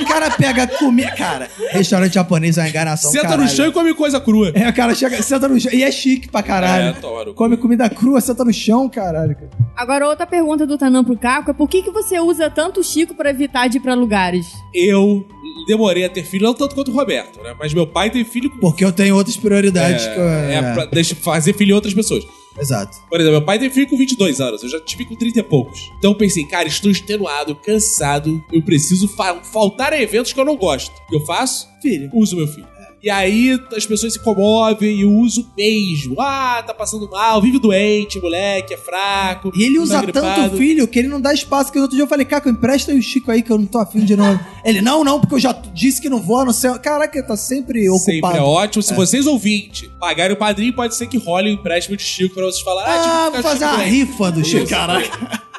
[0.00, 1.10] O cara pega comida.
[1.10, 3.42] Cara, restaurante japonês é uma Senta caralho.
[3.42, 4.50] no chão e come coisa crua.
[4.54, 5.72] É, o cara chega, senta no chão.
[5.72, 6.96] E é chique pra caralho.
[6.96, 7.34] É, cu.
[7.34, 9.34] Come comida crua, senta no chão, caralho.
[9.34, 9.50] cara.
[9.76, 12.84] Agora, outra pergunta do Tanã pro Caco é por que, que você usa tanto o
[12.84, 14.46] Chico pra evitar de ir pra lugares?
[14.74, 15.26] Eu
[15.66, 17.54] demorei a ter filho, não tanto quanto o Roberto, né?
[17.58, 18.58] Mas meu pai tem filho com.
[18.58, 20.06] Porque eu tenho outras prioridades.
[20.06, 22.24] que eu- É, é pra deixa, fazer filho em outras pessoas.
[22.58, 22.98] Exato.
[23.08, 25.42] Por exemplo, meu pai tem filho com 22 anos, eu já tive com 30 e
[25.42, 25.90] poucos.
[25.98, 30.44] Então eu pensei, cara, estou extenuado, cansado, eu preciso fa- faltar a eventos que eu
[30.44, 30.92] não gosto.
[31.02, 31.68] O que eu faço?
[31.80, 32.10] Filho.
[32.12, 32.66] Uso meu filho.
[33.02, 36.20] E aí as pessoas se comovem e uso mesmo.
[36.20, 39.50] Ah, tá passando mal, vive doente, moleque, é fraco.
[39.54, 41.72] E ele tá usa tanto o filho que ele não dá espaço.
[41.72, 43.78] Que outro dia eu falei, Caco, empresta aí o Chico aí que eu não tô
[43.78, 44.38] afim de novo.
[44.62, 46.70] Ele, não, não, porque eu já disse que não vou, não sei.
[46.80, 48.36] Caraca, ele tá sempre Sempre ocupado.
[48.36, 48.82] é ótimo.
[48.82, 52.44] Se vocês ouvintes pagarem o padrinho, pode ser que role o empréstimo de Chico pra
[52.44, 52.92] vocês falarem.
[52.92, 53.90] Ah, tipo, vou fazer Chico uma bem.
[53.90, 54.68] rifa do Chico.
[54.68, 55.42] Caraca.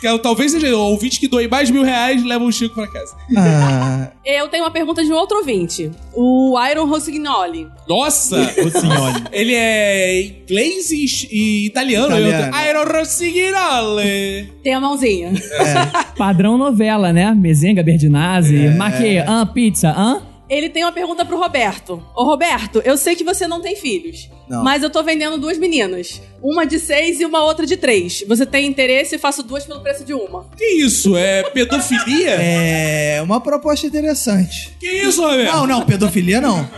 [0.00, 2.86] Que Talvez seja o ouvinte que doe mais de mil reais leva o Chico pra
[2.86, 3.14] casa.
[3.36, 5.90] Ah, Eu tenho uma pergunta de um outro ouvinte.
[6.14, 7.66] O Iron Rossignoli.
[7.88, 8.36] Nossa!
[8.70, 9.22] Senhora.
[9.32, 12.06] Ele é inglês e, e italiano.
[12.06, 12.52] Italiano.
[12.68, 14.52] Iron Rossignoli.
[14.62, 15.32] Tem a mãozinha.
[16.16, 17.32] Padrão novela, né?
[17.34, 20.22] Mezenga, Berdinazzi, Maquê, hã, pizza, hã?
[20.48, 22.02] Ele tem uma pergunta pro Roberto.
[22.14, 24.28] Ô, Roberto, eu sei que você não tem filhos.
[24.48, 24.62] Não.
[24.62, 26.20] Mas eu tô vendendo duas meninas.
[26.42, 28.22] Uma de seis e uma outra de três.
[28.28, 29.16] Você tem interesse?
[29.16, 30.44] Faço duas pelo preço de uma.
[30.56, 31.16] Que isso?
[31.16, 32.36] É pedofilia?
[32.38, 34.76] é uma proposta interessante.
[34.78, 35.52] Que isso, Roberto?
[35.52, 36.68] Não, não, pedofilia não.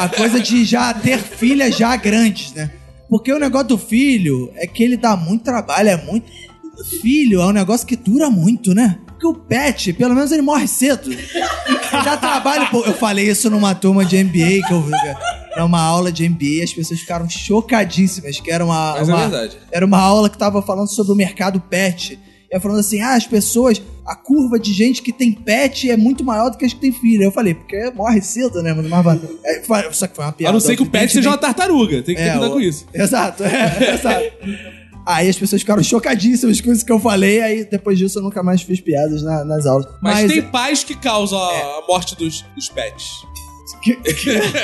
[0.00, 2.72] A coisa de já ter filhas já grandes, né?
[3.08, 6.26] Porque o negócio do filho é que ele dá muito trabalho, é muito.
[7.00, 8.98] Filho é um negócio que dura muito, né?
[9.22, 11.10] Porque o pet, pelo menos ele morre cedo.
[12.04, 12.66] Já trabalha.
[12.66, 14.84] Pô, eu falei isso numa turma de MBA que eu.
[15.52, 18.40] Era uma aula de MBA as pessoas ficaram chocadíssimas.
[18.40, 18.94] Que era uma.
[18.98, 19.56] Mas é uma- verdade.
[19.70, 22.18] Era uma aula que tava falando sobre o mercado pet.
[22.50, 26.24] E falando assim: ah, as pessoas, a curva de gente que tem pet é muito
[26.24, 27.22] maior do que as que tem filho.
[27.22, 28.74] Eu falei, porque morre cedo, né?
[28.74, 30.52] Mas, mas, é, só que foi uma A piada.
[30.52, 31.56] não ser que o pet seja uma evidentemente.
[31.56, 32.02] tartaruga.
[32.02, 32.86] Tem que ter É, cuidado o- com isso.
[32.92, 34.24] Exato, é, exato.
[35.04, 38.42] Aí as pessoas ficaram chocadíssimas com isso que eu falei, aí depois disso eu nunca
[38.42, 39.86] mais fiz piadas na- nas aulas.
[40.00, 41.62] Mas, Mas, tem pais que causam a, É.
[41.62, 43.10] a morte dos, dos pets.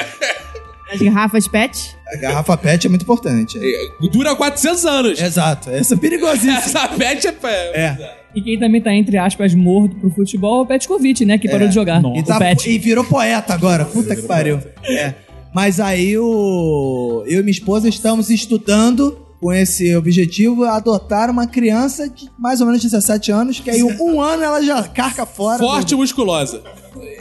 [0.91, 1.97] As garrafas pet?
[2.11, 3.59] a garrafa pet é muito importante.
[3.59, 3.85] é.
[4.05, 5.21] É, Dura 400 anos.
[5.21, 6.57] Exato, essa é perigosíssima.
[6.65, 7.31] Essa pet é...
[7.75, 8.19] É.
[8.35, 11.37] E quem também tá, entre aspas, morto pro futebol é o Petkovic, né?
[11.39, 12.01] Que parou de jogar.
[12.17, 12.71] E, tá- Pet.
[12.71, 13.85] e virou poeta agora.
[13.85, 14.61] Puta que pariu.
[14.85, 15.15] É.
[15.55, 17.25] Mas aí o.
[17.27, 22.67] Eu e minha esposa estamos estudando com esse objetivo adotar uma criança de mais ou
[22.67, 25.59] menos 17 anos, que aí um ano ela já carca fora.
[25.59, 26.63] Forte e do- musculosa.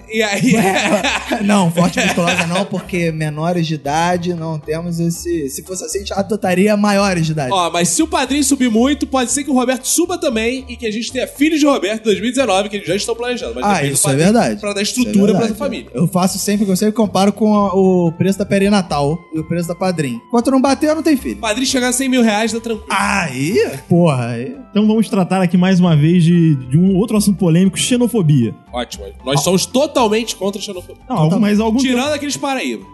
[0.10, 0.54] E aí.
[1.44, 5.50] não, forte e musculosa não, porque menores de idade não temos esse.
[5.50, 7.52] Se fosse assim, a gente adotaria maiores de idade.
[7.52, 10.76] Ó, mas se o padrinho subir muito, pode ser que o Roberto suba também e
[10.76, 13.56] que a gente tenha filhos de Roberto em 2019, que eles já estão planejando.
[13.56, 14.60] Mas ah, isso é verdade.
[14.60, 15.90] Pra dar Isso é estrutura pra família.
[15.94, 19.68] Eu faço sempre que eu sempre comparo com o preço da perinatal e o preço
[19.68, 20.22] da padrinho.
[20.28, 21.38] Enquanto não bater, eu não tenho filho.
[21.38, 22.88] O padrinho chegar a 100 mil reais, dá tranquilo.
[22.90, 24.56] Aí, porra, aí.
[24.72, 28.54] Então vamos tratar aqui mais uma vez de, de um outro assunto polêmico, xenofobia.
[28.72, 29.06] Ótimo.
[29.26, 29.97] Nós somos totalmente
[30.38, 31.04] contra a xenofobia.
[31.10, 32.86] Não, mas algum Tirando aqueles Paraíba.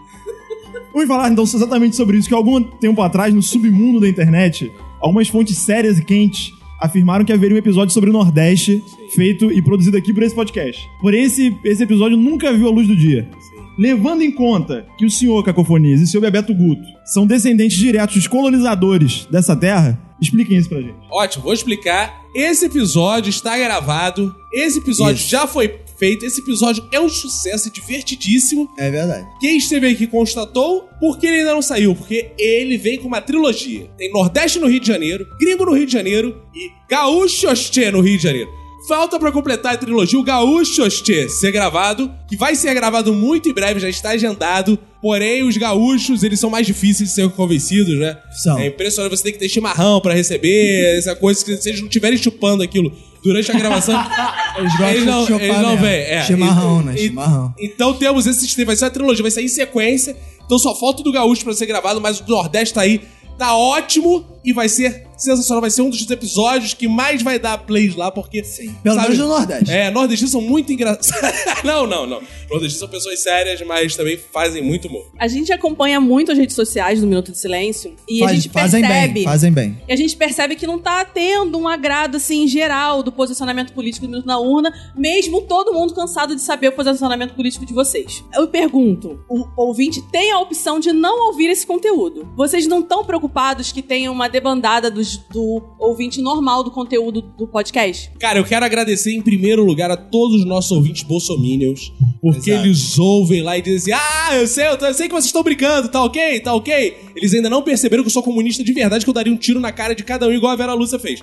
[0.94, 5.28] Vamos falar então exatamente sobre isso, que algum tempo atrás, no submundo da internet, algumas
[5.28, 8.84] fontes sérias e quentes afirmaram que haveria um episódio sobre o Nordeste,
[9.16, 10.82] feito e produzido aqui por esse podcast.
[11.02, 13.30] Porém, esse, esse episódio nunca viu a luz do dia.
[13.78, 18.16] Levando em conta que o senhor Cacofonias e o senhor Bebeto Guto são descendentes diretos
[18.16, 20.96] dos colonizadores dessa terra, expliquem isso pra gente.
[21.10, 22.22] Ótimo, vou explicar.
[22.36, 24.36] Esse episódio está gravado.
[24.54, 26.26] Esse episódio já foi feito.
[26.26, 28.70] Esse episódio é um sucesso divertidíssimo.
[28.78, 29.28] É verdade.
[29.40, 31.96] Quem esteve aqui constatou porque ele ainda não saiu.
[31.96, 33.90] Porque ele vem com uma trilogia.
[33.98, 38.02] Tem Nordeste no Rio de Janeiro, Gringo no Rio de Janeiro e Gaúcho Oxê no
[38.02, 38.50] Rio de Janeiro.
[38.88, 43.48] Falta pra completar a trilogia o Gaúcho Oxê ser gravado, que vai ser gravado muito
[43.48, 44.78] em breve, já está agendado.
[45.02, 48.18] Porém, os gaúchos, eles são mais difíceis de ser convencidos, né?
[48.42, 48.58] São.
[48.58, 51.88] É impressionante, você tem que ter chimarrão pra receber, essa coisa que se eles não
[51.88, 53.96] estiverem chupando aquilo durante a gravação,
[54.58, 56.02] Eles gostam eles não, de eles não vêm.
[56.02, 56.24] É.
[56.24, 56.96] Chimarrão, né?
[56.98, 57.54] Chimarrão.
[57.58, 60.16] Então temos esse sistema, vai ser uma trilogia, vai sair em sequência.
[60.46, 63.02] Então só falta o do Gaúcho pra ser gravado, mas o do Nordeste tá aí.
[63.38, 65.62] Tá ótimo e vai ser sensacional.
[65.62, 68.44] Vai ser um dos episódios que mais vai dar plays lá, porque.
[68.44, 68.76] Sim.
[68.84, 69.72] Pelo menos no Nordeste.
[69.72, 71.12] É, nordestinos são muito engraçados.
[71.64, 72.22] não, não, não.
[72.50, 75.06] Nordestinos são pessoas sérias, mas também fazem muito humor.
[75.20, 78.52] A gente acompanha muito as redes sociais do Minuto de Silêncio e a Faz- gente
[78.54, 79.14] fazem percebe.
[79.14, 79.78] bem, fazem bem.
[79.88, 84.06] E a gente percebe que não tá tendo um agrado, assim, geral do posicionamento político
[84.06, 88.24] do Minuto na Urna, mesmo todo mundo cansado de saber o posicionamento político de vocês.
[88.34, 92.28] Eu pergunto, o ouvinte tem a opção de não ouvir esse conteúdo.
[92.36, 97.48] Vocês não estão preocupados que tenha uma debandada dos- do ouvinte normal do conteúdo do
[97.48, 98.10] podcast?
[98.20, 101.92] Cara, eu quero agradecer em primeiro lugar a todos os nossos ouvintes bolsominions,
[102.22, 102.66] porque Exato.
[102.66, 105.26] eles ouvem lá e dizem assim: Ah, eu sei, eu, tô- eu sei que vocês
[105.26, 106.98] estão brincando, tá ok, tá ok.
[107.16, 109.60] Eles ainda não perceberam que eu sou comunista de verdade, que eu daria um tiro
[109.60, 111.22] na cara de cada um, igual a Vera Lúcia fez.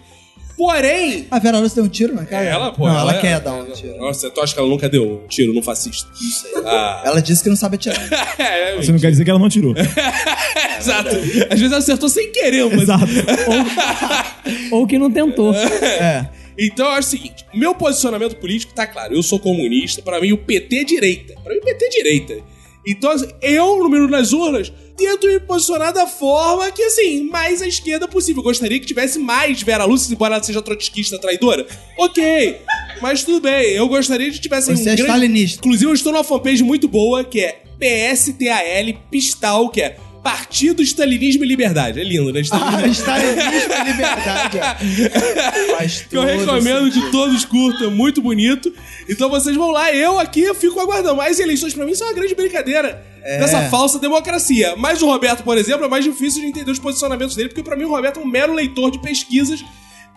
[0.60, 1.26] Porém.
[1.30, 2.44] A Vera Lúcia deu um tiro na cara?
[2.44, 2.86] Ela, pô.
[2.86, 3.96] Não, ela, quer dar um tiro.
[3.96, 6.06] Nossa, tu acha que ela nunca deu um tiro no fascista?
[6.10, 6.50] Não sei.
[6.66, 7.00] Ah.
[7.02, 7.96] Ela disse que não sabe atirar.
[8.38, 9.72] é, é, Você não quer dizer que ela não atirou.
[10.78, 11.16] Exato.
[11.48, 12.82] Às vezes ela acertou sem querer, mas.
[12.82, 13.06] Exato.
[14.70, 15.54] Ou que não tentou.
[15.80, 16.28] É.
[16.58, 19.14] Então eu acho o seguinte: meu posicionamento político tá claro.
[19.14, 21.34] Eu sou comunista, pra mim o PT é direita.
[21.42, 22.34] Pra mim o PT é direita.
[22.86, 27.62] Então, assim, eu, no Minuto nas Urnas, tento me posicionar da forma que, assim, mais
[27.62, 28.42] à esquerda possível.
[28.42, 31.66] Gostaria que tivesse mais Vera Lúcia, embora ela seja trotskista traidora.
[31.98, 32.58] Ok,
[33.00, 33.72] mas tudo bem.
[33.72, 35.58] Eu gostaria de tivesse Você é stalinista.
[35.58, 41.44] Inclusive, eu estou numa fanpage muito boa, que é PSTAL Pistal, que é Partido Stalinismo
[41.44, 41.98] e Liberdade.
[42.00, 42.40] É lindo, né?
[42.52, 42.92] Ah, Stalinismo.
[42.92, 44.58] stalinismo e liberdade.
[45.76, 47.06] Faz que eu recomendo sentido.
[47.06, 48.72] que todos curtam, é muito bonito.
[49.08, 51.16] Então vocês vão lá, eu aqui eu fico aguardando.
[51.16, 53.38] Mas as eleições pra mim são uma grande brincadeira É.
[53.38, 54.74] dessa falsa democracia.
[54.76, 57.76] Mas o Roberto, por exemplo, é mais difícil de entender os posicionamentos dele, porque pra
[57.76, 59.64] mim o Roberto é um mero leitor de pesquisas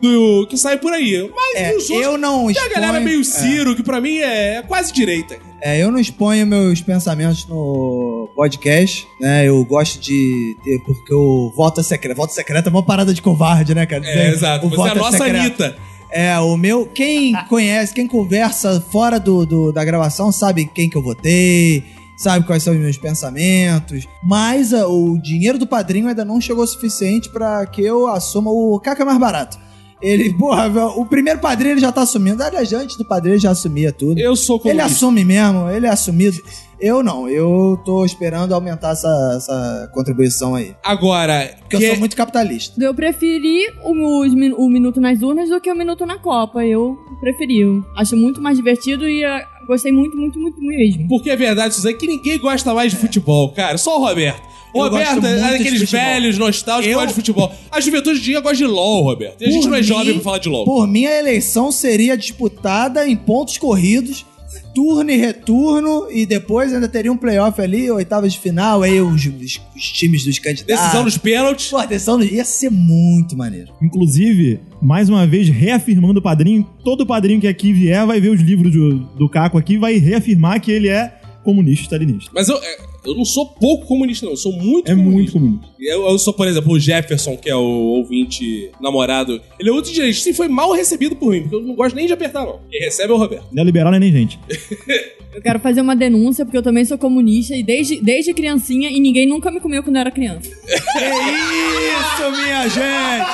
[0.04, 1.30] do que sai por aí.
[1.36, 3.24] Mas É, os outros, eu não tem a galera exponho- meio é.
[3.24, 5.38] Ciro, que pra mim é, é quase direita.
[5.62, 9.47] É, eu não exponho meus pensamentos no podcast, né?
[9.47, 12.18] Eu gosto de ter, porque o voto é secreto.
[12.18, 14.06] Voto secreto é uma parada de covarde, né, cara?
[14.06, 14.68] É, exato.
[14.68, 15.39] o Você é a voto nossa secreto.
[15.64, 15.78] Anitta.
[16.12, 16.86] É, o meu.
[16.86, 21.84] Quem conhece, quem conversa fora do, do- da gravação sabe quem que eu votei,
[22.18, 24.06] sabe quais são os meus pensamentos.
[24.24, 28.51] Mas ah, o dinheiro do padrinho ainda não chegou o suficiente pra que eu assuma
[28.51, 29.58] o caca mais barato.
[30.04, 32.43] Ele, porra, o primeiro padrinho ele já tá assumindo.
[32.43, 34.20] Aliás, antes do padrinho ele já assumia tudo.
[34.20, 34.86] Eu sou Ele comunista.
[34.86, 36.38] assume mesmo, ele é assumido.
[36.80, 40.76] Eu não, eu tô esperando aumentar essa, essa contribuição aí.
[40.84, 42.84] Agora, Porque que- eu sou muito capitalista.
[42.84, 46.66] Eu preferi o, min- o Minuto nas Urnas do que o Minuto na Copa.
[46.66, 47.64] Eu preferi.
[47.95, 51.07] Acho muito mais divertido e ah, gostei muito, muito, muito mesmo.
[51.07, 53.78] Porque é verdade, Suzane, que ninguém gosta mais de futebol, cara.
[53.78, 54.41] Só o Roberto.
[54.74, 57.51] O Eu Roberto é daqueles velhos nostálgicos que Eu- gostam de futebol.
[57.72, 59.41] A juventude de dia gosta de LOL, Roberto.
[59.41, 60.66] E a gente Por não é mim- jovem pra falar de LOL.
[60.66, 64.26] Por mim, a eleição seria disputada em pontos corridos,
[64.74, 69.26] turno e retorno, e depois ainda teria um playoff ali, oitavas de final, aí os,
[69.26, 70.82] os- os times dos candidatos.
[70.82, 71.67] Decisão nos pênaltis.
[71.69, 72.32] Pô, decisão nos...
[72.32, 73.71] Ia ser muito maneiro.
[73.82, 78.41] Inclusive, mais uma vez, reafirmando o padrinho, todo padrinho que aqui vier vai ver os
[78.41, 82.32] livros do, do Caco aqui e vai reafirmar que ele é comunista e stalinista.
[82.34, 84.34] Mas eu, é, Eu não sou pouco comunista, não.
[84.34, 85.38] Eu sou muito É comunista.
[85.38, 85.74] muito comum.
[85.80, 89.41] Eu, eu sou, por exemplo, o Jefferson, que é o ouvinte namorado.
[89.60, 90.18] Ele é outro direito.
[90.20, 92.60] Sim, foi mal recebido por mim, porque eu não gosto nem de apertar, não.
[92.72, 93.45] Quem recebe é o Roberto.
[93.51, 94.39] Não é liberal, não é nem gente.
[95.34, 98.99] Eu quero fazer uma denúncia, porque eu também sou comunista e desde, desde criancinha e
[98.99, 100.47] ninguém nunca me comeu quando eu era criança.
[100.47, 103.26] Que isso, minha gente!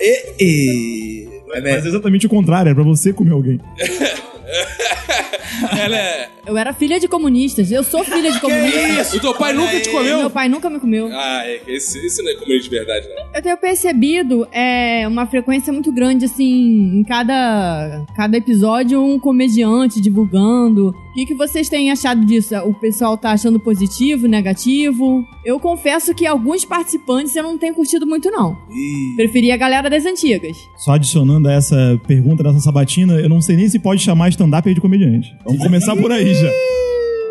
[0.00, 1.28] E, e...
[1.54, 1.86] É Mas mesmo.
[1.86, 3.60] é exatamente o contrário, é pra você comer alguém.
[5.78, 6.28] Ela é.
[6.46, 9.14] Eu era filha de comunistas, eu sou filha de comunistas.
[9.14, 10.18] O teu pai nunca te comeu?
[10.18, 11.08] Meu pai nunca me comeu.
[11.12, 13.34] Ah, é, esse, esse não é comunista de verdade, não.
[13.34, 20.00] Eu tenho percebido é, uma frequência muito grande, assim, em cada, cada episódio, um comediante
[20.00, 20.94] divulgando.
[21.12, 22.54] O que, que vocês têm achado disso?
[22.64, 25.22] O pessoal tá achando positivo, negativo?
[25.44, 28.56] Eu confesso que alguns participantes eu não tenho curtido muito, não.
[28.70, 30.56] Ih, Preferi a galera das antigas.
[30.78, 34.72] Só adicionando a essa pergunta dessa sabatina, eu não sei nem se pode chamar stand-up
[34.72, 35.28] de comediante.
[35.44, 36.50] Vamos começar por aí já.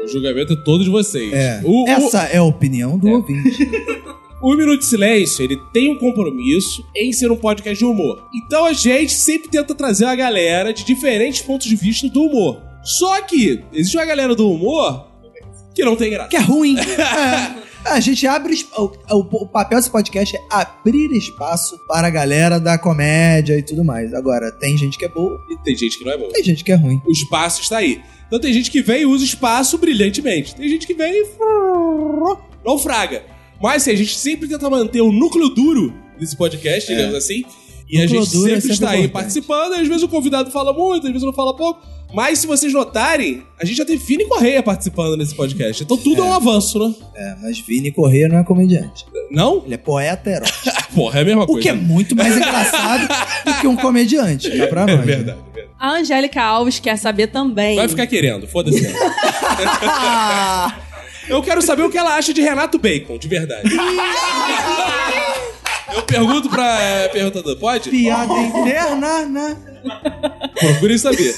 [0.04, 1.34] O julgamento é todo de vocês.
[1.34, 1.62] É.
[1.64, 3.68] O, o- Essa é a opinião do ouvinte.
[4.44, 8.28] O Minuto de Silêncio, ele tem um compromisso em ser um podcast de humor.
[8.34, 12.60] Então a gente sempre tenta trazer a galera de diferentes pontos de vista do humor.
[12.84, 15.08] Só que existe uma galera do humor
[15.74, 16.30] que não tem graça.
[16.30, 16.76] Que é ruim.
[17.84, 17.94] É.
[17.94, 18.64] A gente abre.
[18.78, 23.84] O, o- papel desse podcast é abrir espaço para a galera da comédia e tudo
[23.84, 24.14] mais.
[24.14, 26.28] Agora, tem gente que é boa, E tem gente que não é bom.
[26.28, 27.02] tem gente que é ruim.
[27.08, 28.00] O espaço está aí.
[28.28, 30.54] Então tem gente que vem e usa o espaço brilhantemente.
[30.56, 31.26] Tem gente que vem e
[32.64, 33.24] não fraga.
[33.60, 37.44] Mas assim, a gente sempre tenta manter o núcleo duro desse podcast, digamos assim.
[37.90, 39.12] E a Núcleo gente duro é sempre sempre está aí importante.
[39.14, 39.74] participando.
[39.74, 41.82] Às vezes o convidado fala muito, às vezes não fala pouco.
[42.14, 45.84] Mas se vocês notarem, a gente já tem Vini Correia participando nesse podcast.
[45.84, 46.94] Então tudo é, um avanço, né?
[47.16, 49.06] É, mas Vini Corrêa não é comediante.
[49.30, 49.64] Não?
[49.66, 50.60] Ele é poeta erótico.
[50.94, 51.62] Porra, é a mesma O coisa.
[51.62, 53.08] que é muito mais engraçado
[53.46, 54.50] do que um comediante.
[54.58, 55.00] Cá pra É nós.
[55.00, 55.06] né?
[55.06, 55.72] verdade, é verdade.
[55.80, 57.76] A Angélica Alves quer saber também.
[57.78, 58.82] Vai ficar querendo, foda-se.
[61.30, 63.70] Eu quero saber o que ela acha de Renato Bacon, de verdade.
[65.94, 67.90] Eu pergunto pra é, perguntador, pode?
[67.90, 69.58] Piada interna, né?
[70.60, 71.34] Procurem saber.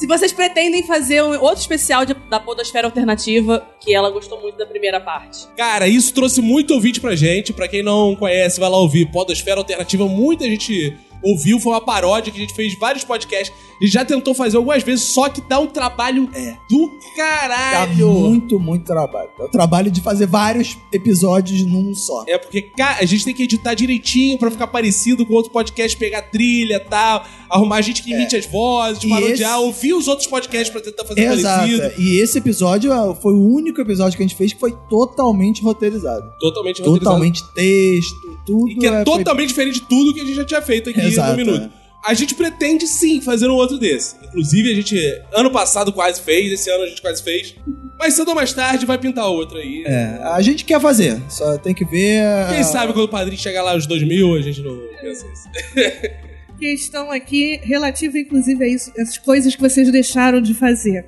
[0.00, 4.56] Se vocês pretendem fazer um outro especial de- da Podosfera Alternativa, que ela gostou muito
[4.56, 5.46] da primeira parte.
[5.54, 7.52] Cara, isso trouxe muito ouvinte pra gente.
[7.52, 9.04] Pra quem não conhece, vai lá ouvir.
[9.12, 11.60] Podosfera Alternativa, muita gente ouviu.
[11.60, 13.54] Foi uma paródia que a gente fez vários podcasts.
[13.82, 16.56] Gente já tentou fazer algumas vezes, só que dá um trabalho É.
[16.70, 18.10] do Dá caralho.
[18.10, 19.28] muito, muito trabalho.
[19.38, 22.24] É o trabalho de fazer vários episódios num só.
[22.26, 26.22] É porque a gente tem que editar direitinho pra ficar parecido com outro podcast, pegar
[26.22, 30.26] trilha e tal, arrumar gente que imite as vozes, E parodiar, esse- ouvir os outros
[30.28, 31.68] podcasts pra tentar fazer Exato.
[31.68, 32.00] parecido.
[32.00, 35.60] E esse episódio ah, foi o único episódio que a gente fez que foi totalmente
[35.62, 36.24] roteirizado.
[36.40, 37.04] Totalmente roteirizado.
[37.04, 38.68] Totalmente texto, tudo.
[38.70, 41.00] E que é, foi- totalmente diferente de tudo que a gente já tinha feito aqui
[41.00, 41.64] Exato, no Minuto.
[41.76, 41.80] é.
[42.02, 44.16] A gente pretende sim fazer um outro desse.
[44.24, 44.96] Inclusive, a gente,
[45.34, 47.54] ano passado quase fez, esse ano a gente quase fez.
[47.98, 49.82] Mas cedo ou mais tarde vai pintar outro aí.
[49.84, 52.22] É, a gente quer fazer, só tem que ver.
[52.54, 55.44] Quem sabe quando o padrinho chegar lá aos 2000, mil, a gente não pensa isso.
[56.60, 61.06] questão aqui relativa, inclusive, a isso, essas coisas que vocês deixaram de fazer.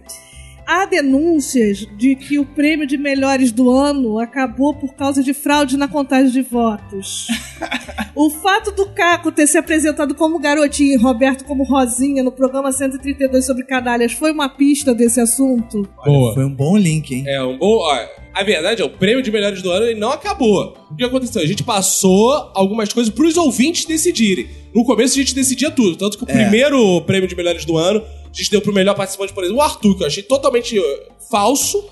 [0.67, 5.77] Há denúncias de que o prêmio de melhores do ano acabou por causa de fraude
[5.77, 7.27] na contagem de votos.
[8.15, 12.73] o fato do Caco ter se apresentado como garotinho e Roberto como Rosinha no programa
[12.73, 15.87] 132 sobre canalhas foi uma pista desse assunto?
[16.05, 16.33] Boa.
[16.33, 17.25] Foi um bom link, hein?
[17.27, 17.81] É um bom.
[17.81, 20.77] Ó, a verdade é, o prêmio de melhores do ano ele não acabou.
[20.91, 21.43] O que aconteceu?
[21.43, 24.49] A gente passou algumas coisas pros ouvintes decidirem.
[24.75, 25.97] No começo a gente decidia tudo.
[25.97, 29.33] Tanto que o primeiro prêmio de melhores do ano, a gente deu pro melhor participante,
[29.33, 30.85] por exemplo, o Arthur, que eu achei totalmente uh,
[31.31, 31.85] falso.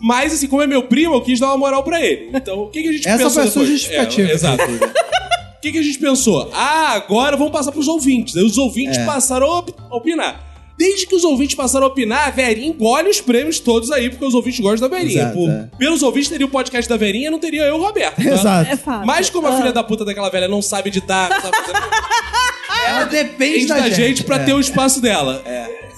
[0.00, 2.30] Mas, assim, como é meu primo, eu quis dar uma moral pra ele.
[2.32, 3.68] Então, o que, que a gente Essa pensou foi a sua depois?
[3.80, 4.28] justificativa.
[4.30, 4.62] É, exato.
[5.58, 6.48] O que, que a gente pensou?
[6.54, 8.36] Ah, agora vamos passar pros ouvintes.
[8.36, 9.04] Aí os ouvintes É.
[9.04, 10.47] passaram a op- a opinar.
[10.78, 14.24] Desde que os ouvintes passaram a opinar, a Verinha engole os prêmios todos aí, porque
[14.24, 15.22] os ouvintes gostam da Verinha.
[15.22, 15.68] Exato, Por- é.
[15.76, 18.14] Pelos ouvintes teria o podcast da Verinha, não teria eu e o Roberto.
[18.14, 18.22] tá?
[18.22, 18.70] Exato.
[18.70, 19.04] É fato.
[19.04, 21.72] Mas como a filha da puta daquela velha não sabe editar, não sabe fazer
[22.86, 24.44] Ela depende da, da, gente, pra é.
[24.44, 25.42] ter o espaço dela.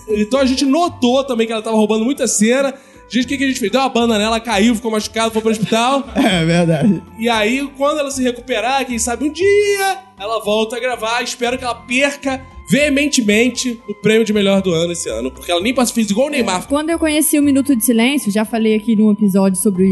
[0.08, 2.74] Então a gente notou também que ela tava roubando muita cena.
[3.08, 3.70] Gente, o que, que a gente fez?
[3.72, 6.04] Deu uma banda nela, caiu, ficou machucado, foi pro hospital.
[6.16, 7.02] É verdade.
[7.18, 11.20] E aí, quando ela se recuperar, quem sabe um dia, ela volta a gravar.
[11.22, 15.30] Espero que ela perca veementemente o prêmio de melhor do ano esse ano.
[15.30, 16.66] Porque ela nem passou, fez igual o Neymar.
[16.68, 19.86] Quando eu conheci o Minuto de Silêncio, já falei aqui num episódio sobre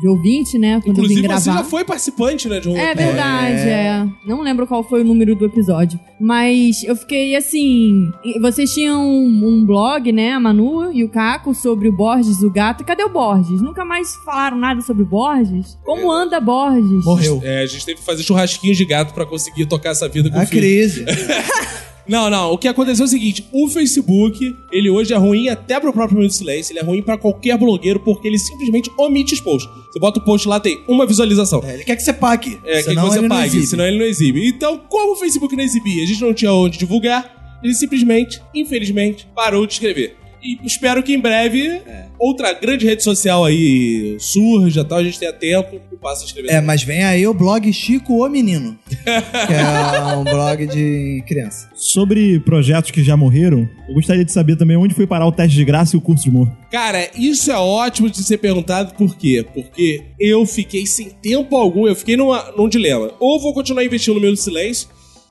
[0.00, 0.74] de ouvinte, né?
[0.80, 1.40] Quando eu Inclusive, vim gravar.
[1.40, 4.06] você já foi participante, né, de um É verdade, é.
[4.26, 5.98] Não lembro qual foi o número do episódio.
[6.20, 8.10] Mas eu fiquei assim.
[8.40, 10.32] Vocês tinham um, um blog, né?
[10.32, 12.84] A Manu e o Caco sobre o Borges, o gato.
[12.84, 13.60] Cadê o Borges?
[13.60, 15.78] Nunca mais falaram nada sobre o Borges?
[15.84, 17.04] Como anda Borges?
[17.04, 17.40] Morreu.
[17.42, 20.38] É, a gente teve que fazer churrasquinhos de gato pra conseguir tocar essa vida com
[20.38, 20.60] A o filho.
[20.62, 21.04] crise.
[22.10, 22.52] Não, não.
[22.52, 26.16] O que aconteceu é o seguinte: o Facebook, ele hoje é ruim até pro próprio
[26.18, 29.70] Minuto de Silêncio, ele é ruim pra qualquer blogueiro porque ele simplesmente omite os posts.
[29.92, 31.62] Você bota o post lá, tem uma visualização.
[31.64, 32.58] É, ele quer que você pague.
[32.64, 34.44] É, quer que senão você pague, senão ele não exibe.
[34.48, 39.28] Então, como o Facebook não exibia, a gente não tinha onde divulgar, ele simplesmente, infelizmente,
[39.32, 40.16] parou de escrever.
[40.42, 42.06] E espero que em breve É.
[42.18, 46.50] outra grande rede social aí surja, tal, a gente tenha tempo e passe a escrever.
[46.50, 48.78] É, mas vem aí o blog Chico o Menino.
[48.88, 51.68] que é um blog de criança.
[51.74, 55.56] Sobre projetos que já morreram, eu gostaria de saber também onde foi parar o teste
[55.56, 56.50] de graça e o curso de humor.
[56.70, 59.44] Cara, isso é ótimo de ser perguntado, por quê?
[59.54, 63.12] Porque eu fiquei sem tempo algum, eu fiquei numa, num dilema.
[63.18, 64.88] Ou vou continuar investindo no de Silêncio,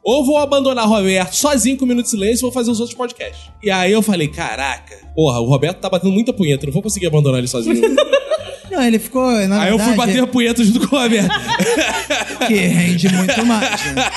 [0.10, 2.80] ou vou abandonar o Roberto sozinho com o Minuto de Silêncio e vou fazer os
[2.80, 3.50] outros podcasts.
[3.62, 7.08] E aí eu falei, caraca, porra, o Roberto tá batendo muita punheta, não vou conseguir
[7.08, 7.82] abandonar ele sozinho.
[8.72, 11.28] Não, ele ficou, na aí eu fui verdade, bater a punheta junto com o Roberto.
[12.46, 14.12] que rende muito mais, né?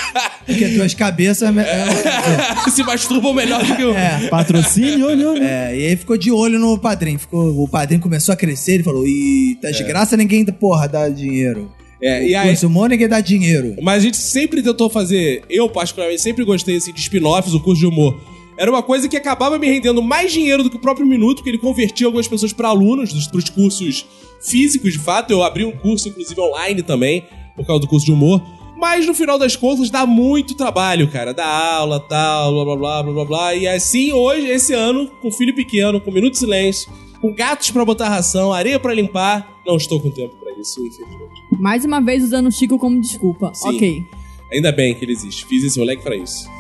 [0.45, 1.57] Porque duas cabeças...
[1.57, 3.95] É, Se masturbam melhor do que o...
[3.97, 5.43] é, Patrocínio, olha, olha.
[5.43, 7.19] é, e aí ficou de olho no padrinho.
[7.19, 9.73] Ficou, o padrinho começou a crescer, ele falou, ih, tá É.
[9.73, 11.73] de graça, ninguém, porra, dá dinheiro.
[12.03, 12.49] É, e O aí...
[12.49, 13.77] curso humor, ninguém dá dinheiro.
[13.81, 17.81] Mas a gente sempre tentou fazer, eu particularmente sempre gostei assim, de spin-offs, o curso
[17.81, 18.19] de humor.
[18.59, 21.51] Era uma coisa que acabava me rendendo mais dinheiro do que o próprio minuto, porque
[21.51, 24.05] ele convertia algumas pessoas para alunos dos pros cursos
[24.43, 25.31] físicos, de fato.
[25.31, 27.25] Eu abri um curso, inclusive, online também,
[27.57, 28.43] por causa do curso de humor.
[28.77, 31.33] Mas no final das contas dá muito trabalho, cara.
[31.33, 33.55] Dá aula, tal, blá blá blá blá blá blá.
[33.55, 36.93] E assim, hoje, esse ano, com filho pequeno, com minuto de silêncio,
[37.23, 41.41] com gatos pra botar ração, areia pra limpar, não estou com tempo pra isso, infelizmente.
[41.53, 43.55] Mais uma vez usando o Chico como desculpa.
[43.55, 43.69] Sim.
[43.69, 44.05] Ok.
[44.53, 45.47] Ainda bem que ele existe.
[45.47, 46.51] Fiz esse moleque pra isso.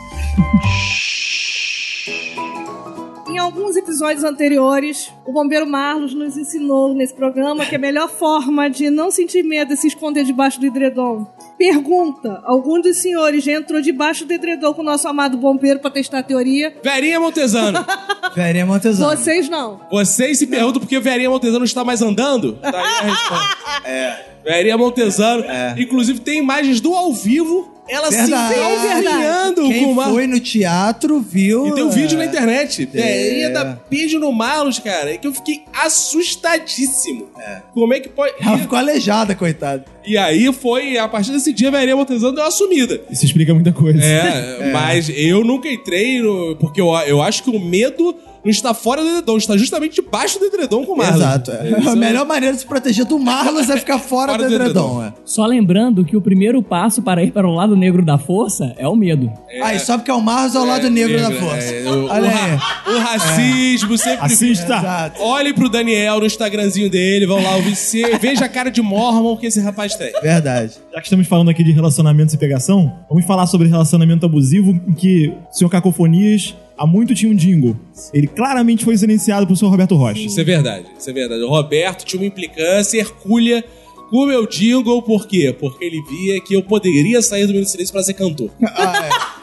[3.28, 8.70] Em alguns episódios anteriores, o bombeiro Marlos nos ensinou nesse programa que a melhor forma
[8.70, 11.26] de não sentir medo é se esconder debaixo do edredom.
[11.58, 15.90] Pergunta: algum dos senhores já entrou debaixo do edredom com o nosso amado bombeiro pra
[15.90, 16.72] testar a teoria?
[16.84, 17.84] Verinha Montesano.
[18.34, 19.16] Verinha Montesano.
[19.16, 19.80] Vocês não.
[19.90, 22.54] Vocês se perguntam por que Verinha Montesano não está mais andando?
[22.54, 23.56] Tá aí a resposta.
[23.84, 24.26] É.
[24.44, 25.44] Verinha Montesano.
[25.76, 27.71] Inclusive tem imagens do ao vivo.
[27.88, 28.54] Ela Verdade.
[28.54, 30.08] se encaminhando Quem com uma...
[30.10, 31.66] foi no teatro viu...
[31.66, 32.88] E tem um é, vídeo na internet.
[32.94, 32.96] É.
[32.96, 35.12] Verinha dá beijo no Marlos, cara.
[35.12, 37.28] É que eu fiquei assustadíssimo.
[37.74, 38.34] Como é que pode...
[38.40, 39.84] Ela ficou aleijada, coitada.
[40.04, 43.00] E aí foi, a partir desse dia, a Verinha Montesano deu uma sumida.
[43.10, 44.00] Isso explica muita coisa.
[44.12, 46.56] É, mas eu nunca entrei no.
[46.56, 48.14] Porque eu, eu acho que o medo
[48.44, 51.16] não está fora do edredom, está justamente debaixo do edredom com o Marlon.
[51.16, 51.50] Exato.
[51.52, 51.78] É.
[51.78, 54.54] Isso A melhor maneira de se proteger do Marlos é ficar fora, Fora do do
[54.54, 55.00] edredom.
[55.00, 55.04] edredom.
[55.04, 55.12] É.
[55.24, 58.86] Só lembrando que o primeiro passo para ir para o lado negro da força é
[58.88, 59.30] o medo.
[59.62, 61.72] Aí, só porque é o Marlos ao lado negro da negro, força.
[61.74, 64.26] é, o- Olha o ra- O racismo sempre.
[64.26, 64.76] Assista.
[64.76, 65.22] Exato.
[65.22, 67.76] Olhem pro Daniel no Instagramzinho dele, vão lá ouvir.
[67.76, 70.12] se- Veja a cara de Mormon que esse rapaz tem.
[70.22, 70.72] Verdade.
[70.92, 74.92] Já que estamos falando aqui de relacionamentos e pegação, vamos falar sobre relacionamento abusivo em
[74.94, 77.76] que o senhor Cacofonias há muito tinha um jingle.
[78.12, 80.20] Ele claramente foi silenciado por senhor Roberto Rocha.
[80.20, 81.42] Isso é verdade, isso é verdade.
[81.42, 83.64] O Roberto tinha uma implicância hercúlea
[84.10, 85.54] com o meu jingle, por quê?
[85.58, 88.50] Porque ele via que eu poderia sair do Minuto de Silêncio pra ser cantor.
[88.62, 89.38] Ah,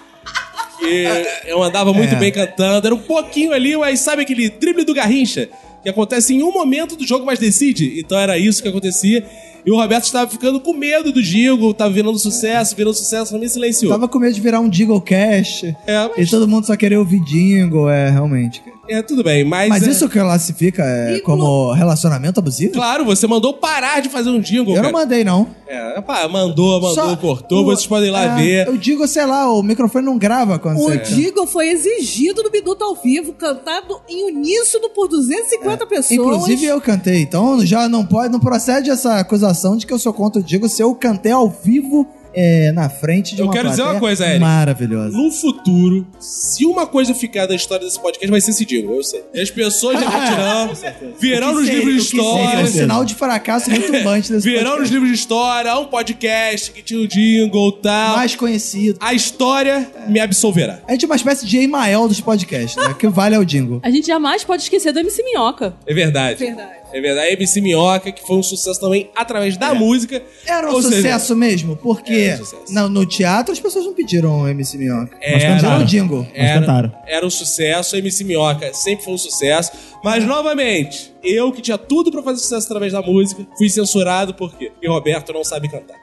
[0.80, 1.06] Que
[1.46, 2.20] eu andava muito É.
[2.20, 5.50] bem cantando, era um pouquinho ali, mas sabe aquele drible do Garrincha?
[5.84, 8.00] Que acontece em um momento do jogo, mas decide.
[8.00, 9.26] Então era isso que acontecia.
[9.66, 13.50] E o Roberto estava ficando com medo do jingle, tava virando sucesso, virando sucesso, me
[13.50, 13.92] silenciou.
[13.92, 15.64] Tava com medo de virar um Jingle Cash.
[15.86, 18.62] É, E mas, todo mundo só querer ouvir Jingle, é, realmente.
[18.90, 19.70] É, tudo bem, mas...
[19.70, 22.74] Mas é, isso classifica é, Inclu- como relacionamento abusivo?
[22.74, 25.04] Claro, você mandou parar de fazer um jingle, Eu não cara.
[25.04, 25.48] mandei, não.
[25.68, 28.68] É, pá, mandou, mandou, Só- cortou, o- vocês podem ir lá é, ver.
[28.68, 30.98] Eu digo, sei lá, o microfone não grava quando O você...
[30.98, 36.12] Digo foi exigido no Biduto ao vivo, cantado em uníssono por 250 pessoas.
[36.12, 40.14] Inclusive eu cantei, então já não pode, não procede essa acusação de que eu sou
[40.14, 43.70] contra o Digo se eu cantei ao vivo é, na frente de Eu uma quero
[43.70, 44.40] dizer uma coisa, Eric.
[44.40, 45.18] Maravilhosa.
[45.18, 49.04] No futuro, se uma coisa ficar da história desse podcast, vai ser esse jingle, eu
[49.04, 49.24] sei.
[49.34, 50.74] E as pessoas já retirando,
[51.20, 52.68] virão nos livros de Seria um história.
[52.68, 54.94] sinal de fracasso retumbante desse Virão nos podcast.
[54.94, 58.16] livros de história, um podcast que tinha o jingle e tal.
[58.18, 58.98] mais conhecido.
[59.02, 60.80] A história me absolverá.
[60.88, 62.94] A gente é uma espécie de Emael dos podcasts, né?
[62.98, 63.80] Que vale ao Jingle.
[63.84, 65.76] A gente jamais pode esquecer do MC Minhoca.
[65.86, 66.40] É verdade.
[66.40, 66.79] Verdade.
[66.92, 67.28] É verdade.
[67.30, 70.22] A MC Minhoca, que foi um sucesso também através da música.
[70.46, 72.74] Era um Ou seja, sucesso mesmo, porque um sucesso.
[72.74, 75.16] no, no teatro as pessoas não pediram MC Minhoca.
[75.22, 75.34] Era.
[75.34, 76.28] Mas pediram o Jingle.
[76.32, 76.92] Mas Era, cantaram.
[77.08, 79.72] era um sucesso, a MC Minhoca sempre foi um sucesso.
[80.04, 84.56] Mas, novamente, eu que tinha tudo pra fazer sucesso através da música, fui censurado por
[84.56, 84.72] quê?
[84.72, 85.98] Porque Roberto não sabe cantar.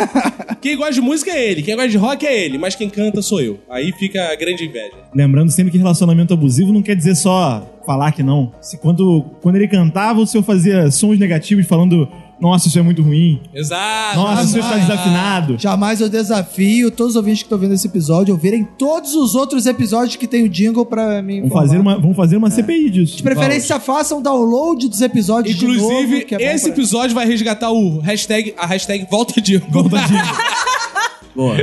[0.60, 3.22] quem gosta de música é ele, quem gosta de rock é ele, mas quem canta
[3.22, 3.58] sou eu.
[3.70, 4.96] Aí fica a grande inveja.
[5.14, 8.52] Lembrando sempre que relacionamento abusivo não quer dizer só falar que não.
[8.60, 12.08] Se quando, quando ele cantava, o senhor fazia sons negativos falando
[12.40, 13.40] Nossa, isso é muito ruim.
[13.52, 14.16] Exato.
[14.16, 15.56] Nossa, isso está desafinado.
[15.58, 19.34] Jamais eu desafio todos os ouvintes que estão vendo esse episódio a ouvirem todos os
[19.34, 21.40] outros episódios que tem o jingle pra mim.
[21.40, 23.16] Vamos fazer uma, vamos fazer uma CPI disso.
[23.16, 27.14] De preferência, façam download dos episódios de Inclusive, novo, que é bom esse pra- episódio
[27.14, 30.14] vai resgatar o hashtag, a hashtag volta de Volta de-
[31.34, 31.56] Boa.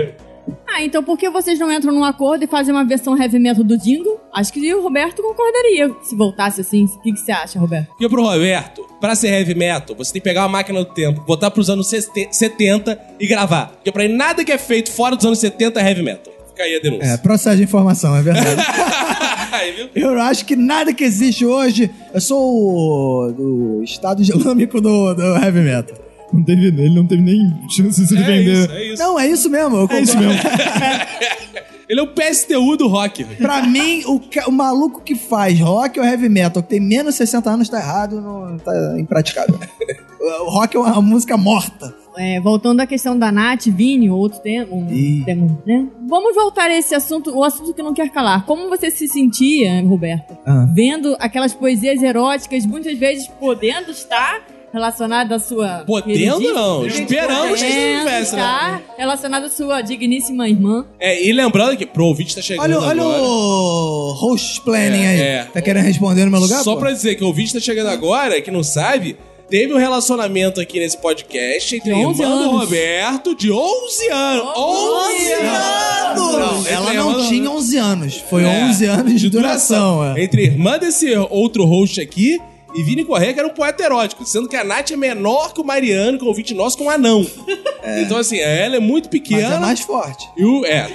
[0.68, 3.64] Ah, então por que vocês não entram num acordo e fazem uma versão heavy metal
[3.64, 4.20] do Jingle?
[4.34, 6.86] Acho que o Roberto concordaria se voltasse assim.
[6.86, 7.88] O que, que você acha, Roberto?
[7.88, 11.22] Porque pro Roberto, pra ser heavy metal, você tem que pegar uma máquina do tempo,
[11.22, 13.68] botar pros anos 70 e gravar.
[13.68, 16.34] Porque pra ele, nada que é feito fora dos anos 70 é heavy metal.
[16.50, 17.08] Fica aí a denúncia.
[17.08, 18.62] É, processo de informação, é verdade.
[19.96, 21.89] Eu acho que nada que existe hoje.
[22.14, 26.05] Eu sou o, do estado islâmico do, do heavy metal.
[26.34, 28.54] Não teve, ele não teve nem chance de se É defender.
[28.64, 29.04] isso, é isso.
[29.04, 29.78] Não, é isso mesmo.
[29.78, 30.34] Eu É isso mesmo.
[31.88, 33.24] Ele é o PSTU do rock.
[33.24, 33.38] velho.
[33.38, 37.20] Pra mim, o, o maluco que faz rock ou heavy metal, que tem menos de
[37.20, 39.60] 60 anos, tá errado, não, tá impraticável.
[40.48, 41.94] o rock é uma música morta.
[42.18, 44.82] É, voltando à questão da Nath, Vini, outro tema, um
[45.66, 45.88] né?
[46.08, 48.46] Vamos voltar a esse assunto, o assunto que não quer calar.
[48.48, 50.66] Como você se sentia, Roberto, Ah.
[50.74, 54.42] vendo aquelas poesias eróticas, muitas vezes podendo estar
[54.76, 55.84] relacionada à sua...
[55.88, 56.86] Podendo, queridíssima- não.
[56.86, 58.42] Esperamos que Podendo estivesse, né?
[58.42, 60.86] estar relacionada à sua digníssima irmã.
[61.00, 63.22] É, e lembrando que pro ouvinte tá chegando Olha, olha agora.
[63.24, 65.22] o host planning É, aí.
[65.22, 65.44] é.
[65.54, 66.62] Tá querendo responder no meu lugar?
[66.62, 66.82] Só pô?
[66.82, 69.16] pra dizer que o ouvinte tá chegando agora, que não sabe,
[69.50, 72.60] teve um relacionamento aqui nesse podcast entre a De 11 irmã do anos.
[72.62, 74.44] Roberto de 11 anos.
[74.58, 76.34] 11 anos!
[76.36, 78.16] Não, Entre ela a irmã não do tinha 11 anos.
[78.30, 80.04] Foi É, 11 anos de duração.
[80.16, 80.22] é.
[80.24, 82.40] Entre a irmã desse outro host aqui
[82.76, 85.62] e Vini Correia, que era um poeta erótico, sendo que a Nath é menor que
[85.62, 87.26] o Mariano, que é um ouvinte nosso, com um anão.
[88.02, 89.56] Então, assim, ela é muito Mas pequena.
[89.56, 90.28] é mais forte.
[90.38, 90.66] E o.
[90.66, 90.90] É,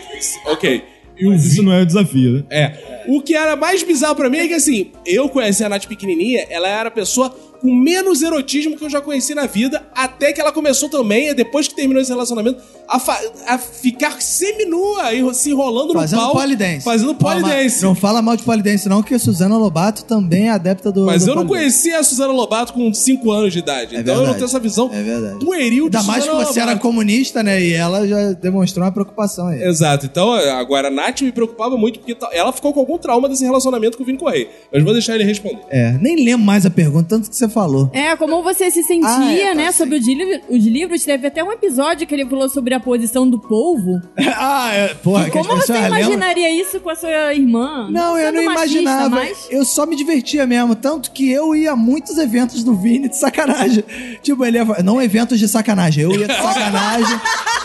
[0.47, 0.83] ok.
[1.19, 2.45] E o Mas Vi- isso não é o desafio, né?
[2.51, 3.05] É.
[3.09, 6.47] O que era mais bizarro pra mim é que, assim, eu conheci a Nath pequenininha,
[6.51, 10.41] ela era a pessoa com menos erotismo que eu já conheci na vida, até que
[10.41, 12.63] ela começou também, depois que terminou esse relacionamento,
[12.97, 16.35] a, a ficar seminua e se enrolando Fazendo no pau.
[16.37, 16.85] polidense.
[16.85, 17.83] Fazendo polidense.
[17.83, 21.05] Não fala mal de polidense, não, que a Suzana Lobato também é adepta do.
[21.07, 21.83] Mas do eu não polidense.
[21.83, 23.97] conhecia a Suzana Lobato com 5 anos de idade.
[23.97, 24.39] É então eu não verdade.
[24.39, 25.45] tenho essa visão É verdade.
[25.45, 27.61] pueril de Ainda mais que você era comunista, né?
[27.63, 29.63] E ela já demonstrou uma preocupação aí.
[29.63, 30.07] Exato.
[30.07, 33.45] Então, agora a Nath me preocupava muito, porque ta- ela ficou com algum trauma desse
[33.45, 34.49] relacionamento com o Vini Correia.
[34.73, 35.61] Mas vou deixar ele responder.
[35.71, 37.91] É, nem lembro mais a pergunta, tanto que você falou.
[37.93, 39.79] É, como você se sentia, Ah, é, tá, né, sim.
[39.79, 40.05] sobre os,
[40.49, 41.05] os livros.
[41.05, 44.01] Teve até um episódio que ele falou sobre a posição do polvo.
[44.37, 46.01] ah, é, porra, Como você lembram.
[46.01, 47.89] imaginaria isso com a sua irmã?
[47.91, 49.17] Não, eu Sendo não machista, imaginava.
[49.17, 49.49] Mas...
[49.51, 50.75] Eu só me divertia mesmo.
[50.75, 53.85] Tanto que eu ia a muitos eventos do Vini de sacanagem.
[54.23, 54.65] Tipo, ele ia.
[54.83, 56.05] Não eventos de sacanagem.
[56.05, 57.21] Eu ia de sacanagem.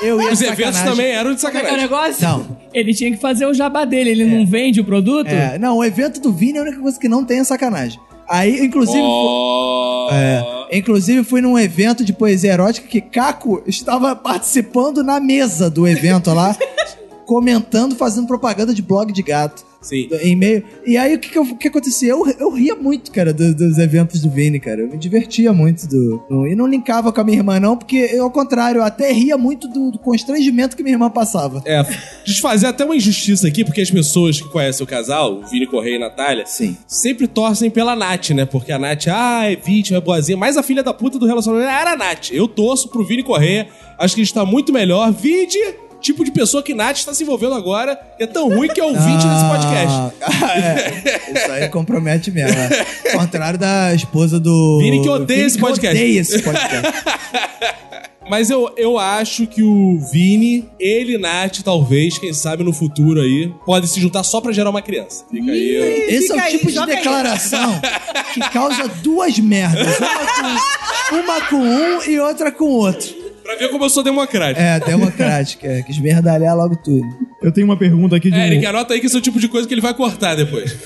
[0.00, 0.90] Eu ia Os eventos sacanagem.
[0.90, 1.90] também eram de Como é que é o sacanagem.
[1.90, 2.28] negócio?
[2.28, 2.56] Não.
[2.72, 5.26] Ele tinha que fazer o jabá dele, ele não vende o produto?
[5.26, 7.98] É, não, o evento do Vini é a única coisa que não tem é sacanagem.
[8.28, 9.02] Aí, inclusive.
[9.02, 10.08] Oh.
[10.12, 15.86] É, inclusive, fui num evento de poesia erótica que Caco estava participando na mesa do
[15.86, 16.56] evento lá,
[17.26, 19.67] comentando, fazendo propaganda de blog de gato.
[19.80, 20.08] Sim.
[20.22, 20.64] Em meio.
[20.84, 22.08] E aí o que, que, eu- que acontecia?
[22.10, 24.80] Eu, eu ria muito, cara, do- dos eventos do Vini, cara.
[24.82, 26.22] Eu me divertia muito do.
[26.28, 29.12] do- e não linkava com a minha irmã, não, porque eu, ao contrário, eu até
[29.12, 31.62] ria muito do, do constrangimento que minha irmã passava.
[31.64, 31.84] É,
[32.26, 35.96] desfazer até uma injustiça aqui, porque as pessoas que conhecem o casal, o Vini Correia
[35.96, 36.76] e Natália, Sim.
[36.86, 38.44] sempre torcem pela Nath, né?
[38.46, 41.70] Porque a Nath, ah, é vítima, é boazinha, mas a filha da puta do relacionamento
[41.70, 42.30] era a Nath.
[42.32, 43.68] Eu torço pro Vini Correia,
[43.98, 45.12] acho que ele está muito melhor.
[45.12, 45.58] Vide
[46.00, 48.84] tipo de pessoa que Nath está se envolvendo agora, que é tão ruim que é
[48.84, 50.14] ouvinte desse podcast.
[50.22, 51.32] Ah, é.
[51.38, 52.58] Isso aí compromete mesmo.
[52.58, 53.12] É.
[53.14, 54.78] Ao contrário da esposa do.
[54.80, 55.96] Vini que odeia esse que podcast.
[55.96, 56.92] Odeia esse podcast.
[58.30, 63.22] Mas eu, eu acho que o Vini, ele e Nath, talvez, quem sabe no futuro
[63.22, 65.24] aí, podem se juntar só pra gerar uma criança.
[65.30, 65.74] Fica aí.
[65.74, 66.96] eu- Esse é o Fica aí, tipo de joga aí.
[66.98, 67.80] declaração
[68.34, 69.96] que causa duas merdas.
[69.98, 70.60] Uma
[71.08, 73.16] com, uma com um e outra com o outro.
[73.48, 74.60] Pra ver como eu sou democrático.
[74.60, 75.66] É, democrática.
[75.66, 77.02] É, que esmerdalhar logo tudo.
[77.42, 78.36] Eu tenho uma pergunta aqui de.
[78.36, 80.34] É, Eric, anota aí que esse é o tipo de coisa que ele vai cortar
[80.34, 80.76] depois.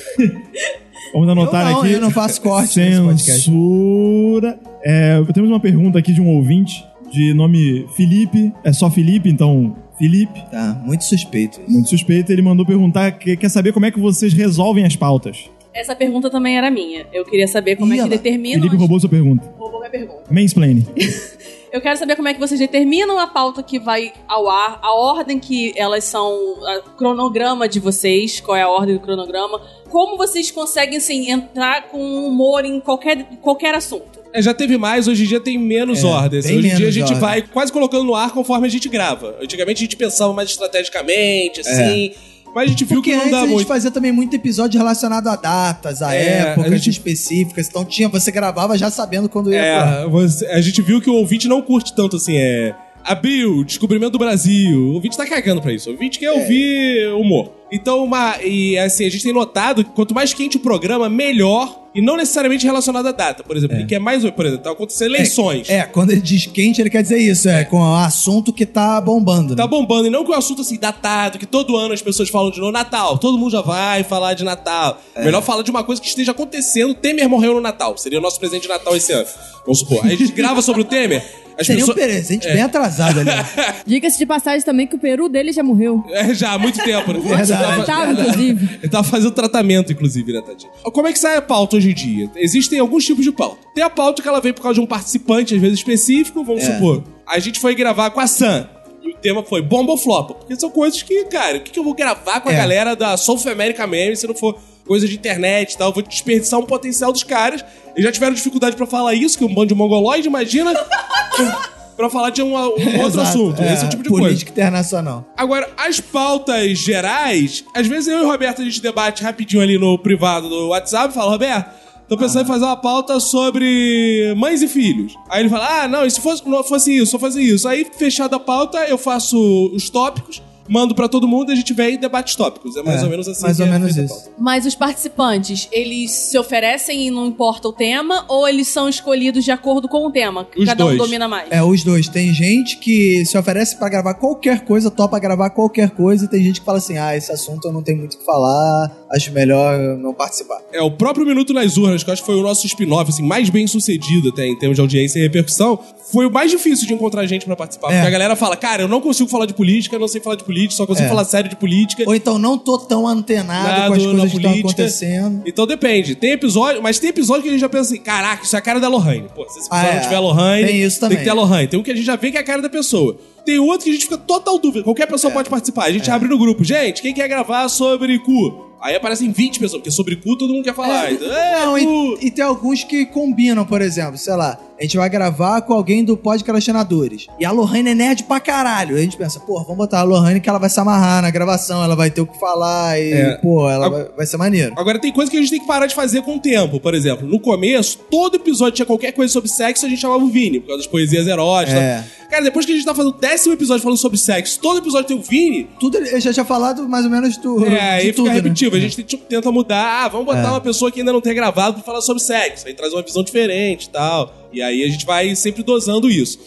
[1.13, 1.93] Vamos anotar eu não, aqui.
[1.93, 3.33] eu não faço corte nesse podcast.
[3.47, 4.61] Censura.
[4.85, 8.53] É, temos uma pergunta aqui de um ouvinte de nome Felipe.
[8.63, 10.41] É só Felipe, então Felipe.
[10.49, 11.61] Tá, muito suspeito.
[11.63, 11.69] isso.
[11.69, 12.31] Muito suspeito.
[12.31, 15.51] Ele mandou perguntar, que- quer saber como é que vocês resolvem as pautas.
[15.75, 17.07] Essa pergunta também era minha.
[17.13, 18.61] Eu queria saber como Ih, é que determinam.
[18.61, 19.53] Felipe roubou sua pergunta.
[19.59, 20.23] Roubou minha pergunta.
[20.31, 20.87] Mansplaining.
[21.73, 24.93] Eu quero saber como é que vocês determinam a pauta que vai ao ar, a
[24.95, 29.59] ordem que elas são, o cronograma de vocês, qual é a ordem do cronograma,
[29.89, 34.21] como vocês conseguem, assim, entrar com humor em qualquer, qualquer assunto.
[34.35, 36.45] É, já teve mais, hoje em dia tem menos É, ordens.
[36.45, 37.21] Hoje em dia a menos gente ordem.
[37.21, 39.39] vai quase colocando no ar conforme a gente grava.
[39.41, 42.13] Antigamente a gente pensava mais estrategicamente, assim.
[42.55, 44.79] Mas a gente viu Porque que não antes dá a gente fazia também muito episódio
[44.79, 47.69] relacionado a datas, a É, épocas a gente- específicas.
[47.69, 49.59] Então tinha, você gravava já sabendo quando ia.
[49.59, 52.75] É, você- a gente viu que o ouvinte não curte tanto assim, é.
[53.05, 54.79] Abril, descobrimento do Brasil.
[54.79, 55.89] O ouvinte tá cagando pra isso.
[55.89, 57.51] O ouvinte quer ouvir humor.
[57.73, 61.82] Então, uma, e assim, a gente tem notado que quanto mais quente o programa, melhor.
[61.95, 63.43] E não necessariamente relacionado à data.
[63.43, 64.23] Por exemplo, ele quer mais.
[64.31, 65.69] Por exemplo, tá acontecendo eleições.
[65.69, 67.49] É, quando ele diz quente, ele quer dizer isso.
[67.49, 69.55] É, com o assunto que tá bombando.
[69.55, 69.69] Tá Né?
[69.69, 72.59] bombando, e não que o assunto assim, datado, que todo ano as pessoas falam de
[72.61, 75.01] novo, Natal, todo mundo já vai falar de Natal.
[75.15, 75.25] É.
[75.25, 76.95] Melhor falar de uma coisa que esteja acontecendo.
[76.95, 77.97] Temer morreu no Natal.
[77.99, 79.27] Seria o nosso presente de Natal esse ano.
[79.65, 80.05] Vamos supor.
[80.05, 81.23] Aí a gente grava sobre o Temer.
[81.59, 82.07] As Seria um pessoas.
[82.07, 83.31] presente bem atrasado ali.
[83.87, 86.05] Diga-se de passagem também que o peru dele já morreu.
[86.11, 87.21] É, já há muito tempo, né?
[87.21, 87.87] Verdade.
[87.87, 88.79] Tá, inclusive.
[88.83, 90.71] Ele tava fazendo tratamento, inclusive, né, Tadinho?
[90.85, 92.31] Como é que sai a pauta hoje em dia?
[92.37, 93.59] Existem alguns tipos de pauta.
[93.75, 96.63] Tem a pauta que ela vem por causa de um participante, às vezes específico, vamos
[96.65, 96.75] É.
[96.75, 97.03] supor.
[97.27, 98.69] A gente foi gravar com a Sam.
[99.03, 100.35] E o tema foi bomba ou flopa.
[100.35, 102.57] Porque são coisas que, cara, o que, que eu vou gravar com a É.
[102.57, 104.57] galera da South America Meme se não for
[104.87, 105.93] coisa de internet e tal?
[105.93, 107.65] Vou desperdiçar um potencial dos caras.
[107.93, 110.73] Eles já tiveram dificuldade pra falar isso, que é um bando de mongoloide, imagina.
[111.97, 113.63] pra falar de um, um outro Exato, assunto.
[113.63, 114.27] Esse é o tipo de coisa.
[114.27, 115.25] Política internacional.
[115.37, 119.79] Agora, as pautas gerais, às vezes eu e o Roberto a gente debate rapidinho ali
[119.79, 121.71] no privado do WhatsApp, fala, Roberto,
[122.09, 125.15] tô pensando em fazer uma pauta sobre mães e filhos.
[125.29, 127.69] Aí ele fala, ah, não, e se fosse, não fosse isso, só fazer isso.
[127.69, 129.39] Aí, fechada a pauta, eu faço
[129.75, 132.77] os tópicos, mando pra todo mundo e a gente vem e debate os tópicos.
[132.77, 133.43] É mais É, ou menos assim.
[133.43, 134.31] mais que ou é menos isso.
[134.39, 139.45] Mas os participantes, eles se oferecem e não importa o tema, ou eles são escolhidos
[139.45, 140.45] de acordo com o tema?
[140.47, 140.99] que Os Cada um dois.
[140.99, 141.49] domina mais.
[141.51, 142.09] É, os dois.
[142.09, 146.43] Tem gente que se oferece pra gravar qualquer coisa, topa gravar qualquer coisa, e tem
[146.43, 149.31] gente que fala assim: ah, esse assunto eu não tenho muito o que falar, acho
[149.33, 150.61] melhor não participar.
[150.73, 153.23] É, o próprio Minuto nas Urnas, que eu acho que foi o nosso spin-off, assim,
[153.23, 155.79] mais bem sucedido até em termos de audiência e repercussão,
[156.11, 157.91] foi o mais difícil de encontrar gente pra participar.
[157.91, 157.95] É.
[157.97, 160.37] Porque a galera fala, cara, eu não consigo falar de política, eu não sei falar
[160.37, 161.09] de política, só consigo É.
[161.09, 162.05] falar sério de política.
[162.07, 165.43] Ou então não tô tão antenado Nada com as coisas que estão acontecendo.
[165.47, 166.15] Então depende.
[166.15, 168.63] Tem episódio, mas tem episódio que a gente já pensa assim, caraca, isso é a
[168.63, 169.27] cara da Lohane.
[169.35, 169.95] Pô, se esse episódio Ah, é.
[169.97, 171.17] não tiver Lohane, Tem isso também.
[171.19, 171.69] tem que ter a Lohane.
[171.69, 173.17] Tem um que a gente já vê que é a cara da pessoa.
[173.45, 174.85] Tem outro que a gente fica total dúvida.
[174.85, 175.35] Qualquer pessoa É.
[175.35, 175.85] pode participar.
[175.87, 176.63] A gente abre no grupo.
[176.63, 178.72] Gente, quem quer gravar sobre cu?
[178.83, 181.13] Aí aparecem 20 pessoas, porque sobre cu todo mundo quer falar.
[181.13, 184.97] Então, é, Não, e, e tem alguns que combinam, por exemplo, sei lá, a gente
[184.97, 187.29] vai gravar com alguém do Podcastinadores.
[187.39, 188.97] E a Lohane é nerd pra caralho.
[188.97, 191.85] A gente pensa, pô, vamos botar a Lohane que ela vai se amarrar na gravação,
[191.85, 193.35] ela vai ter o que falar e, É.
[193.37, 194.75] pô, ela vai, vai ser maneiro.
[194.77, 196.81] Agora tem coisa que a gente tem que parar de fazer com o tempo.
[196.81, 200.29] Por exemplo, no começo, todo episódio tinha qualquer coisa sobre sexo, a gente chamava o
[200.29, 201.81] Vini, por causa das poesias eróticas.
[201.81, 202.05] É.
[202.29, 205.07] Cara, depois que a gente tá fazendo o décimo episódio falando sobre sexo, todo episódio
[205.07, 207.65] tem o Vini, Tudo eu já tinha falado mais ou menos do.
[207.67, 208.35] É, de aí fica tudo, né?
[208.35, 208.75] repetitivo.
[208.77, 210.05] A gente tipo, tenta mudar.
[210.05, 210.51] Ah, vamos botar É.
[210.51, 212.67] uma pessoa que ainda não tem gravado pra falar sobre sexo.
[212.67, 214.42] Aí traz uma visão diferente e tal.
[214.53, 216.39] E aí a gente vai sempre dosando isso.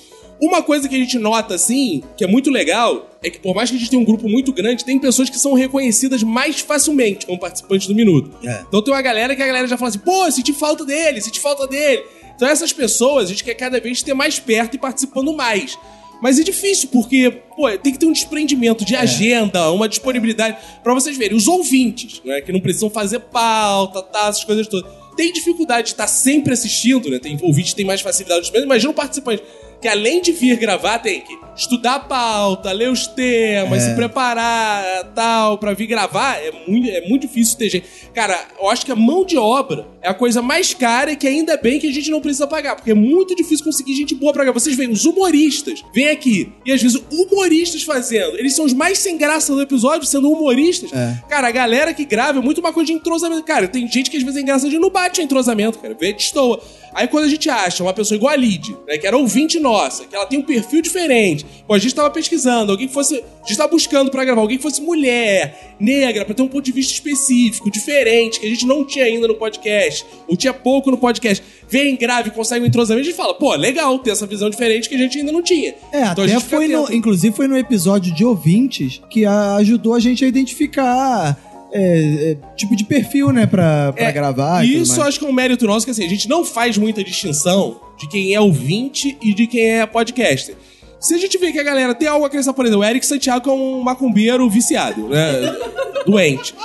[0.41, 3.70] Uma coisa que a gente nota, assim, que é muito legal, é que por mais
[3.70, 7.26] que a gente tenha um grupo muito grande, tem pessoas que são reconhecidas mais facilmente
[7.26, 8.32] como participantes do Minuto.
[8.45, 8.64] É.
[8.68, 11.39] Então tem uma galera que a galera já fala assim, pô, senti falta dele, senti
[11.39, 12.03] falta dele.
[12.36, 15.78] Então essas pessoas, a gente quer cada vez ter mais perto e participando mais.
[16.22, 18.88] Mas é difícil, porque, pô, tem que ter um desprendimento É.
[18.88, 20.58] de agenda, uma disponibilidade.
[20.84, 24.89] Pra vocês verem, os ouvintes, né, que não precisam fazer pauta, tá, essas coisas todas.
[25.16, 27.20] Tem dificuldade de estar sempre assistindo, né?
[27.20, 28.51] Tem ouvintes que tem mais facilidade.
[28.53, 29.43] Mas imagina um participante
[29.82, 33.89] que além de vir gravar, tem que estudar a pauta, ler os temas, É.
[33.89, 36.38] se preparar, tal, pra vir gravar.
[36.38, 37.86] É muito, é muito difícil ter gente.
[38.13, 41.28] Cara, eu acho que a mão de obra é a coisa mais cara e que
[41.28, 44.34] ainda bem que a gente não precisa pagar, porque é muito difícil conseguir gente boa
[44.34, 44.59] pra gravar.
[44.59, 48.38] Vocês veem, os humoristas vêm aqui e às vezes humoristas fazendo.
[48.38, 50.91] Eles são os mais sem graça do episódio, sendo humoristas.
[50.93, 51.23] É.
[51.30, 53.43] Cara, a galera que grava é muito uma coisa de entrosamento.
[53.43, 55.95] Cara, tem gente que às vezes é engraçada e não bate o entrosamento, cara.
[55.99, 56.61] Vê, destoa.
[56.96, 60.06] Aí quando a gente acha uma pessoa igual a Lid, né, que era ouvinte nossa,
[60.06, 61.46] que ela tem um perfil diferente.
[61.68, 63.16] Pô, a gente tava pesquisando, alguém que fosse.
[63.43, 66.64] A gente tava buscando pra gravar, alguém que fosse mulher, negra, pra ter um ponto
[66.64, 70.89] de vista específico, diferente, que a gente não tinha ainda no podcast, ou tinha pouco
[70.89, 71.43] no podcast.
[71.68, 74.96] Vem, grave, consegue um entrosamento, a gente fala, pô, legal ter essa visão diferente que
[74.96, 75.76] a gente ainda não tinha.
[75.91, 79.96] É, Então a até foi no, inclusive foi no episódio de ouvintes que a- ajudou
[79.96, 81.38] a gente a identificar
[81.78, 84.63] é, é, tipo de perfil, né, pra, pra É, gravar.
[84.65, 87.03] e Isso acho que é um mérito nosso, que assim, a gente não faz muita
[87.03, 90.55] distinção de quem é ouvinte e de quem é podcaster.
[90.99, 93.05] Se a gente vê que a galera tem algo a acrescentar, por exemplo, o Eric
[93.05, 95.55] Santiago é um macumbeiro viciado, né?
[96.07, 96.55] Doente.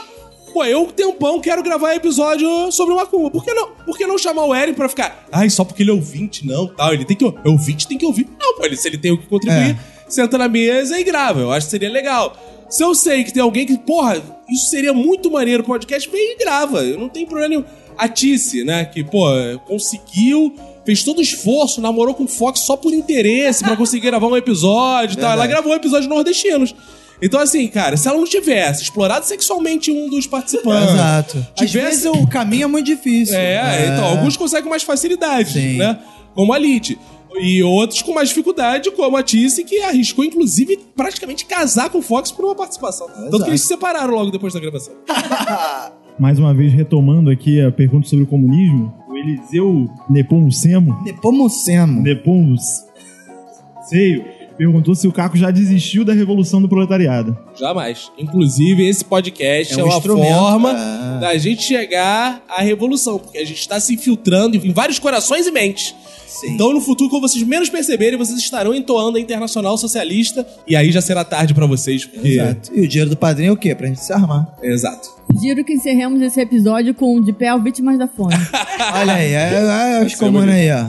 [0.53, 3.31] Pô, eu, tempão, quero gravar episódio sobre macumba.
[3.31, 5.91] Por que não, por que não chamar o Eric pra ficar, ai, só porque ele
[5.91, 6.93] é ouvinte, não, tal.
[6.95, 8.27] Ele tem que, é ouvinte tem que ouvir.
[8.41, 9.79] Não, pô, ele, se ele tem o que contribuir, É.
[10.09, 11.41] senta na mesa e grava.
[11.41, 12.37] Eu acho que seria legal.
[12.71, 16.39] Se eu sei que tem alguém que, porra, isso seria muito maneiro podcast, vem e
[16.39, 16.85] grava.
[16.85, 17.65] Eu não tenho problema nenhum.
[17.99, 19.27] A Tice, né, que, pô,
[19.67, 20.55] conseguiu,
[20.87, 24.37] fez todo o esforço, namorou com o Fox só por interesse pra conseguir gravar um
[24.37, 25.33] episódio e tal.
[25.33, 26.75] Ela gravou um episódio nordestinos.
[27.23, 30.95] Então, assim, cara, se ela não tivesse explorado sexualmente um dos participantes.
[30.95, 31.47] Exato.
[31.59, 33.37] Às Tivesse- vezes o caminho é muito difícil.
[33.37, 35.77] É, então, alguns conseguem mais facilidade, Sim.
[35.77, 35.99] né?
[36.35, 36.99] Como a Lid.
[37.39, 42.03] E outros com mais dificuldade, como a Tice, que arriscou, inclusive, praticamente casar com o
[42.03, 43.07] Fox por uma participação.
[43.09, 44.95] Tanto que eles se separaram logo depois da gravação.
[46.19, 52.03] Mais uma vez, retomando aqui a pergunta sobre o comunismo, o Eliseu Nepomucemo, Nepomucemo.
[52.03, 52.91] Nepomuceio,
[54.59, 57.39] perguntou se o Caco já desistiu da revolução do proletariado.
[57.59, 58.13] Jamais.
[58.19, 61.21] Inclusive, esse podcast é, É um uma instrumento, forma é.
[61.21, 65.51] da gente chegar à revolução, porque a gente está se infiltrando em vários corações e
[65.51, 65.95] mentes.
[66.31, 66.53] Sim.
[66.53, 70.93] Então, no futuro, quando vocês menos perceberem, vocês estarão entoando a Internacional Socialista, e aí
[70.93, 72.29] já será tarde pra vocês, porque...
[72.29, 72.71] Exato.
[72.73, 73.75] E o dinheiro do padrinho é o quê?
[73.75, 74.55] Pra gente se armar.
[74.63, 75.11] Exato.
[75.41, 78.35] Giro que encerremos esse episódio com De Pé ao Vítimas da Fome.
[78.95, 80.87] Olha aí, é, é, os ser comuns aí, ó.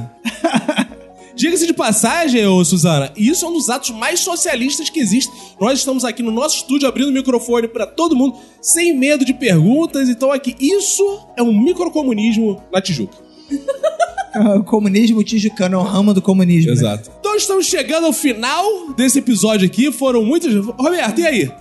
[1.33, 5.31] Diga-se de passagem, ô Suzana, isso é um dos atos mais socialistas que existe.
[5.59, 9.33] Nós estamos aqui no nosso estúdio abrindo o microfone pra todo mundo, sem medo de
[9.33, 10.07] perguntas.
[10.07, 11.03] Então, aqui, isso
[11.35, 13.17] é um microcomunismo na Tijuca.
[14.57, 16.71] O comunismo tijucano é o ramo do comunismo.
[16.71, 16.77] né?
[16.77, 17.11] Exato.
[17.19, 19.91] Então, estamos chegando ao final desse episódio aqui.
[19.91, 20.53] Foram muitos.
[20.65, 21.51] Roberto, e aí?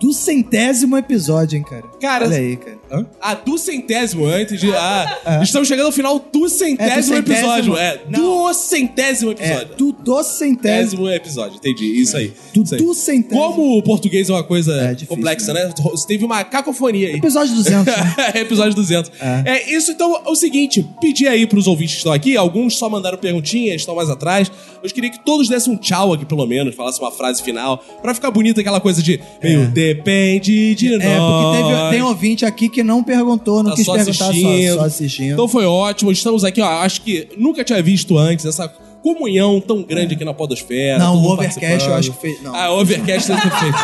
[0.00, 1.84] Do centésimo episódio, hein, cara.
[2.00, 2.76] Cara, Olha aí, cara.
[2.90, 3.06] Hã?
[3.44, 4.72] Do centésimo, antes de.
[4.74, 7.34] Ah, estamos chegando ao final do centésimo, É, do centésimo.
[7.36, 7.76] episódio.
[7.76, 9.76] É, do centésimo É, episódio.
[9.76, 11.08] do, do centésimo.
[11.08, 12.00] Episódio, entendi.
[12.00, 12.32] Isso aí.
[12.54, 12.80] Do, Isso aí.
[12.82, 13.40] do centésimo.
[13.40, 15.72] Como o português é uma coisa É difícil, complexa, né?
[15.82, 17.14] Você teve uma cacofonia aí.
[17.16, 17.86] Episódio 200.
[17.86, 18.14] né?
[18.40, 19.10] Episódio 200.
[19.20, 19.72] É.
[19.74, 23.18] isso, então, é o seguinte: pedir aí pros ouvintes que estão aqui, alguns só mandaram
[23.18, 24.50] perguntinhas, estão mais atrás.
[24.82, 28.14] Eu queria que todos dessem um tchau aqui, pelo menos, falassem uma frase final, pra
[28.14, 31.02] ficar bonita aquela coisa de meio depende de nós.
[31.02, 34.68] É, porque teve, tem ouvinte aqui que não perguntou, não Tá quis só perguntar, assistindo.
[34.74, 35.32] só, só assistindo.
[35.32, 36.10] Então foi ótimo.
[36.12, 36.66] Estamos aqui, ó.
[36.82, 38.68] Acho que nunca tinha visto antes essa
[39.02, 40.98] comunhão tão grande aqui na Podosfera.
[40.98, 42.54] Não, o Overcast eu acho que fez- não.
[42.54, 43.78] Ah, o Overcast deve ter feito.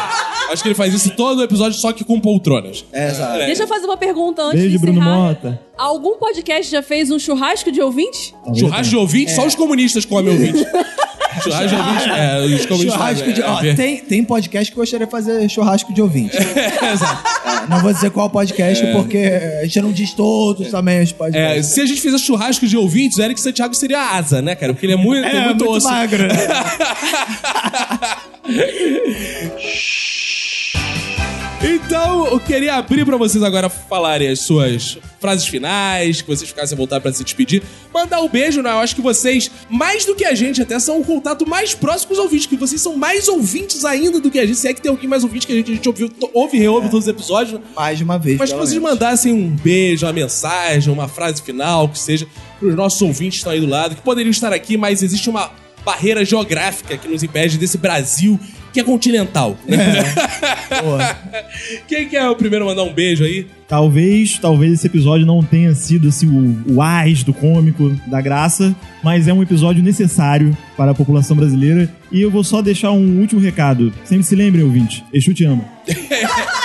[0.51, 2.85] Acho que ele faz isso todo episódio, só que com poltronas.
[2.93, 3.39] É, exato.
[3.39, 5.17] Deixa eu fazer uma pergunta antes Beijo, de Bruno encerrar.
[5.17, 5.61] Mota.
[5.79, 8.35] Algum podcast já fez um churrasco de ouvintes?
[8.55, 9.35] Churrasco de ouvinte, É.
[9.35, 10.63] só os comunistas comem ouvinte.
[11.43, 13.41] Churrasco de ouvinte, é, os comunistas Churrasco fazem, de.
[13.43, 16.37] é, ó, é, tem, tem podcast que eu gostaria de fazer churrasco de ouvinte.
[16.93, 17.29] Exato.
[17.45, 19.19] É, não vou dizer qual podcast, porque
[19.61, 21.67] a gente não diz todos também os É, podcasts.
[21.75, 24.73] se a gente fizesse churrasco de ouvintes, o Eric Santiago seria a asa, né, cara?
[24.73, 25.89] Porque ele é muito, tem É, muito, muito osso.
[25.89, 26.23] magro.
[26.29, 26.35] né?
[31.65, 36.75] Então, eu queria abrir pra vocês agora falarem as suas frases finais, que vocês ficassem
[36.75, 37.63] à vontade pra se despedir.
[37.95, 38.71] Mandar um beijo, né?
[38.71, 42.09] Eu acho que vocês, mais do que a gente, até são o contato mais próximo
[42.09, 44.59] com os ouvintes, que vocês são mais ouvintes ainda do que a gente.
[44.59, 46.61] Se é que tem alguém mais ouvinte que a gente, a gente ouviu, ouve e
[46.61, 47.61] reouve todos os episódios.
[47.77, 48.39] Mais de uma vez.
[48.39, 48.99] Mas que vocês menos.
[48.99, 52.27] mandassem um beijo, uma mensagem, uma frase final, que seja
[52.59, 55.53] pros nossos ouvintes que estão aí do lado, que poderiam estar aqui, mas existe uma
[55.85, 58.39] barreira geográfica que nos impede desse Brasil
[58.73, 59.57] que é continental.
[59.67, 60.03] né?
[60.83, 61.17] Boa.
[61.87, 63.47] Quem quer o primeiro mandar um beijo aí?
[63.69, 68.75] Talvez, talvez esse episódio não tenha sido assim, o, o ás do cômico, da graça,
[69.03, 71.89] mas é um episódio necessário para a população brasileira.
[72.11, 73.93] E eu vou só deixar um último recado.
[74.05, 75.65] Sempre se lembrem, ouvinte, Exu te ama.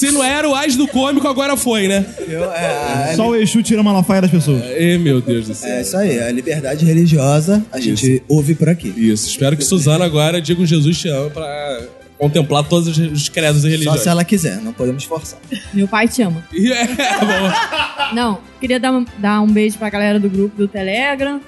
[0.00, 2.04] Se não era o as do cômico, agora foi, né?
[2.26, 4.62] Eu, é, Só o Exu tira a malafaia das pessoas.
[4.76, 5.70] Ê, meu Deus do céu.
[5.70, 8.88] é isso aí, a liberdade religiosa a gente ouve por aqui.
[8.96, 11.80] Isso, espero que Suzana agora diga um Jesus te ama pra
[12.18, 14.00] contemplar todos os- os credos e Só religiões.
[14.00, 15.38] se ela quiser, não podemos forçar.
[15.72, 16.44] Meu pai te ama.
[16.54, 18.14] É, bom.
[18.14, 21.40] Não, queria dar, dar um beijo pra galera do grupo do Telegram.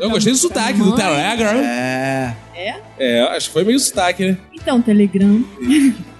[0.00, 1.58] Eu gostei do sotaque do Telegram.
[1.58, 2.34] É.
[2.98, 4.36] É, acho que foi meio sotaque, né?
[4.52, 5.44] Então, Telegram.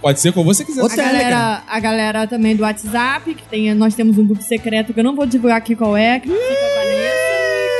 [0.00, 0.82] Pode ser como você quiser.
[0.82, 4.98] A galera, a galera também do WhatsApp, que tem, nós temos um grupo secreto que
[4.98, 7.12] eu não vou divulgar aqui qual é, que Vanessa.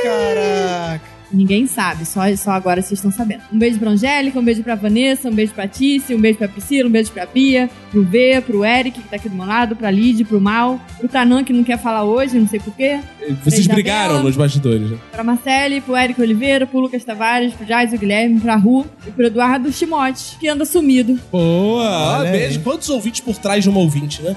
[0.03, 1.13] Caraca.
[1.31, 3.41] Ninguém sabe, só, só agora vocês estão sabendo.
[3.51, 6.47] Um beijo pra Angélica, um beijo pra Vanessa, um beijo pra Tícia, um beijo pra
[6.47, 9.75] Priscila, um beijo pra Bia, pro V, pro Eric, que tá aqui do meu lado,
[9.75, 12.99] pra Lid, pro Mal, pro Tanan, que não quer falar hoje, não sei porquê,
[13.43, 13.75] Vocês Isabela.
[13.75, 14.97] brigaram nos bastidores, né?
[15.11, 19.25] pra Marcele, pro Eric Oliveira, pro Lucas Tavares, pro Jais Guilherme, pra Ru e pro
[19.27, 21.19] Eduardo Timote, que anda sumido.
[21.31, 22.17] Boa!
[22.19, 22.57] Olha beijo.
[22.57, 22.63] aí.
[22.63, 24.35] Quantos ouvintes por trás de uma ouvinte, né?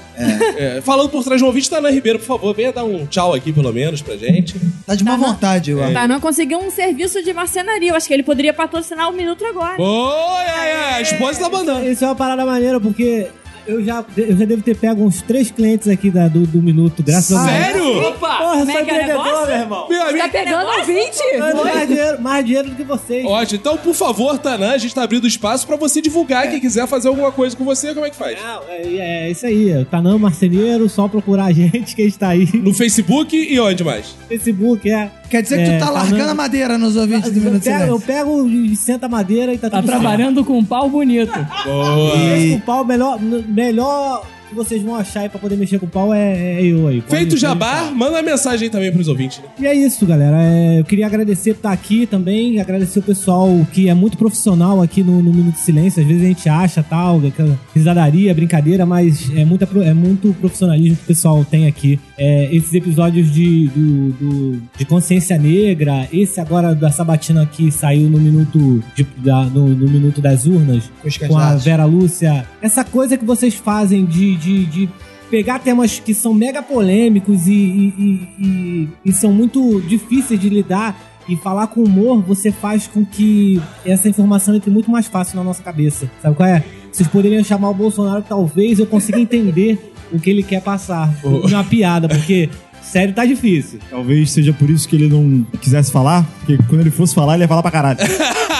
[0.55, 3.33] É, falando por trás de um ouvinte, Tanan Ribeiro, por favor, venha dar um tchau
[3.33, 4.55] aqui, pelo menos, pra gente.
[4.85, 5.93] Tá de má vontade, eu O acho.
[5.93, 9.77] Tanan conseguiu um serviço de marcenaria, eu acho que ele poderia patrocinar o Minuto agora.
[9.77, 10.43] Boa!
[10.43, 11.89] É, é, a esposa tá mandando.
[11.89, 13.27] Isso é uma parada maneira, porque
[13.67, 17.03] Eu já, eu já devo ter pego uns três clientes aqui da- do, do Minuto,
[17.03, 17.51] graças a Deus.
[17.65, 18.07] Sério?
[18.07, 18.37] Opa!
[18.37, 19.89] Porra, sou é é empreendedor, meu irmão.
[19.89, 20.17] Meu amigo.
[20.19, 21.19] Tá pegando ouvinte?
[21.37, 23.25] Ganho mais dinheiro, mais dinheiro do que vocês.
[23.25, 23.59] Ótimo.
[23.59, 26.49] Então, por favor, Tanã, a gente tá abrindo espaço pra você divulgar.
[26.49, 28.37] Quem quiser fazer alguma coisa com você, como é que faz?
[28.41, 29.85] Não, é, é isso aí.
[29.91, 32.47] Tanã Marceneiro, só procurar a gente que a gente tá aí.
[32.53, 34.15] No Facebook e onde mais?
[34.29, 35.11] Facebook, é.
[35.29, 37.61] Quer dizer que É, tu tá tá largando no- a madeira nos ouvintes do Minuto
[37.63, 40.89] pego, eu pego e senta a madeira e tá, Tá tudo trabalhando com um pau
[40.89, 41.33] bonito.
[41.65, 42.11] Boa.
[42.17, 42.55] certo.
[42.55, 43.19] O pau, melhor,
[43.57, 46.87] melhor que vocês vão achar aí pra poder mexer com o pau é, é eu
[46.87, 47.01] aí.
[47.01, 47.95] Pode- Feito pode jabá, deixar.
[47.95, 49.39] manda uma mensagem aí também pros ouvintes.
[49.39, 49.45] Né?
[49.59, 50.37] E é isso, galera.
[50.41, 54.81] É, eu queria agradecer por estar aqui também, agradecer o pessoal que é muito profissional
[54.81, 56.01] aqui no, no Minuto de Silêncio.
[56.01, 60.95] Às vezes a gente acha tal, aquela risadaria, brincadeira, mas é, muita, é muito profissionalismo
[60.97, 61.99] que o pessoal tem aqui.
[62.17, 68.09] É, esses episódios de, do, do- de consciência negra, esse agora da Sabatina que saiu
[68.09, 70.89] no minuto, de- da- no, no minuto das urnas,
[71.27, 71.55] Com a.
[71.55, 72.45] Vera Lúcia.
[72.61, 74.89] Essa coisa que vocês fazem de, de, de
[75.29, 80.47] pegar temas que são mega polêmicos e, e- e- e- e são muito difíceis de
[80.49, 80.97] lidar
[81.27, 85.43] e falar com humor, você faz com que essa informação entre muito mais fácil na
[85.43, 86.09] nossa cabeça.
[86.21, 86.63] Sabe qual é?
[86.89, 91.13] Vocês poderiam chamar o Bolsonaro, talvez eu consiga entender o que ele quer passar.
[91.23, 92.49] É uma piada, porque
[92.81, 93.79] sério tá difícil.
[93.89, 97.43] Talvez seja por isso que ele não quisesse falar, porque quando ele fosse falar, ele
[97.43, 97.99] ia falar pra caralho.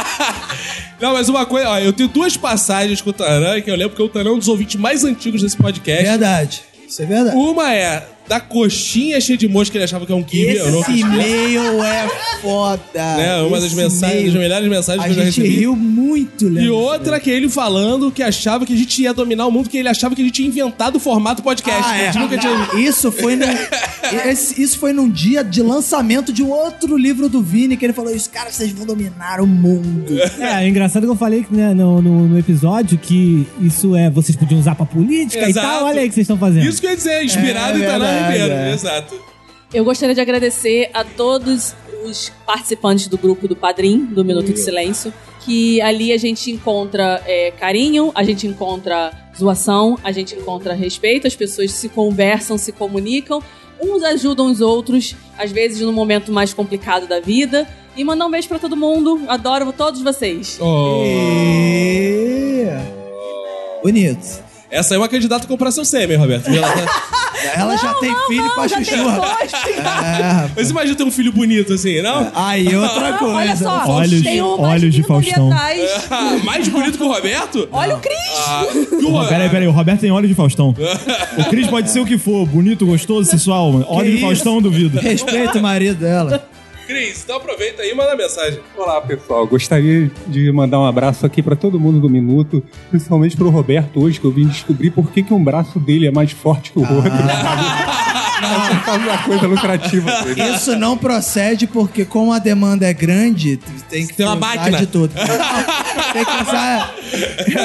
[1.00, 3.96] Não, mas uma coisa, ó, eu tenho duas passagens com o Tanã que eu lembro
[3.96, 6.04] que o Tanã é um dos ouvintes mais antigos desse podcast.
[6.04, 6.64] Verdade.
[6.88, 7.36] Isso é verdade.
[7.38, 10.80] Uma é da coxinha cheia de mosca que ele achava que é um não Esse
[10.80, 11.08] acredito.
[11.08, 12.08] e-mail é
[12.42, 12.82] foda.
[12.94, 13.42] né?
[13.42, 15.60] Uma das mensagens, das melhores mensagens A que eu já gente recebi.
[15.60, 16.74] riu muito, E lembra?
[16.74, 19.88] outra que ele falando que achava que a gente ia dominar o mundo, que ele
[19.90, 21.84] achava que a gente tinha inventado o formato podcast.
[21.84, 22.06] Ah, a é.
[22.12, 22.70] gente nunca tinha.
[22.88, 23.46] Isso foi, num,
[24.30, 27.94] esse- isso foi num dia de lançamento de um outro livro do Vini, que ele
[27.94, 30.18] falou: Os caras, vocês vão dominar o mundo.
[30.40, 34.10] É, é engraçado que eu falei né, no, no, no episódio que isso é.
[34.10, 35.66] Vocês podiam usar pra política Exato.
[35.68, 35.86] e tal.
[35.86, 36.66] Olha aí o que vocês estão fazendo.
[36.68, 38.54] Isso que eu ia dizer, inspirado É em Tanã verdade, Ribeiro.
[38.54, 38.74] é.
[38.74, 39.20] Exato.
[39.74, 41.76] Eu gostaria de agradecer a todos
[42.06, 47.22] os participantes do grupo do Padrim, do Minuto de Silêncio, que ali a gente encontra
[47.26, 52.72] é, carinho, a gente encontra zoação, a gente encontra respeito, as pessoas se conversam, se
[52.72, 53.44] comunicam,
[53.82, 57.68] uns ajudam os outros, às vezes no momento mais complicado da vida.
[57.96, 60.60] E mandar um beijo pra todo mundo, adoro todos vocês.
[60.62, 61.02] Oh.
[61.04, 62.68] E...
[63.82, 64.47] Bonito.
[64.70, 66.48] Essa é uma candidata a comprar seu sêmen, Roberto.
[66.50, 67.18] Ela tá-
[67.56, 68.98] Ela já tem filho pra já chuchu.
[69.78, 72.32] É, Mas imagina ter um filho bonito assim, não?
[72.36, 73.36] Aí, outra coisa.
[73.36, 75.50] Olha só, Olhos- tem um olhos de Faustão.
[76.10, 77.70] Ah, mais bonito que o Roberto?
[77.72, 78.16] Olha o Cris!
[78.48, 78.66] Ah,
[79.24, 80.76] o- Peraí, peraí, o Roberto tem olhos de Faustão.
[81.38, 83.86] O Cris pode ser o que for, bonito, gostoso, sensual.
[83.88, 84.22] Olhos de?
[84.22, 85.00] Faustão, duvido.
[85.00, 86.44] Respeita o marido dela.
[86.88, 88.62] Cris, então aproveita aí e manda mensagem.
[88.78, 89.46] Olá, pessoal.
[89.46, 94.22] Gostaria de mandar um abraço aqui pra todo mundo do Minuto, principalmente pro Roberto hoje,
[94.22, 96.82] que eu vim descobrir por que, que um braço dele é mais forte que o
[96.82, 97.12] outro.
[98.42, 100.12] da coisa lucrativa.
[100.56, 103.58] Isso não procede porque, como a demanda é grande,
[103.90, 104.78] tem que Tem uma máquina.
[104.78, 105.14] de tudo.
[106.14, 106.94] tem que usar.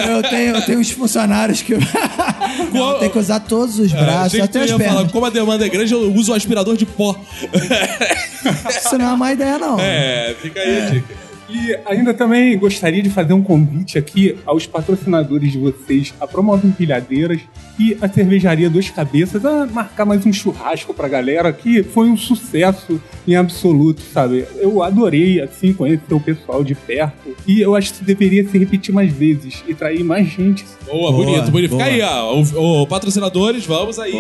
[0.09, 1.75] Eu tenho, eu tenho uns funcionários que.
[2.73, 5.13] Não, tem que usar todos os Ah, braços, até as ia falar, pernas.
[5.13, 7.19] como a demanda é grande, eu uso o aspirador de pó.
[8.69, 9.79] Isso não é uma má ideia, não.
[9.81, 11.15] É, fica aí a dica.
[11.53, 16.67] E ainda também gostaria de fazer um convite aqui aos patrocinadores de vocês, a Promove
[16.67, 17.41] Empilhadeiras
[17.79, 22.17] e a Cervejaria Dois Cabeças, a marcar mais um churrasco pra galera, que foi um
[22.17, 24.47] sucesso em absoluto, sabe?
[24.57, 28.95] Eu adorei, assim, conhecer o pessoal de perto e eu acho que deveria se repetir
[28.95, 30.65] mais vezes e trair mais gente.
[30.87, 31.73] Boa, Boa, bonito, bonito.
[31.73, 31.95] Fica boa.
[31.95, 32.35] aí, ó.
[32.35, 34.13] O, o patrocinadores, vamos aí.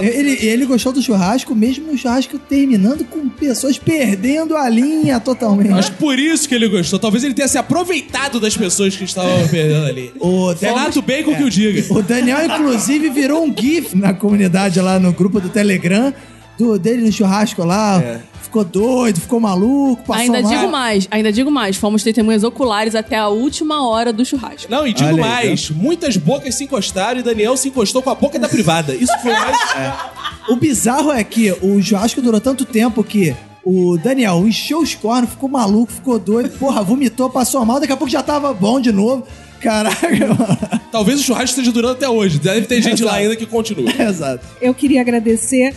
[0.00, 5.72] Ele, ele gostou do churrasco, mesmo o churrasco terminando com pessoas perdendo a linha totalmente.
[5.72, 6.98] Acho por isso que ele gostou.
[6.98, 10.12] Talvez ele tenha se aproveitado das pessoas que estavam perdendo ali.
[10.18, 11.94] O Renato Bacon que o diga.
[11.94, 16.12] O Daniel, inclusive, virou um GIF na comunidade lá no grupo do Telegram
[16.58, 18.02] do, dele no churrasco lá.
[18.42, 20.50] Ficou doido, ficou maluco, passou Ainda mal.
[20.50, 21.76] digo mais, ainda digo mais.
[21.76, 24.70] Fomos testemunhas oculares até a última hora do churrasco.
[24.70, 28.10] Não, e digo Olha aí, mais, muitas bocas se encostaram e Daniel se encostou com
[28.10, 28.94] a boca da privada.
[28.94, 29.56] Isso foi mais.
[30.48, 33.32] O bizarro é que o churrasco durou tanto tempo que
[33.64, 37.96] o Daniel encheu os cornos, ficou maluco, ficou doido, porra, vomitou, passou mal, daqui a
[37.96, 39.24] pouco já tava bom de novo.
[39.60, 40.58] Caraca, mano.
[40.90, 42.38] Talvez o churrasco esteja durando até hoje.
[42.40, 43.22] Deve ter gente lá Exato.
[43.22, 43.88] ainda que continua.
[43.96, 44.44] Exato.
[44.60, 45.72] Eu queria agradecer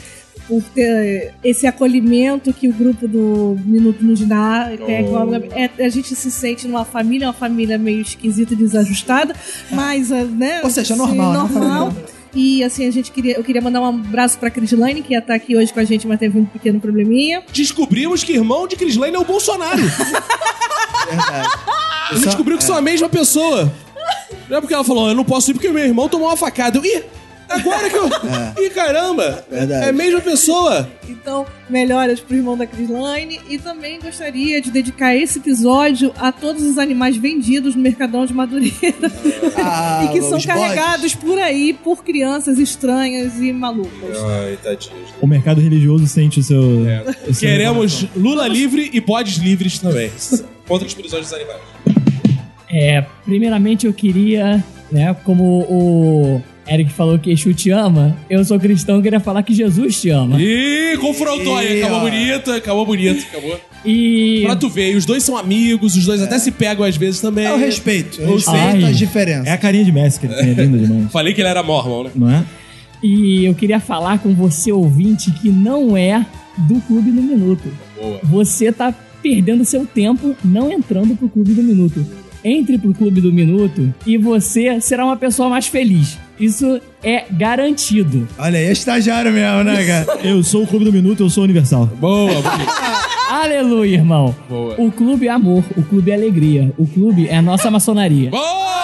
[0.48, 4.70] por ter esse acolhimento que o grupo do Minuto nos dá.
[4.88, 9.36] É igual- é- a gente se sente numa família, uma família meio esquisita e desajustada,
[9.72, 10.62] mas, ah, né?
[10.64, 11.48] Ou seja, assim, normal,
[11.92, 11.94] né?
[12.36, 15.34] E assim, a gente queria, eu queria mandar um abraço pra Crislane, que ia estar
[15.34, 17.44] aqui hoje com a gente, mas teve um pequeno probleminha.
[17.54, 19.82] Descobrimos que irmão de Crislane é o Bolsonaro.
[19.82, 21.50] Verdade.
[22.12, 23.72] A gente descobriu que são a mesma pessoa.
[24.50, 26.78] Não é porque ela falou, eu não posso ir porque meu irmão tomou uma facada.
[26.78, 27.04] Eu, ih,
[27.50, 28.06] agora que eu...
[28.64, 29.46] Ih, caramba.
[29.50, 29.86] Verdade.
[29.86, 30.90] É a mesma pessoa.
[31.08, 33.40] Então, melhoras pro irmão da Crislaine.
[33.50, 38.34] E também gostaria de dedicar esse episódio a todos os animais vendidos no Mercadão de
[38.34, 39.12] Madureira.
[39.58, 44.18] Ah, e que são os carregados por aí por crianças estranhas e malucas.
[44.24, 44.96] Ai, tadinho.
[45.22, 46.62] O mercado religioso sente o seu.
[47.28, 50.12] o seu Queremos Lula livre e podes livres também.
[50.68, 51.62] Contra os prisões dos animais.
[52.70, 58.60] É, primeiramente eu queria, né, como o Eric falou que Exu te ama, eu sou
[58.60, 60.42] cristão e queria falar que Jesus te ama.
[60.42, 61.82] Ih, confrontou aí.
[61.82, 62.02] Acabou ó.
[62.02, 63.60] bonito, acabou bonito, acabou.
[63.86, 67.22] E Pra tu ver, os dois são amigos, os dois até se pegam às vezes
[67.22, 67.46] também.
[67.46, 68.20] É o respeito.
[68.20, 69.48] Eu Ou respeito seja, as diferenças.
[69.48, 71.12] É a carinha de Messi que ele tem, é linda demais.
[71.12, 72.12] Falei que ele era mormon, né?
[72.16, 72.44] Não é?
[73.04, 76.26] E eu queria falar com você, ouvinte, que não é
[76.58, 77.72] do Clube do Minuto.
[77.96, 78.20] Boa.
[78.24, 82.06] Você tá perdendo seu tempo não entrando pro Clube do Minuto.
[82.44, 86.18] Entre pro Clube do Minuto e você será uma pessoa mais feliz.
[86.40, 88.28] Isso é garantido.
[88.38, 90.20] Olha aí, é estagiário mesmo, né, cara?
[90.22, 91.86] Eu sou o Clube do Minuto, eu sou universal.
[91.86, 92.32] Boa.
[93.30, 94.36] Aleluia, irmão.
[94.50, 94.76] Boa.
[94.78, 98.30] O clube é amor, o clube é alegria, o clube é a nossa maçonaria.
[98.30, 98.76] Boa!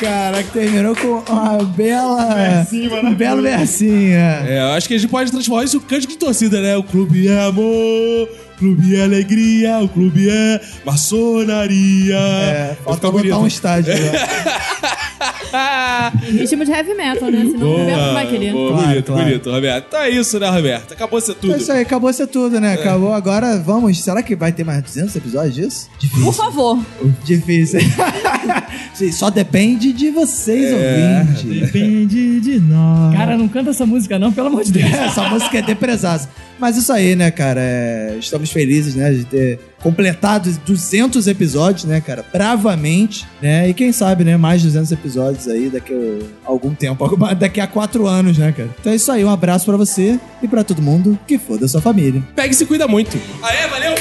[0.00, 2.66] Caraca, terminou com uma bela.
[3.04, 4.14] um belo versinho.
[4.14, 4.44] é.
[4.48, 6.74] É, eu acho que a gente pode transformar isso em um cântico de torcida, né?
[6.74, 12.14] O clube é amor, o clube é alegria, o clube é maçonaria.
[12.16, 13.36] É, falta botar bonito.
[13.38, 16.12] um estádio lá.
[16.28, 17.44] Em ritmo de heavy metal, né?
[17.50, 18.52] Senão o Roberto não vai querer.
[18.52, 19.24] Boa, Claro, bonito, claro.
[19.24, 19.84] bonito, Roberto.
[19.88, 20.92] Então é isso, né, Roberto?
[20.92, 21.54] Acabou ser tudo.
[21.54, 22.74] É isso aí, acabou ser tudo, né?
[22.74, 24.00] Acabou agora, vamos.
[24.00, 25.90] Será que vai ter mais 200 episódios disso?
[26.22, 26.78] Por favor.
[27.24, 27.80] Difícil.
[28.94, 31.60] Sim, só depende de vocês, ouvintes.
[31.60, 33.14] Depende de nós.
[33.16, 34.92] Cara, não canta essa música não, pelo amor de Deus.
[34.92, 36.28] Essa música é depresaça.
[36.58, 37.60] Mas isso aí, né, cara?
[37.62, 42.22] é, Estamos felizes, né, de ter completado 200 episódios, né, cara?
[42.30, 43.68] Bravamente, né?
[43.68, 45.94] E quem sabe, né, mais 200 episódios aí daqui
[46.44, 48.68] a algum tempo, alguma- daqui a quatro anos, né, cara?
[48.78, 51.66] Então é isso aí, um abraço pra você e pra todo mundo que for da
[51.66, 52.22] sua família.
[52.36, 53.16] Pega e se cuida muito.
[53.42, 53.94] Aê, valeu!